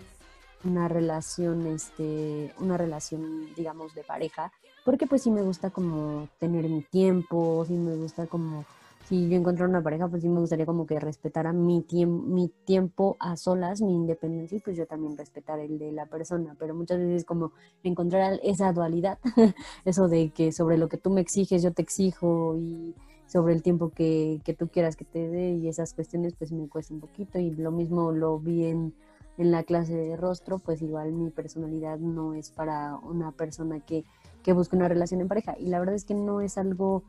una 0.64 0.89
relación, 0.89 1.66
este, 1.66 2.53
una 2.59 2.77
relación, 2.77 3.55
digamos, 3.55 3.95
de 3.95 4.03
pareja, 4.03 4.53
porque 4.85 5.07
pues 5.07 5.23
sí 5.23 5.31
me 5.31 5.43
gusta 5.43 5.71
como 5.71 6.29
tener 6.39 6.68
mi 6.68 6.83
tiempo, 6.83 7.64
sí 7.66 7.75
me 7.75 7.97
gusta 7.97 8.27
como, 8.27 8.64
si 9.05 9.28
yo 9.28 9.36
encuentro 9.36 9.66
una 9.66 9.82
pareja, 9.82 10.09
pues 10.09 10.22
sí 10.22 10.28
me 10.28 10.40
gustaría 10.40 10.66
como 10.66 10.86
que 10.86 11.01
respetara 11.01 11.53
mi, 11.53 11.82
tiemp 11.82 12.26
mi 12.26 12.48
tiempo 12.64 13.16
a 13.18 13.36
solas, 13.36 13.80
mi 13.80 13.94
independencia, 13.94 14.59
y 14.59 14.61
pues 14.61 14.76
yo 14.76 14.86
también 14.86 15.16
respetar 15.16 15.59
el 15.59 15.78
de 15.78 15.92
la 15.92 16.07
persona, 16.07 16.57
pero 16.59 16.74
muchas 16.74 16.98
veces 16.98 17.24
como 17.24 17.53
encontrar 17.82 18.38
esa 18.42 18.72
dualidad, 18.72 19.18
eso 19.84 20.09
de 20.09 20.30
que 20.30 20.53
sobre 20.53 20.78
lo 20.78 20.88
que 20.88 20.96
tú 20.96 21.11
me 21.11 21.20
exiges, 21.20 21.62
yo 21.62 21.72
te 21.72 21.82
exijo, 21.82 22.57
y 22.57 22.94
sobre 23.26 23.55
el 23.55 23.62
tiempo 23.62 23.90
que, 23.90 24.40
que 24.44 24.55
tú 24.55 24.68
quieras 24.68 24.96
que 24.96 25.05
te 25.05 25.28
dé, 25.28 25.53
y 25.53 25.68
esas 25.68 25.94
cuestiones 25.94 26.34
pues 26.34 26.53
me 26.53 26.68
cuesta 26.68 26.94
un 26.94 27.01
poquito, 27.01 27.38
y 27.38 27.51
lo 27.51 27.72
mismo 27.72 28.12
lo 28.12 28.38
vi 28.38 28.66
en 28.66 28.94
en 29.40 29.51
la 29.51 29.62
clase 29.62 29.94
de 29.94 30.16
rostro, 30.16 30.59
pues 30.59 30.82
igual 30.82 31.12
mi 31.12 31.30
personalidad 31.30 31.98
no 31.98 32.34
es 32.34 32.51
para 32.51 32.96
una 32.96 33.32
persona 33.32 33.80
que, 33.80 34.05
que 34.42 34.53
busque 34.53 34.76
una 34.76 34.86
relación 34.86 35.22
en 35.22 35.28
pareja. 35.28 35.57
Y 35.59 35.68
la 35.68 35.78
verdad 35.78 35.94
es 35.94 36.05
que 36.05 36.12
no 36.12 36.42
es 36.42 36.59
algo, 36.59 37.05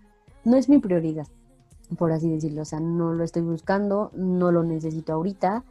no 0.46 0.56
es 0.56 0.70
mi 0.70 0.78
prioridad, 0.78 1.28
por 1.98 2.12
así 2.12 2.30
decirlo. 2.30 2.62
O 2.62 2.66
sea, 2.66 2.80
no 2.80 3.14
lo 3.14 3.24
estoy 3.24 3.42
buscando, 3.42 4.12
no 4.14 4.52
lo 4.52 4.64
necesito 4.64 5.14
ahorita. 5.14 5.64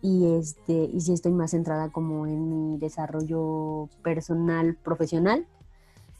Y 0.00 0.34
este, 0.34 0.72
y 0.72 1.00
sí 1.00 1.12
estoy 1.12 1.32
más 1.32 1.52
centrada 1.52 1.90
como 1.90 2.26
en 2.26 2.48
mi 2.48 2.78
desarrollo 2.78 3.88
personal, 4.02 4.76
profesional, 4.82 5.46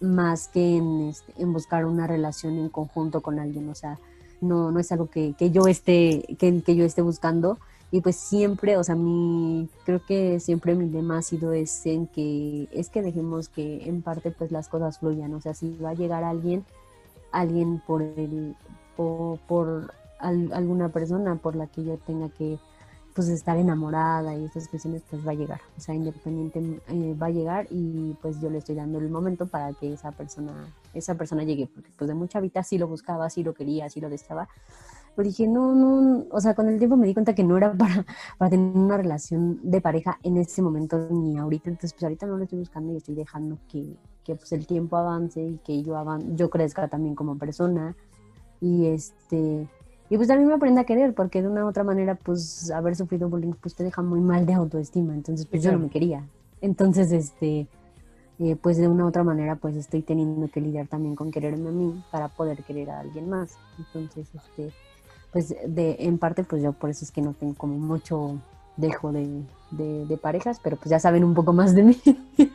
más 0.00 0.48
que 0.48 0.76
en, 0.76 1.08
este, 1.08 1.32
en 1.38 1.52
buscar 1.52 1.84
una 1.84 2.06
relación 2.06 2.58
en 2.58 2.68
conjunto 2.68 3.20
con 3.20 3.38
alguien. 3.38 3.68
O 3.68 3.74
sea, 3.74 3.98
no, 4.40 4.70
no 4.70 4.78
es 4.78 4.92
algo 4.92 5.08
que, 5.08 5.34
que 5.36 5.50
yo 5.50 5.66
esté, 5.66 6.36
que, 6.38 6.62
que 6.62 6.76
yo 6.76 6.84
esté 6.84 7.02
buscando 7.02 7.58
y 7.92 8.00
pues 8.00 8.16
siempre, 8.16 8.78
o 8.78 8.84
sea, 8.84 8.94
mi, 8.94 9.68
creo 9.84 10.02
que 10.02 10.40
siempre 10.40 10.74
mi 10.74 10.88
lema 10.88 11.18
ha 11.18 11.22
sido 11.22 11.52
ese 11.52 11.92
en 11.92 12.06
que 12.06 12.66
es 12.72 12.88
que 12.88 13.02
dejemos 13.02 13.50
que 13.50 13.86
en 13.86 14.00
parte 14.00 14.30
pues 14.30 14.50
las 14.50 14.68
cosas 14.68 14.98
fluyan, 14.98 15.34
o 15.34 15.42
sea, 15.42 15.52
si 15.52 15.76
va 15.76 15.90
a 15.90 15.94
llegar 15.94 16.24
alguien, 16.24 16.64
alguien 17.32 17.82
por 17.86 18.00
el, 18.00 18.56
por, 19.02 19.38
por 19.40 19.94
al, 20.18 20.52
alguna 20.52 20.88
persona 20.90 21.36
por 21.36 21.56
la 21.56 21.66
que 21.66 21.84
yo 21.84 21.98
tenga 21.98 22.28
que 22.30 22.58
pues 23.14 23.28
estar 23.28 23.58
enamorada 23.58 24.34
y 24.34 24.44
estas 24.44 24.68
cuestiones 24.68 25.02
pues 25.10 25.26
va 25.26 25.32
a 25.32 25.34
llegar, 25.34 25.60
o 25.76 25.80
sea, 25.80 25.94
independiente 25.94 26.80
eh, 26.88 27.14
va 27.20 27.26
a 27.26 27.30
llegar 27.30 27.66
y 27.70 28.16
pues 28.22 28.40
yo 28.40 28.48
le 28.48 28.58
estoy 28.58 28.74
dando 28.74 28.98
el 28.98 29.10
momento 29.10 29.46
para 29.46 29.74
que 29.74 29.92
esa 29.92 30.12
persona, 30.12 30.52
esa 30.94 31.14
persona 31.14 31.44
llegue, 31.44 31.66
porque 31.66 31.90
pues 31.94 32.08
de 32.08 32.14
mucha 32.14 32.40
vida 32.40 32.62
sí 32.62 32.78
lo 32.78 32.88
buscaba, 32.88 33.28
sí 33.28 33.42
lo 33.42 33.52
quería, 33.52 33.90
sí 33.90 34.00
lo 34.00 34.08
deseaba, 34.08 34.48
pero 35.14 35.28
dije, 35.28 35.46
no, 35.46 35.74
no, 35.74 36.24
o 36.30 36.40
sea, 36.40 36.54
con 36.54 36.68
el 36.68 36.78
tiempo 36.78 36.96
me 36.96 37.06
di 37.06 37.12
cuenta 37.12 37.34
que 37.34 37.44
no 37.44 37.58
era 37.58 37.72
para, 37.76 38.06
para 38.38 38.50
tener 38.50 38.74
una 38.74 38.96
relación 38.96 39.60
de 39.62 39.82
pareja 39.82 40.18
en 40.22 40.38
ese 40.38 40.62
momento 40.62 41.06
ni 41.10 41.36
ahorita, 41.36 41.68
entonces 41.68 41.92
pues 41.92 42.04
ahorita 42.04 42.24
no 42.24 42.38
lo 42.38 42.44
estoy 42.44 42.60
buscando 42.60 42.94
y 42.94 42.96
estoy 42.96 43.14
dejando 43.14 43.58
que, 43.68 43.94
que 44.24 44.36
pues 44.36 44.52
el 44.52 44.66
tiempo 44.66 44.96
avance 44.96 45.42
y 45.42 45.58
que 45.58 45.82
yo, 45.82 45.98
avan 45.98 46.34
yo 46.38 46.48
crezca 46.48 46.88
también 46.88 47.14
como 47.14 47.36
persona 47.36 47.94
y 48.62 48.86
este, 48.86 49.68
y 50.08 50.16
pues 50.16 50.28
también 50.28 50.48
me 50.48 50.54
aprenda 50.54 50.82
a 50.82 50.84
querer, 50.84 51.14
porque 51.14 51.42
de 51.42 51.48
una 51.48 51.64
u 51.64 51.68
otra 51.68 51.82
manera 51.82 52.14
pues 52.14 52.70
haber 52.70 52.94
sufrido 52.94 53.28
bullying 53.28 53.54
pues 53.60 53.74
te 53.74 53.82
deja 53.82 54.00
muy 54.02 54.20
mal 54.20 54.46
de 54.46 54.54
autoestima, 54.54 55.14
entonces 55.14 55.46
pues 55.46 55.62
Sí, 55.62 55.66
yo 55.68 55.72
no 55.72 55.80
me 55.80 55.90
quería, 55.90 56.24
entonces 56.60 57.10
este, 57.10 57.66
eh, 58.38 58.56
pues 58.56 58.76
de 58.78 58.88
una 58.88 59.04
u 59.04 59.08
otra 59.08 59.24
manera 59.24 59.56
pues 59.56 59.76
estoy 59.76 60.02
teniendo 60.02 60.48
que 60.48 60.60
lidiar 60.60 60.86
también 60.86 61.16
con 61.16 61.30
quererme 61.32 61.68
a 61.68 61.72
mí 61.72 62.04
para 62.12 62.28
poder 62.28 62.62
querer 62.62 62.90
a 62.90 63.00
alguien 63.00 63.28
más. 63.28 63.56
Entonces, 63.78 64.28
este, 64.34 64.72
pues 65.32 65.54
de, 65.66 65.96
en 66.00 66.18
parte 66.18 66.44
pues 66.44 66.62
yo 66.62 66.72
por 66.72 66.90
eso 66.90 67.04
es 67.04 67.10
que 67.10 67.20
no 67.20 67.34
tengo 67.34 67.54
como 67.54 67.78
mucho 67.78 68.40
dejo 68.76 69.12
de, 69.12 69.44
de, 69.70 70.16
parejas, 70.16 70.60
pero 70.62 70.76
pues 70.76 70.90
ya 70.90 70.98
saben 70.98 71.24
un 71.24 71.34
poco 71.34 71.52
más 71.52 71.74
de 71.74 71.82
mí. 71.82 71.96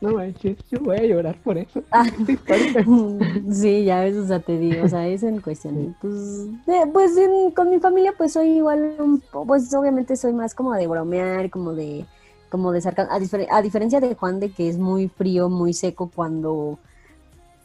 No 0.00 0.12
manches, 0.12 0.58
yo 0.70 0.80
voy 0.80 0.98
a 0.98 1.02
llorar 1.04 1.40
por 1.42 1.56
eso. 1.56 1.82
Ah, 1.90 2.04
sí, 3.50 3.84
ya 3.84 4.00
ves, 4.00 4.16
o 4.16 4.26
sea, 4.26 4.38
te 4.38 4.58
digo, 4.58 4.84
o 4.84 4.88
sea, 4.88 5.06
eso 5.06 5.26
en 5.28 5.40
cuestión. 5.40 5.96
Pues, 5.98 6.46
pues 6.92 7.12
con 7.54 7.70
mi 7.70 7.80
familia 7.80 8.12
pues 8.16 8.32
soy 8.32 8.50
igual, 8.50 8.96
un, 8.98 9.22
pues 9.46 9.72
obviamente 9.72 10.16
soy 10.16 10.34
más 10.34 10.54
como 10.54 10.74
de 10.74 10.86
bromear, 10.86 11.48
como 11.48 11.72
de 11.72 12.04
como 12.50 12.70
de 12.70 12.82
sarcasmo, 12.82 13.12
a, 13.50 13.62
diferencia 13.62 13.98
de 13.98 14.14
Juan 14.14 14.40
de 14.40 14.52
que 14.52 14.68
es 14.68 14.78
muy 14.78 15.08
frío, 15.08 15.48
muy 15.48 15.72
seco 15.72 16.10
cuando, 16.14 16.78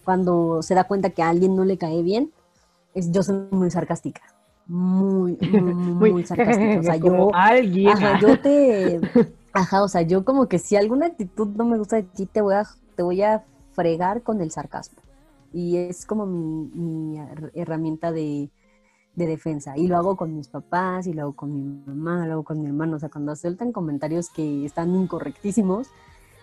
cuando 0.03 0.63
se 0.63 0.73
da 0.73 0.85
cuenta 0.85 1.11
que 1.11 1.21
a 1.21 1.29
alguien 1.29 1.55
no 1.55 1.63
le 1.63 1.77
cae 1.77 2.01
bien, 2.01 2.31
es, 2.95 3.11
yo 3.11 3.21
soy 3.21 3.47
muy 3.51 3.69
sarcástica. 3.69 4.21
Muy, 4.71 5.35
muy, 5.41 6.11
muy 6.11 6.23
sarcástica. 6.23 6.79
O 6.79 6.83
sea, 6.83 6.95
yo, 6.97 7.31
alguien. 7.33 7.89
Ajá, 7.89 8.19
yo 8.19 8.39
te, 8.39 9.01
ajá, 9.51 9.81
o 9.81 9.87
sea, 9.87 10.03
yo 10.03 10.23
como 10.23 10.47
que 10.47 10.59
si 10.59 10.75
alguna 10.75 11.07
actitud 11.07 11.47
no 11.55 11.65
me 11.65 11.79
gusta 11.79 11.95
de 11.95 12.03
ti, 12.03 12.27
te 12.27 12.41
voy 12.41 12.53
a, 12.53 12.67
te 12.95 13.01
voy 13.01 13.23
a 13.23 13.43
fregar 13.71 14.21
con 14.21 14.41
el 14.41 14.51
sarcasmo. 14.51 14.99
Y 15.51 15.77
es 15.77 16.05
como 16.05 16.27
mi 16.27 17.19
herramienta 17.55 18.11
de, 18.11 18.51
de 19.15 19.27
defensa. 19.27 19.75
Y 19.75 19.87
lo 19.87 19.97
hago 19.97 20.15
con 20.15 20.35
mis 20.35 20.47
papás, 20.47 21.07
y 21.07 21.13
lo 21.13 21.23
hago 21.23 21.33
con 21.33 21.51
mi 21.51 21.63
mamá, 21.85 22.27
lo 22.27 22.33
hago 22.33 22.43
con 22.43 22.61
mi 22.61 22.67
hermano. 22.67 22.97
O 22.97 22.99
sea, 22.99 23.09
cuando 23.09 23.35
sueltan 23.35 23.71
comentarios 23.71 24.29
que 24.29 24.65
están 24.65 24.95
incorrectísimos, 24.95 25.87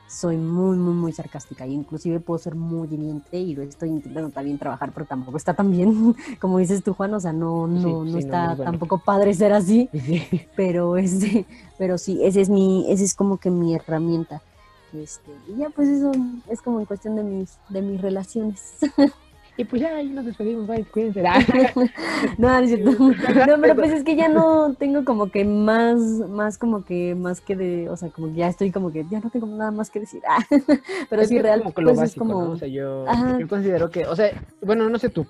soy 0.09 0.36
muy, 0.36 0.76
muy, 0.76 0.94
muy 0.94 1.12
sarcástica. 1.12 1.66
Y 1.66 1.74
inclusive 1.74 2.20
puedo 2.20 2.38
ser 2.38 2.54
muy 2.54 2.88
hiriente 2.88 3.38
y 3.38 3.54
lo 3.54 3.62
estoy 3.62 3.88
intentando 3.88 4.30
también 4.30 4.59
trabajar, 4.59 4.92
pero 4.92 5.07
tampoco 5.07 5.36
está 5.36 5.54
tan 5.54 5.70
bien, 5.70 6.14
como 6.40 6.59
dices 6.59 6.82
tú, 6.82 6.94
Juan. 6.94 7.14
O 7.14 7.20
sea, 7.20 7.32
no, 7.32 7.66
no, 7.66 8.04
no 8.04 8.18
está 8.18 8.57
tampoco 8.57 8.98
padre 8.98 9.34
ser 9.34 9.52
así. 9.52 9.88
Pero, 10.57 10.96
este, 10.96 11.46
pero 11.78 11.98
sí, 11.98 12.20
ese 12.22 12.40
es 12.40 12.48
mi, 12.48 12.90
ese 12.90 13.04
es 13.04 13.14
como 13.14 13.36
que 13.38 13.50
mi 13.50 13.74
herramienta. 13.74 14.40
Este, 14.92 15.30
y 15.48 15.59
ya 15.59 15.70
pues 15.70 15.88
eso 15.88 16.12
es 16.48 16.62
como 16.62 16.80
en 16.80 16.86
cuestión 16.86 17.16
de 17.16 17.22
mis, 17.22 17.59
de 17.68 17.82
mis 17.82 18.00
relaciones. 18.00 18.76
Y 19.59 19.64
pues 19.64 19.80
ya 19.80 19.96
ahí 19.96 20.09
nos 20.09 20.26
despedimos, 20.26 20.66
bye, 20.66 20.84
cuídense. 20.84 21.22
no, 22.38 22.61
no, 22.61 23.46
no, 23.46 23.61
pero 23.61 23.74
pues 23.74 23.92
es 23.92 24.04
que 24.04 24.14
ya 24.14 24.28
no 24.28 24.74
tengo 24.74 25.04
como 25.04 25.30
que 25.30 25.44
más, 25.44 25.98
más 25.98 26.59
como 26.59 26.84
que, 26.84 27.14
más 27.14 27.40
que 27.40 27.57
de, 27.57 27.88
o 27.88 27.96
sea, 27.96 28.11
como 28.11 28.28
que 28.28 28.34
ya 28.34 28.48
estoy 28.48 28.70
como 28.70 28.92
que 28.92 29.04
ya 29.11 29.20
no 29.20 29.30
tengo 29.30 29.46
nada 29.46 29.70
más 29.70 29.90
que 29.90 30.00
decir. 30.00 30.22
pero 31.11 31.24
sí, 31.24 31.38
real, 31.38 31.62
como 31.62 31.72
pues 31.72 32.02
es 32.02 32.14
como... 32.14 32.50
O 32.50 32.57
sea, 32.57 32.68
yo, 32.68 33.07
yo 33.38 33.48
considero 33.48 33.90
que, 33.90 34.07
o 34.07 34.14
sea, 34.14 34.30
bueno, 34.61 34.90
no 34.90 34.98
sé 34.98 35.09
tú, 35.09 35.26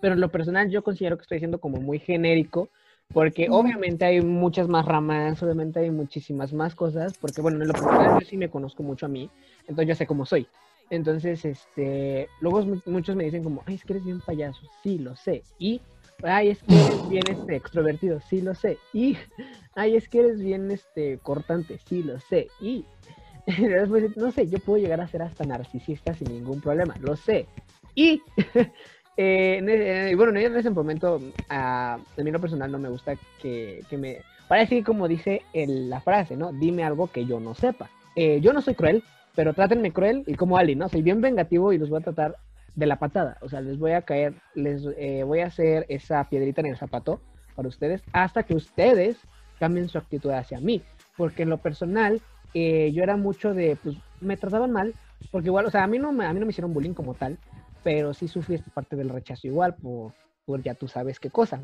pero 0.00 0.14
en 0.14 0.20
lo 0.20 0.30
personal 0.30 0.68
yo 0.68 0.82
considero 0.82 1.16
que 1.16 1.22
estoy 1.22 1.38
siendo 1.38 1.60
como 1.60 1.80
muy 1.80 2.00
genérico, 2.00 2.68
porque 3.12 3.48
obviamente 3.50 4.04
hay 4.04 4.20
muchas 4.20 4.66
más 4.66 4.84
ramas, 4.84 5.40
obviamente 5.42 5.78
hay 5.78 5.90
muchísimas 5.90 6.52
más 6.52 6.74
cosas, 6.74 7.16
porque 7.18 7.40
bueno, 7.40 7.62
en 7.62 7.68
lo 7.68 7.74
personal 7.74 8.18
yo 8.20 8.26
sí 8.26 8.36
me 8.36 8.50
conozco 8.50 8.82
mucho 8.82 9.06
a 9.06 9.08
mí, 9.08 9.30
entonces 9.60 9.88
yo 9.88 9.94
sé 9.94 10.06
cómo 10.06 10.26
soy. 10.26 10.48
Entonces, 10.90 11.44
este, 11.44 12.28
luego 12.40 12.64
muchos 12.86 13.16
me 13.16 13.24
dicen 13.24 13.42
como, 13.42 13.62
ay, 13.66 13.76
es 13.76 13.84
que 13.84 13.94
eres 13.94 14.04
bien 14.04 14.20
payaso, 14.20 14.60
sí, 14.82 14.98
lo 14.98 15.16
sé. 15.16 15.42
Y, 15.58 15.80
ay, 16.22 16.50
es 16.50 16.62
que 16.62 16.74
eres 16.74 17.08
bien 17.08 17.24
este, 17.28 17.56
extrovertido, 17.56 18.20
sí, 18.20 18.40
lo 18.40 18.54
sé. 18.54 18.78
Y, 18.92 19.16
ay, 19.74 19.96
es 19.96 20.08
que 20.08 20.20
eres 20.20 20.38
bien 20.38 20.70
este, 20.70 21.18
cortante, 21.18 21.78
sí, 21.88 22.02
lo 22.02 22.20
sé. 22.20 22.48
Y, 22.60 22.84
después, 23.46 24.16
no 24.16 24.30
sé, 24.30 24.46
yo 24.48 24.58
puedo 24.58 24.82
llegar 24.82 25.00
a 25.00 25.08
ser 25.08 25.22
hasta 25.22 25.44
narcisista 25.44 26.14
sin 26.14 26.28
ningún 26.28 26.60
problema, 26.60 26.94
lo 27.00 27.16
sé. 27.16 27.46
Y, 27.94 28.22
eh, 29.16 29.60
eh, 29.66 30.14
bueno, 30.16 30.38
en 30.38 30.56
ese 30.56 30.70
momento, 30.70 31.20
a, 31.48 31.98
mí 32.16 32.30
lo 32.30 32.40
personal 32.40 32.70
no 32.70 32.78
me 32.78 32.88
gusta 32.88 33.14
que, 33.40 33.82
que 33.88 33.96
me... 33.96 34.18
Parece 34.48 34.84
como 34.84 35.08
dice 35.08 35.40
la 35.54 36.02
frase, 36.02 36.36
¿no? 36.36 36.52
Dime 36.52 36.84
algo 36.84 37.06
que 37.06 37.24
yo 37.24 37.40
no 37.40 37.54
sepa. 37.54 37.88
Eh, 38.14 38.40
yo 38.40 38.52
no 38.52 38.62
soy 38.62 38.74
cruel, 38.74 39.02
pero 39.34 39.54
trátenme 39.54 39.92
cruel 39.92 40.24
y 40.26 40.34
como 40.34 40.56
Ali, 40.56 40.74
¿no? 40.74 40.88
Soy 40.88 41.02
bien 41.02 41.20
vengativo 41.20 41.72
y 41.72 41.78
los 41.78 41.90
voy 41.90 42.00
a 42.00 42.04
tratar 42.04 42.36
de 42.74 42.86
la 42.86 42.96
patada. 42.98 43.36
O 43.40 43.48
sea, 43.48 43.60
les 43.60 43.78
voy 43.78 43.92
a 43.92 44.02
caer, 44.02 44.34
les 44.54 44.82
eh, 44.96 45.22
voy 45.24 45.40
a 45.40 45.46
hacer 45.46 45.86
esa 45.88 46.24
piedrita 46.28 46.60
en 46.60 46.68
el 46.68 46.76
zapato 46.76 47.20
para 47.54 47.68
ustedes 47.68 48.02
hasta 48.12 48.42
que 48.42 48.54
ustedes 48.54 49.16
cambien 49.58 49.88
su 49.88 49.98
actitud 49.98 50.30
hacia 50.30 50.60
mí. 50.60 50.82
Porque 51.16 51.42
en 51.42 51.50
lo 51.50 51.58
personal, 51.58 52.20
eh, 52.52 52.90
yo 52.92 53.02
era 53.02 53.16
mucho 53.16 53.54
de, 53.54 53.76
pues, 53.82 53.96
me 54.20 54.36
trataban 54.36 54.72
mal. 54.72 54.94
Porque 55.30 55.48
igual, 55.48 55.66
o 55.66 55.70
sea, 55.70 55.84
a 55.84 55.86
mí 55.86 55.98
no 55.98 56.12
me, 56.12 56.26
a 56.26 56.32
mí 56.32 56.40
no 56.40 56.46
me 56.46 56.50
hicieron 56.50 56.74
bullying 56.74 56.92
como 56.92 57.14
tal, 57.14 57.38
pero 57.82 58.14
sí 58.14 58.28
sufrí 58.28 58.56
esta 58.56 58.70
parte 58.70 58.94
del 58.94 59.08
rechazo 59.08 59.46
igual 59.46 59.74
por, 59.74 60.12
por 60.44 60.62
ya 60.62 60.74
tú 60.74 60.86
sabes 60.86 61.18
qué 61.18 61.30
cosa. 61.30 61.60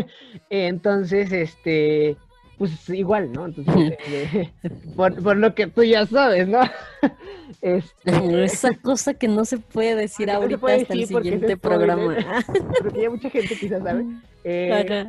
Entonces, 0.50 1.32
este, 1.32 2.16
pues 2.58 2.88
igual, 2.90 3.32
¿no? 3.32 3.46
Entonces, 3.46 3.98
eh, 4.08 4.50
por, 4.96 5.36
lo 5.36 5.54
que 5.54 5.66
tú 5.66 5.82
ya 5.82 6.06
sabes, 6.06 6.48
¿no? 6.48 6.60
Este, 7.60 8.44
Esa 8.44 8.74
cosa 8.74 9.14
que 9.14 9.28
no 9.28 9.44
se 9.44 9.58
puede 9.58 9.94
decir 9.94 10.30
ahorita 10.30 10.74
hasta 10.74 10.94
el 10.94 11.06
siguiente 11.06 11.56
programa. 11.56 12.16
Porque 12.82 13.02
ya 13.02 13.10
mucha 13.10 13.30
gente 13.30 13.56
quizás 13.56 13.82
sabe. 13.82 14.04
Eh, 14.44 15.06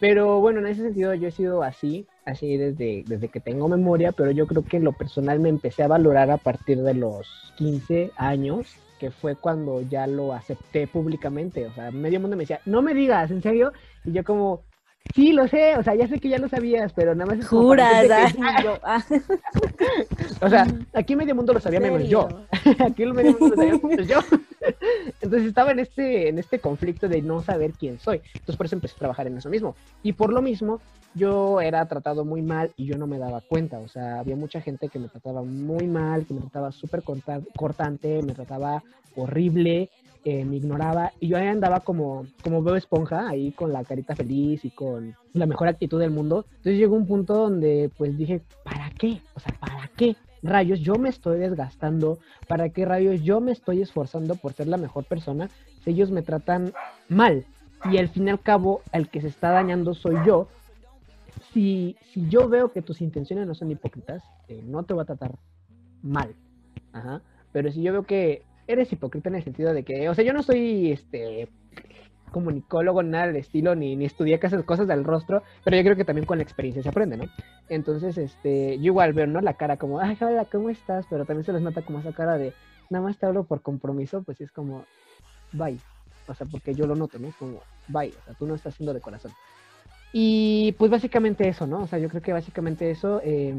pero 0.00 0.40
bueno, 0.40 0.60
en 0.60 0.66
ese 0.66 0.82
sentido 0.82 1.14
yo 1.14 1.28
he 1.28 1.32
sido 1.32 1.62
así, 1.62 2.06
así 2.24 2.56
desde, 2.56 3.04
desde 3.06 3.28
que 3.28 3.40
tengo 3.40 3.68
memoria, 3.68 4.12
pero 4.12 4.30
yo 4.30 4.46
creo 4.46 4.64
que 4.64 4.78
en 4.78 4.84
lo 4.84 4.92
personal 4.92 5.40
me 5.40 5.48
empecé 5.48 5.82
a 5.82 5.88
valorar 5.88 6.30
a 6.30 6.38
partir 6.38 6.82
de 6.82 6.94
los 6.94 7.52
15 7.56 8.12
años, 8.16 8.76
que 8.98 9.10
fue 9.10 9.36
cuando 9.36 9.82
ya 9.82 10.06
lo 10.06 10.32
acepté 10.32 10.86
públicamente. 10.86 11.66
O 11.66 11.72
sea, 11.74 11.90
medio 11.90 12.20
mundo 12.20 12.36
me 12.36 12.44
decía, 12.44 12.60
no 12.64 12.82
me 12.82 12.94
digas, 12.94 13.30
¿en 13.30 13.42
serio? 13.42 13.72
Y 14.04 14.12
yo 14.12 14.24
como, 14.24 14.62
Sí, 15.14 15.32
lo 15.32 15.46
sé, 15.46 15.76
o 15.76 15.82
sea, 15.82 15.94
ya 15.94 16.08
sé 16.08 16.18
que 16.18 16.28
ya 16.28 16.38
lo 16.38 16.48
sabías, 16.48 16.92
pero 16.94 17.14
nada 17.14 17.30
más 17.30 17.40
es 17.40 17.48
Juras, 17.48 18.06
ah. 18.82 19.04
O 20.40 20.48
sea, 20.48 20.66
aquí 20.94 21.16
medio 21.16 21.34
mundo 21.34 21.52
lo 21.52 21.60
sabía 21.60 21.80
menos 21.80 22.08
yo. 22.08 22.28
aquí 22.78 23.04
medio 23.06 23.36
mundo 23.38 23.48
lo 23.48 23.56
sabía 23.56 23.80
menos 23.82 24.06
yo. 24.06 24.20
Entonces 25.20 25.48
estaba 25.48 25.72
en 25.72 25.80
este, 25.80 26.28
en 26.28 26.38
este 26.38 26.60
conflicto 26.60 27.08
de 27.08 27.20
no 27.20 27.42
saber 27.42 27.72
quién 27.72 27.98
soy. 27.98 28.22
Entonces 28.32 28.56
por 28.56 28.66
eso 28.66 28.76
empecé 28.76 28.94
a 28.94 29.00
trabajar 29.00 29.26
en 29.26 29.36
eso 29.36 29.50
mismo. 29.50 29.74
Y 30.02 30.14
por 30.14 30.32
lo 30.32 30.40
mismo, 30.40 30.80
yo 31.14 31.60
era 31.60 31.84
tratado 31.86 32.24
muy 32.24 32.40
mal 32.40 32.72
y 32.76 32.86
yo 32.86 32.96
no 32.96 33.06
me 33.06 33.18
daba 33.18 33.42
cuenta. 33.42 33.78
O 33.78 33.88
sea, 33.88 34.20
había 34.20 34.36
mucha 34.36 34.60
gente 34.60 34.88
que 34.88 34.98
me 34.98 35.08
trataba 35.08 35.42
muy 35.42 35.86
mal, 35.86 36.24
que 36.24 36.32
me 36.32 36.40
trataba 36.40 36.72
súper 36.72 37.02
cortante, 37.02 38.22
me 38.22 38.32
trataba 38.32 38.82
horrible 39.14 39.90
eh, 40.24 40.44
me 40.44 40.56
ignoraba 40.56 41.12
y 41.18 41.28
yo 41.28 41.36
ahí 41.36 41.48
andaba 41.48 41.80
como, 41.80 42.26
como 42.44 42.62
veo 42.62 42.76
esponja, 42.76 43.28
ahí 43.28 43.50
con 43.50 43.72
la 43.72 43.82
carita 43.82 44.14
feliz 44.14 44.64
y 44.64 44.70
con 44.70 45.16
la 45.32 45.46
mejor 45.46 45.66
actitud 45.66 45.98
del 45.98 46.12
mundo. 46.12 46.46
Entonces 46.48 46.78
llegó 46.78 46.94
un 46.94 47.06
punto 47.06 47.34
donde 47.34 47.90
pues 47.98 48.16
dije, 48.16 48.40
¿para 48.62 48.90
qué? 48.90 49.20
O 49.34 49.40
sea, 49.40 49.52
¿para 49.58 49.88
qué? 49.96 50.14
Rayos, 50.44 50.80
yo 50.80 50.94
me 50.94 51.08
estoy 51.08 51.38
desgastando, 51.38 52.18
¿para 52.46 52.68
qué 52.68 52.84
rayos 52.84 53.22
yo 53.22 53.40
me 53.40 53.52
estoy 53.52 53.82
esforzando 53.82 54.36
por 54.36 54.52
ser 54.52 54.68
la 54.68 54.76
mejor 54.76 55.04
persona 55.04 55.48
si 55.82 55.90
ellos 55.90 56.10
me 56.10 56.22
tratan 56.22 56.72
mal? 57.08 57.44
Y 57.90 57.98
al 57.98 58.08
fin 58.08 58.28
y 58.28 58.30
al 58.30 58.40
cabo, 58.40 58.82
el 58.92 59.08
que 59.08 59.20
se 59.20 59.28
está 59.28 59.50
dañando 59.50 59.92
soy 59.94 60.16
yo. 60.24 60.46
Si, 61.52 61.96
si 62.12 62.28
yo 62.28 62.48
veo 62.48 62.72
que 62.72 62.80
tus 62.80 63.00
intenciones 63.00 63.46
no 63.46 63.54
son 63.54 63.72
hipócritas, 63.72 64.22
eh, 64.48 64.62
no 64.64 64.84
te 64.84 64.94
voy 64.94 65.02
a 65.02 65.06
tratar 65.06 65.36
mal. 66.00 66.34
Ajá. 66.92 67.22
Pero 67.52 67.72
si 67.72 67.82
yo 67.82 67.92
veo 67.92 68.04
que 68.04 68.42
eres 68.66 68.92
hipócrita 68.92 69.28
en 69.28 69.36
el 69.36 69.44
sentido 69.44 69.72
de 69.72 69.82
que, 69.82 70.08
o 70.08 70.14
sea, 70.14 70.24
yo 70.24 70.32
no 70.32 70.42
soy 70.42 70.92
este 70.92 71.48
comunicólogo, 72.32 73.02
nada 73.02 73.26
del 73.26 73.36
estilo, 73.36 73.74
ni, 73.74 73.94
ni 73.94 74.06
estudié 74.06 74.40
esas 74.42 74.64
cosas 74.64 74.88
del 74.88 75.04
rostro, 75.04 75.42
pero 75.64 75.76
yo 75.76 75.82
creo 75.82 75.96
que 75.96 76.04
también 76.04 76.26
con 76.26 76.38
la 76.38 76.44
experiencia 76.44 76.82
se 76.82 76.88
aprende, 76.88 77.16
¿no? 77.16 77.24
Entonces, 77.68 78.18
este, 78.18 78.78
yo 78.78 78.86
igual 78.86 79.12
veo, 79.12 79.26
¿no? 79.26 79.40
La 79.40 79.54
cara 79.54 79.76
como, 79.76 80.00
ay, 80.00 80.16
hola, 80.20 80.46
¿cómo 80.46 80.70
estás? 80.70 81.06
Pero 81.08 81.24
también 81.26 81.44
se 81.44 81.52
les 81.52 81.62
nota 81.62 81.82
como 81.82 82.00
esa 82.00 82.12
cara 82.12 82.38
de, 82.38 82.54
nada 82.90 83.04
más 83.04 83.18
te 83.18 83.26
hablo 83.26 83.44
por 83.44 83.60
compromiso, 83.60 84.22
pues 84.22 84.40
es 84.40 84.50
como, 84.50 84.84
bye. 85.52 85.78
O 86.26 86.34
sea, 86.34 86.46
porque 86.46 86.74
yo 86.74 86.86
lo 86.86 86.96
noto, 86.96 87.18
¿no? 87.18 87.32
Como, 87.38 87.60
bye, 87.88 88.08
o 88.08 88.24
sea, 88.24 88.34
tú 88.34 88.46
no 88.46 88.54
estás 88.54 88.74
haciendo 88.74 88.94
de 88.94 89.00
corazón. 89.00 89.32
Y 90.12 90.72
pues 90.78 90.90
básicamente 90.90 91.48
eso, 91.48 91.66
¿no? 91.66 91.82
O 91.82 91.86
sea, 91.86 91.98
yo 91.98 92.08
creo 92.08 92.22
que 92.22 92.32
básicamente 92.32 92.90
eso, 92.90 93.20
eh, 93.24 93.54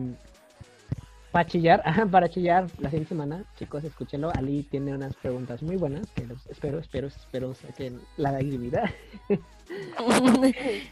para 1.34 1.48
chillar, 1.48 1.84
para 2.12 2.30
chillar 2.30 2.68
la 2.80 2.90
siguiente 2.90 3.10
semana, 3.10 3.44
chicos, 3.58 3.84
escúchenlo. 3.84 4.32
Ali 4.36 4.62
tiene 4.64 4.94
unas 4.94 5.16
preguntas 5.16 5.64
muy 5.64 5.76
buenas 5.78 6.08
que 6.12 6.28
los 6.28 6.46
espero, 6.46 6.78
espero, 6.78 7.08
espero 7.08 7.56
saquen 7.56 8.00
la 8.18 8.30
actividad. 8.30 8.90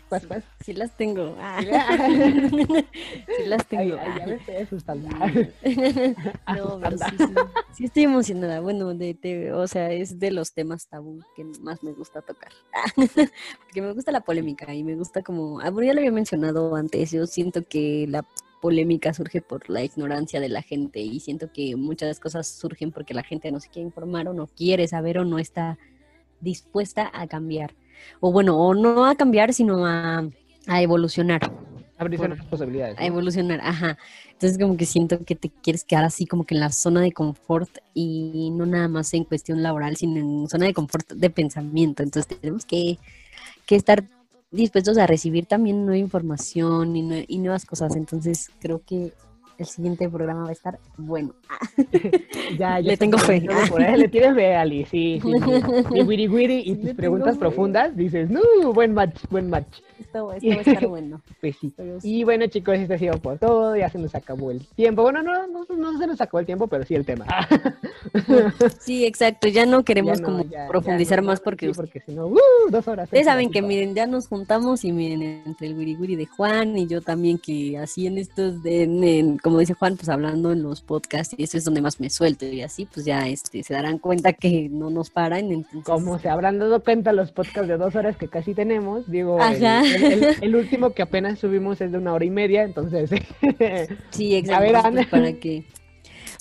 ¿Cuál, 0.09 0.27
cuál? 0.27 0.43
Sí, 0.65 0.73
las 0.73 0.97
tengo. 0.97 1.35
Ah. 1.39 1.61
sí 3.37 3.45
las 3.45 3.67
tengo. 3.67 3.97
Ay, 3.99 4.13
ay, 4.17 4.39
ya 4.57 6.55
no, 6.55 6.79
pero 6.79 6.97
sí, 6.97 7.17
sí, 7.17 7.25
sí, 7.73 7.85
estoy 7.85 8.03
emocionada. 8.03 8.61
Bueno, 8.61 8.95
de, 8.95 9.13
de, 9.13 9.53
o 9.53 9.67
sea, 9.67 9.91
es 9.91 10.17
de 10.17 10.31
los 10.31 10.53
temas 10.53 10.87
tabú 10.87 11.19
que 11.35 11.43
más 11.61 11.83
me 11.83 11.91
gusta 11.91 12.23
tocar. 12.23 12.51
Porque 12.95 13.81
me 13.81 13.93
gusta 13.93 14.11
la 14.11 14.21
polémica 14.21 14.73
y 14.73 14.83
me 14.83 14.95
gusta 14.95 15.21
como, 15.21 15.59
ah, 15.59 15.71
ya 15.83 15.93
lo 15.93 15.99
había 15.99 16.11
mencionado 16.11 16.75
antes, 16.75 17.11
yo 17.11 17.27
siento 17.27 17.63
que 17.63 18.07
la 18.09 18.25
polémica 18.61 19.13
surge 19.13 19.41
por 19.41 19.69
la 19.69 19.83
ignorancia 19.83 20.39
de 20.39 20.47
la 20.47 20.61
gente 20.61 21.01
y 21.01 21.19
siento 21.19 21.51
que 21.51 21.75
muchas 21.75 22.19
cosas 22.19 22.47
surgen 22.47 22.91
porque 22.91 23.13
la 23.13 23.23
gente 23.23 23.51
no 23.51 23.59
se 23.59 23.69
quiere 23.69 23.87
informar 23.87 24.27
o 24.27 24.33
no 24.33 24.47
quiere 24.47 24.87
saber 24.87 25.17
o 25.17 25.25
no 25.25 25.39
está 25.39 25.77
dispuesta 26.39 27.11
a 27.13 27.27
cambiar. 27.27 27.73
O 28.19 28.31
bueno, 28.31 28.57
o 28.57 28.73
no 28.73 29.05
a 29.05 29.15
cambiar, 29.15 29.53
sino 29.53 29.85
a, 29.85 30.27
a 30.67 30.81
evolucionar. 30.81 31.51
Abrirse 31.97 32.27
nuevas 32.27 32.45
posibilidades. 32.45 32.97
A 32.97 33.05
evolucionar, 33.05 33.59
ajá. 33.61 33.97
Entonces 34.31 34.57
como 34.57 34.75
que 34.75 34.85
siento 34.85 35.23
que 35.23 35.35
te 35.35 35.49
quieres 35.49 35.83
quedar 35.83 36.03
así 36.03 36.25
como 36.25 36.45
que 36.45 36.55
en 36.55 36.61
la 36.61 36.71
zona 36.71 37.01
de 37.01 37.11
confort 37.11 37.69
y 37.93 38.49
no 38.53 38.65
nada 38.65 38.87
más 38.87 39.13
en 39.13 39.23
cuestión 39.23 39.61
laboral, 39.61 39.97
sino 39.97 40.17
en 40.17 40.47
zona 40.47 40.65
de 40.65 40.73
confort 40.73 41.11
de 41.11 41.29
pensamiento. 41.29 42.01
Entonces 42.01 42.39
tenemos 42.39 42.65
que, 42.65 42.97
que 43.65 43.75
estar 43.75 44.03
dispuestos 44.51 44.97
a 44.97 45.07
recibir 45.07 45.45
también 45.45 45.85
nueva 45.85 45.97
información 45.97 46.95
y, 46.95 47.03
nue- 47.03 47.25
y 47.27 47.37
nuevas 47.39 47.65
cosas. 47.65 47.95
Entonces 47.95 48.49
creo 48.59 48.81
que 48.85 49.13
el 49.57 49.65
siguiente 49.65 50.09
programa 50.09 50.43
va 50.43 50.49
a 50.49 50.53
estar 50.53 50.79
bueno. 50.97 51.33
Ya, 52.57 52.79
ya 52.79 52.91
Le 52.91 52.97
tengo 52.97 53.17
fe. 53.17 53.41
todo 53.41 53.57
por 53.69 53.81
ahí. 53.81 53.97
Le 53.97 54.07
tienes 54.09 54.35
fe, 54.35 54.55
Ali, 54.55 54.85
sí, 54.85 55.19
sí. 55.23 55.31
sí. 55.31 55.95
Y 55.95 56.01
wiri 56.01 56.27
wiri 56.27 56.63
y 56.65 56.75
tus 56.75 56.93
preguntas 56.93 57.37
profundas, 57.37 57.95
dices, 57.95 58.29
no, 58.29 58.41
buen 58.73 58.93
match, 58.93 59.17
buen 59.29 59.49
match. 59.49 59.79
Esto, 60.01 60.33
esto 60.33 60.47
va 60.49 60.53
a 60.55 60.61
estar 60.61 60.87
bueno. 60.87 61.21
Pues 61.39 61.55
sí. 61.59 61.73
Y 62.03 62.23
bueno, 62.23 62.47
chicos, 62.47 62.75
esto 62.77 62.93
ha 62.93 62.97
sido 62.97 63.17
por 63.19 63.37
todo. 63.37 63.75
Ya 63.75 63.89
se 63.89 63.97
nos 63.99 64.13
acabó 64.15 64.51
el 64.51 64.65
tiempo. 64.75 65.03
Bueno, 65.03 65.21
no, 65.23 65.47
no, 65.47 65.65
no 65.75 65.97
se 65.97 66.07
nos 66.07 66.19
acabó 66.21 66.39
el 66.39 66.45
tiempo, 66.45 66.67
pero 66.67 66.83
sí 66.85 66.95
el 66.95 67.05
tema. 67.05 67.25
Sí, 68.79 69.05
exacto. 69.05 69.47
Ya 69.47 69.65
no 69.65 69.83
queremos 69.83 70.17
Ya 70.19 70.21
no, 70.21 70.27
como 70.31 70.43
ya- 70.45 70.49
ya 70.65 70.67
profundizar 70.67 71.21
no, 71.21 71.27
más 71.27 71.39
porque 71.39 71.67
sí, 71.67 71.73
porque 71.75 71.99
si 72.01 72.13
no, 72.13 72.27
¡uh! 72.27 72.37
dos 72.69 72.87
horas. 72.87 73.05
ustedes 73.05 73.25
saben 73.25 73.51
que 73.51 73.61
miren, 73.61 73.93
ya 73.93 74.07
nos 74.07 74.27
juntamos 74.27 74.83
y 74.83 74.91
miren 74.91 75.21
entre 75.45 75.67
el 75.67 75.75
guriguri 75.75 76.15
de 76.15 76.25
Juan 76.25 76.77
y 76.77 76.87
yo 76.87 77.01
también 77.01 77.37
que 77.37 77.77
así 77.77 78.07
en 78.07 78.17
estos, 78.17 78.63
de, 78.63 78.83
en- 78.83 79.03
en- 79.03 79.37
como 79.37 79.59
dice 79.59 79.73
Juan, 79.73 79.95
pues 79.97 80.09
hablando 80.09 80.51
en 80.51 80.63
los 80.63 80.81
podcasts 80.81 81.35
y 81.37 81.43
eso 81.43 81.57
es 81.57 81.63
donde 81.63 81.81
más 81.81 81.99
me 81.99 82.09
suelto 82.09 82.45
y 82.45 82.61
así 82.61 82.85
pues 82.91 83.05
ya 83.05 83.27
este 83.27 83.63
se 83.63 83.73
darán 83.73 83.97
cuenta 83.99 84.33
que 84.33 84.67
no 84.69 84.89
nos 84.89 85.09
paran. 85.09 85.51
Entonces, 85.51 85.83
Como 85.83 86.17
se 86.19 86.29
habrán 86.29 86.59
dado 86.59 86.83
cuenta 86.83 87.13
los 87.13 87.31
podcasts 87.31 87.67
de 87.67 87.77
dos 87.77 87.95
horas 87.95 88.17
que 88.17 88.27
casi 88.27 88.53
tenemos, 88.53 89.09
digo, 89.09 89.37
el. 89.39 89.59
El- 89.95 90.03
el- 90.03 90.35
el 90.41 90.55
último 90.55 90.91
que 90.93 91.01
apenas 91.01 91.39
subimos 91.39 91.81
es 91.81 91.91
de 91.91 91.97
una 91.97 92.13
hora 92.13 92.25
y 92.25 92.29
media, 92.29 92.63
entonces 92.63 93.09
Sí, 94.11 94.35
exacto. 94.35 94.71
pues, 94.91 95.07
para 95.07 95.33
que 95.33 95.65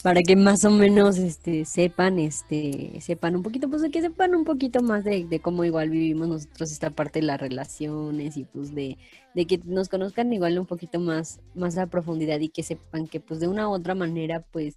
para 0.02 0.22
que 0.22 0.34
más 0.34 0.64
o 0.64 0.70
menos 0.70 1.18
este 1.18 1.64
sepan 1.66 2.18
este 2.18 2.98
sepan 3.00 3.36
un 3.36 3.42
poquito 3.42 3.68
pues 3.68 3.82
que 3.92 4.00
sepan 4.00 4.34
un 4.34 4.44
poquito 4.44 4.82
más 4.82 5.04
de, 5.04 5.24
de 5.26 5.40
cómo 5.40 5.62
igual 5.64 5.90
vivimos 5.90 6.28
nosotros 6.28 6.72
esta 6.72 6.88
parte 6.90 7.20
de 7.20 7.26
las 7.26 7.38
relaciones 7.40 8.36
y 8.38 8.44
pues 8.44 8.74
de, 8.74 8.96
de 9.34 9.46
que 9.46 9.60
nos 9.64 9.88
conozcan 9.90 10.32
igual 10.32 10.58
un 10.58 10.64
poquito 10.66 11.00
más 11.00 11.40
más 11.54 11.76
a 11.76 11.86
profundidad 11.86 12.40
y 12.40 12.48
que 12.48 12.62
sepan 12.62 13.08
que 13.08 13.20
pues 13.20 13.40
de 13.40 13.48
una 13.48 13.68
u 13.68 13.72
otra 13.72 13.94
manera 13.94 14.40
pues 14.50 14.76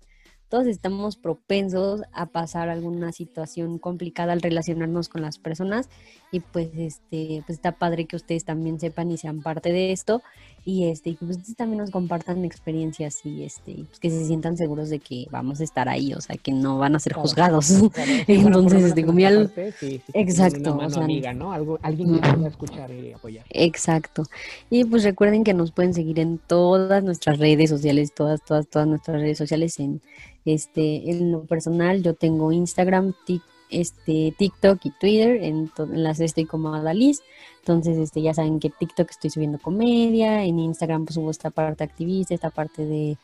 todos 0.49 0.67
estamos 0.67 1.15
propensos 1.15 2.01
a 2.11 2.25
pasar 2.27 2.69
alguna 2.69 3.11
situación 3.11 3.79
complicada 3.79 4.33
al 4.33 4.41
relacionarnos 4.41 5.09
con 5.09 5.21
las 5.21 5.37
personas 5.39 5.89
y 6.33 6.39
pues 6.41 6.69
este 6.75 7.43
pues 7.45 7.57
está 7.59 7.71
padre 7.73 8.05
que 8.05 8.15
ustedes 8.15 8.43
también 8.43 8.79
sepan 8.79 9.11
y 9.11 9.17
sean 9.17 9.41
parte 9.41 9.71
de 9.71 9.91
esto 9.91 10.21
y 10.65 10.85
este 10.85 11.11
y 11.11 11.15
que 11.15 11.25
pues, 11.25 11.37
ustedes 11.37 11.55
también 11.57 11.77
nos 11.79 11.91
compartan 11.91 12.43
experiencias 12.43 13.25
y 13.25 13.43
este 13.43 13.75
pues, 13.87 13.99
que 13.99 14.09
se 14.09 14.25
sientan 14.25 14.57
seguros 14.57 14.89
de 14.89 14.99
que 14.99 15.27
vamos 15.29 15.61
a 15.61 15.63
estar 15.63 15.87
ahí 15.89 16.13
o 16.13 16.21
sea 16.21 16.35
que 16.37 16.51
no 16.51 16.79
van 16.79 16.95
a 16.95 16.99
ser 16.99 17.13
juzgados 17.13 17.67
Claro, 17.93 18.11
entonces 18.27 18.93
sí, 18.95 19.61
sí, 19.79 20.01
sí, 20.05 20.11
Exacto, 20.13 20.77
o 20.77 20.89
sea, 20.89 21.03
amiga, 21.03 21.33
¿no? 21.33 21.53
Algo, 21.53 21.79
alguien 21.83 22.19
que 22.19 22.33
pueda 22.33 22.47
escuchar 22.47 22.91
y 22.91 23.13
apoyar. 23.13 23.45
Exacto. 23.49 24.23
Y 24.69 24.85
pues 24.85 25.03
recuerden 25.03 25.43
que 25.43 25.53
nos 25.53 25.71
pueden 25.71 25.93
seguir 25.93 26.19
en 26.19 26.39
todas 26.39 27.03
nuestras 27.03 27.37
redes 27.39 27.69
sociales, 27.69 28.13
todas, 28.13 28.43
todas, 28.43 28.67
todas 28.67 28.87
nuestras 28.87 29.21
redes 29.21 29.37
sociales 29.37 29.79
en 29.79 30.01
este, 30.45 31.09
en 31.09 31.31
lo 31.31 31.45
personal, 31.45 32.03
yo 32.03 32.13
tengo 32.15 32.51
Instagram, 32.51 33.13
Tik- 33.27 33.41
este, 33.73 34.33
TikTok 34.37 34.79
y 34.85 34.91
Twitter, 34.91 35.43
en, 35.43 35.71
las 35.93 36.19
estoy 36.19 36.45
como 36.45 36.73
Adaliz. 36.73 37.21
Entonces, 37.59 37.97
este, 37.97 38.21
ya 38.21 38.33
saben 38.33 38.59
que 38.59 38.69
TikTok 38.69 39.09
estoy 39.09 39.29
subiendo 39.29 39.57
comedia, 39.59 40.43
en 40.43 40.59
Instagram 40.59 41.05
pues 41.05 41.15
subo 41.15 41.31
esta 41.31 41.49
parte 41.49 41.83
activista, 41.83 42.33
esta 42.33 42.49
parte 42.49 42.85
de, 42.85 43.17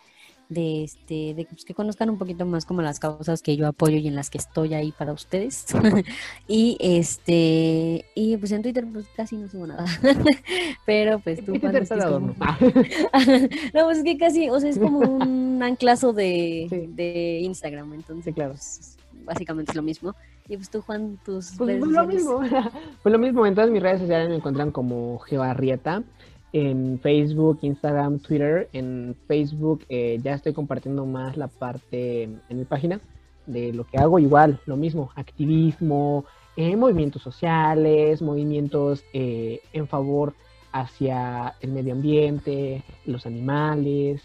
de 0.47 0.83
este, 0.85 1.33
de 1.35 1.45
que, 1.45 1.51
pues, 1.51 1.65
que 1.65 1.73
conozcan 1.73 2.09
un 2.09 2.17
poquito 2.17 2.45
más 2.45 2.65
como 2.65 2.81
las 2.81 2.99
causas 2.99 3.41
que 3.41 3.55
yo 3.57 3.67
apoyo 3.67 3.97
y 3.97 4.07
en 4.07 4.15
las 4.15 4.29
que 4.29 4.37
estoy 4.39 4.73
ahí 4.73 4.91
para 4.97 5.11
ustedes. 5.13 5.65
y 6.47 6.77
este, 6.79 8.05
y 8.15 8.37
pues 8.37 8.51
en 8.53 8.61
Twitter 8.63 8.87
pues 8.91 9.05
casi 9.15 9.35
no 9.35 9.47
subo 9.49 9.67
nada. 9.67 9.85
Pero 10.85 11.19
pues 11.19 11.39
tú 11.45 11.51
Twitter 11.53 11.69
Juan, 11.71 11.75
es 11.75 11.81
está 11.83 11.95
que 11.95 11.99
de 12.01 12.01
es 12.01 12.05
adorno. 12.07 12.35
como- 12.37 13.49
no, 13.73 13.83
pues 13.85 13.97
es 13.99 14.03
que 14.03 14.17
casi, 14.17 14.49
o 14.49 14.59
sea, 14.59 14.69
es 14.69 14.79
como 14.79 14.99
un 14.99 15.61
anclazo 15.61 16.13
de, 16.13 16.67
Sí. 16.69 16.85
de 16.95 17.39
Instagram, 17.43 17.93
entonces 17.93 18.25
Sí, 18.25 18.33
claro. 18.33 18.53
pues, 18.53 18.95
básicamente 19.29 19.71
es 19.71 19.75
lo 19.75 19.83
mismo. 19.83 20.15
Y 20.49 20.57
pues 20.57 20.69
tú, 20.69 20.81
Juan, 20.81 21.17
tus 21.23 21.53
Pues, 21.57 21.67
redes 21.69 21.79
pues 21.79 21.91
lo 21.91 22.03
sociales. 22.03 22.15
mismo. 22.51 22.71
Pues 23.03 23.13
lo 23.13 23.19
mismo. 23.19 23.45
En 23.45 23.55
todas 23.55 23.69
mis 23.69 23.81
redes 23.81 24.01
sociales 24.01 24.27
me 24.29 24.35
encuentran 24.35 24.71
como 24.71 25.19
Geoarrieta. 25.19 26.03
En 26.51 26.99
Facebook, 26.99 27.59
Instagram, 27.61 28.19
Twitter. 28.19 28.67
En 28.73 29.15
Facebook 29.27 29.85
eh, 29.87 30.19
ya 30.23 30.33
estoy 30.33 30.53
compartiendo 30.53 31.05
más 31.05 31.37
la 31.37 31.47
parte 31.47 32.23
en 32.23 32.57
mi 32.57 32.65
página 32.65 32.99
de 33.45 33.71
lo 33.73 33.83
que 33.85 33.97
hago. 33.99 34.17
Igual, 34.19 34.59
lo 34.65 34.75
mismo. 34.75 35.11
Activismo, 35.15 36.25
eh, 36.57 36.75
movimientos 36.75 37.21
sociales, 37.21 38.21
movimientos 38.21 39.03
eh, 39.13 39.61
en 39.73 39.87
favor 39.87 40.33
hacia 40.71 41.55
el 41.61 41.71
medio 41.71 41.93
ambiente, 41.93 42.83
los 43.05 43.25
animales. 43.25 44.21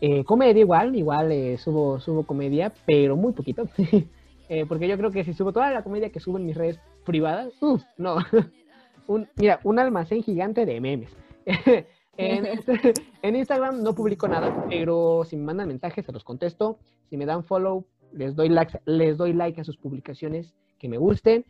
Eh, 0.00 0.22
comedia 0.24 0.60
igual, 0.60 0.94
igual 0.96 1.32
eh, 1.32 1.56
subo, 1.56 1.98
subo 2.00 2.24
comedia, 2.24 2.72
pero 2.86 3.16
muy 3.16 3.32
poquito. 3.32 3.68
Eh, 4.54 4.66
porque 4.66 4.86
yo 4.86 4.96
creo 4.96 5.10
que 5.10 5.24
si 5.24 5.34
subo 5.34 5.52
toda 5.52 5.72
la 5.72 5.82
comedia 5.82 6.10
que 6.10 6.20
subo 6.20 6.38
en 6.38 6.46
mis 6.46 6.56
redes 6.56 6.78
privadas, 7.04 7.52
no. 7.98 8.18
Un, 9.08 9.28
mira, 9.36 9.60
un 9.64 9.78
almacén 9.78 10.22
gigante 10.22 10.64
de 10.64 10.80
memes. 10.80 11.14
en, 12.16 12.46
en 13.22 13.36
Instagram 13.36 13.82
no 13.82 13.94
publico 13.94 14.26
nada, 14.28 14.64
pero 14.70 15.24
si 15.28 15.36
me 15.36 15.42
mandan 15.42 15.68
mensajes 15.68 16.06
se 16.06 16.12
los 16.12 16.24
contesto. 16.24 16.78
Si 17.10 17.18
me 17.18 17.26
dan 17.26 17.44
follow, 17.44 17.84
les 18.12 18.34
doy 18.34 18.48
like, 18.48 18.80
les 18.86 19.18
doy 19.18 19.34
like 19.34 19.60
a 19.60 19.64
sus 19.64 19.76
publicaciones 19.76 20.54
que 20.78 20.88
me 20.88 20.96
gusten. 20.96 21.44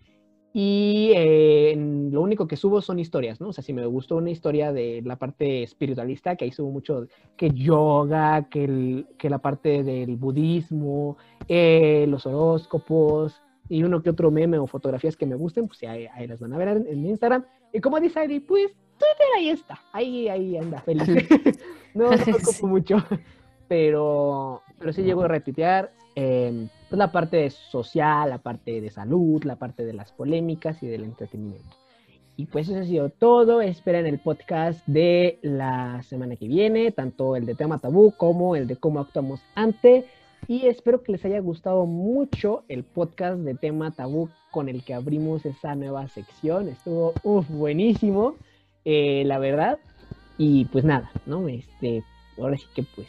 Y 0.56 1.10
eh, 1.16 1.74
lo 2.12 2.22
único 2.22 2.46
que 2.46 2.54
subo 2.56 2.80
son 2.80 3.00
historias, 3.00 3.40
¿no? 3.40 3.48
O 3.48 3.52
sea, 3.52 3.64
si 3.64 3.72
me 3.72 3.84
gustó 3.86 4.14
una 4.16 4.30
historia 4.30 4.72
de 4.72 5.02
la 5.04 5.16
parte 5.16 5.64
espiritualista, 5.64 6.36
que 6.36 6.44
ahí 6.44 6.52
subo 6.52 6.70
mucho 6.70 7.08
que 7.36 7.50
yoga, 7.50 8.48
que, 8.48 8.62
el- 8.64 9.06
que 9.18 9.28
la 9.28 9.38
parte 9.38 9.82
del 9.82 10.14
budismo, 10.16 11.16
eh, 11.48 12.06
los 12.08 12.24
horóscopos 12.24 13.42
y 13.68 13.82
uno 13.82 14.00
que 14.00 14.10
otro 14.10 14.30
meme 14.30 14.56
o 14.58 14.68
fotografías 14.68 15.16
que 15.16 15.26
me 15.26 15.34
gusten, 15.34 15.66
pues 15.66 15.82
ahí, 15.82 16.06
ahí 16.14 16.28
las 16.28 16.38
van 16.38 16.52
a 16.52 16.58
ver 16.58 16.68
en, 16.68 16.86
en 16.86 17.04
Instagram. 17.04 17.44
Y 17.72 17.80
como 17.80 17.98
dice 17.98 18.20
Ari, 18.20 18.38
pues 18.38 18.68
Twitter 18.96 19.26
ahí 19.36 19.48
está, 19.48 19.80
ahí, 19.92 20.28
ahí 20.28 20.56
anda, 20.56 20.80
feliz. 20.82 21.02
no, 21.94 22.12
no 22.12 22.16
me 22.26 22.32
ocupo 22.32 22.52
Sí. 22.52 22.66
mucho, 22.66 22.98
pero, 23.66 24.62
pero 24.78 24.92
sí 24.92 25.02
llego 25.02 25.22
a 25.24 25.28
retuitear 25.28 25.90
eh, 26.14 26.68
pues 26.94 26.98
la 27.00 27.10
parte 27.10 27.50
social, 27.50 28.30
la 28.30 28.38
parte 28.38 28.80
de 28.80 28.88
salud, 28.88 29.42
la 29.42 29.56
parte 29.56 29.84
de 29.84 29.92
las 29.92 30.12
polémicas 30.12 30.80
y 30.80 30.86
del 30.86 31.02
entretenimiento. 31.02 31.76
Y 32.36 32.46
pues 32.46 32.68
eso 32.68 32.78
ha 32.78 32.84
sido 32.84 33.08
todo. 33.08 33.60
Esperen 33.62 34.06
el 34.06 34.20
podcast 34.20 34.86
de 34.86 35.40
la 35.42 36.04
semana 36.04 36.36
que 36.36 36.46
viene, 36.46 36.92
tanto 36.92 37.34
el 37.34 37.46
de 37.46 37.56
tema 37.56 37.80
tabú 37.80 38.12
como 38.16 38.54
el 38.54 38.68
de 38.68 38.76
cómo 38.76 39.00
actuamos 39.00 39.40
ante. 39.56 40.04
Y 40.46 40.66
espero 40.66 41.02
que 41.02 41.10
les 41.10 41.24
haya 41.24 41.40
gustado 41.40 41.84
mucho 41.84 42.62
el 42.68 42.84
podcast 42.84 43.40
de 43.40 43.56
tema 43.56 43.90
tabú 43.90 44.28
con 44.52 44.68
el 44.68 44.84
que 44.84 44.94
abrimos 44.94 45.44
esa 45.46 45.74
nueva 45.74 46.06
sección. 46.06 46.68
Estuvo 46.68 47.12
uf, 47.24 47.48
buenísimo, 47.48 48.36
eh, 48.84 49.24
la 49.26 49.40
verdad. 49.40 49.80
Y 50.38 50.66
pues 50.66 50.84
nada, 50.84 51.10
¿no? 51.26 51.48
Este, 51.48 52.04
ahora 52.38 52.56
sí 52.56 52.66
que 52.72 52.84
pues 52.94 53.08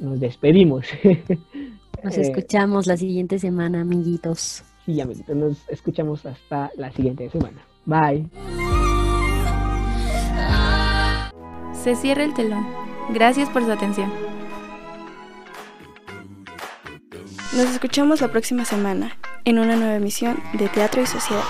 nos 0.00 0.20
despedimos. 0.20 0.86
Nos 2.02 2.16
Eh, 2.16 2.22
escuchamos 2.22 2.86
la 2.86 2.96
siguiente 2.96 3.38
semana, 3.38 3.80
amiguitos. 3.80 4.62
Sí, 4.84 5.00
amiguitos, 5.00 5.34
nos 5.36 5.68
escuchamos 5.68 6.24
hasta 6.26 6.70
la 6.76 6.92
siguiente 6.92 7.28
semana. 7.30 7.58
Bye. 7.84 8.28
Se 11.82 11.94
cierra 11.96 12.24
el 12.24 12.34
telón. 12.34 12.66
Gracias 13.12 13.48
por 13.50 13.64
su 13.64 13.70
atención. 13.72 14.10
Nos 17.56 17.70
escuchamos 17.70 18.20
la 18.20 18.28
próxima 18.28 18.64
semana 18.64 19.16
en 19.44 19.58
una 19.58 19.76
nueva 19.76 19.94
emisión 19.96 20.36
de 20.58 20.68
Teatro 20.68 21.02
y 21.02 21.06
Sociedad. 21.06 21.44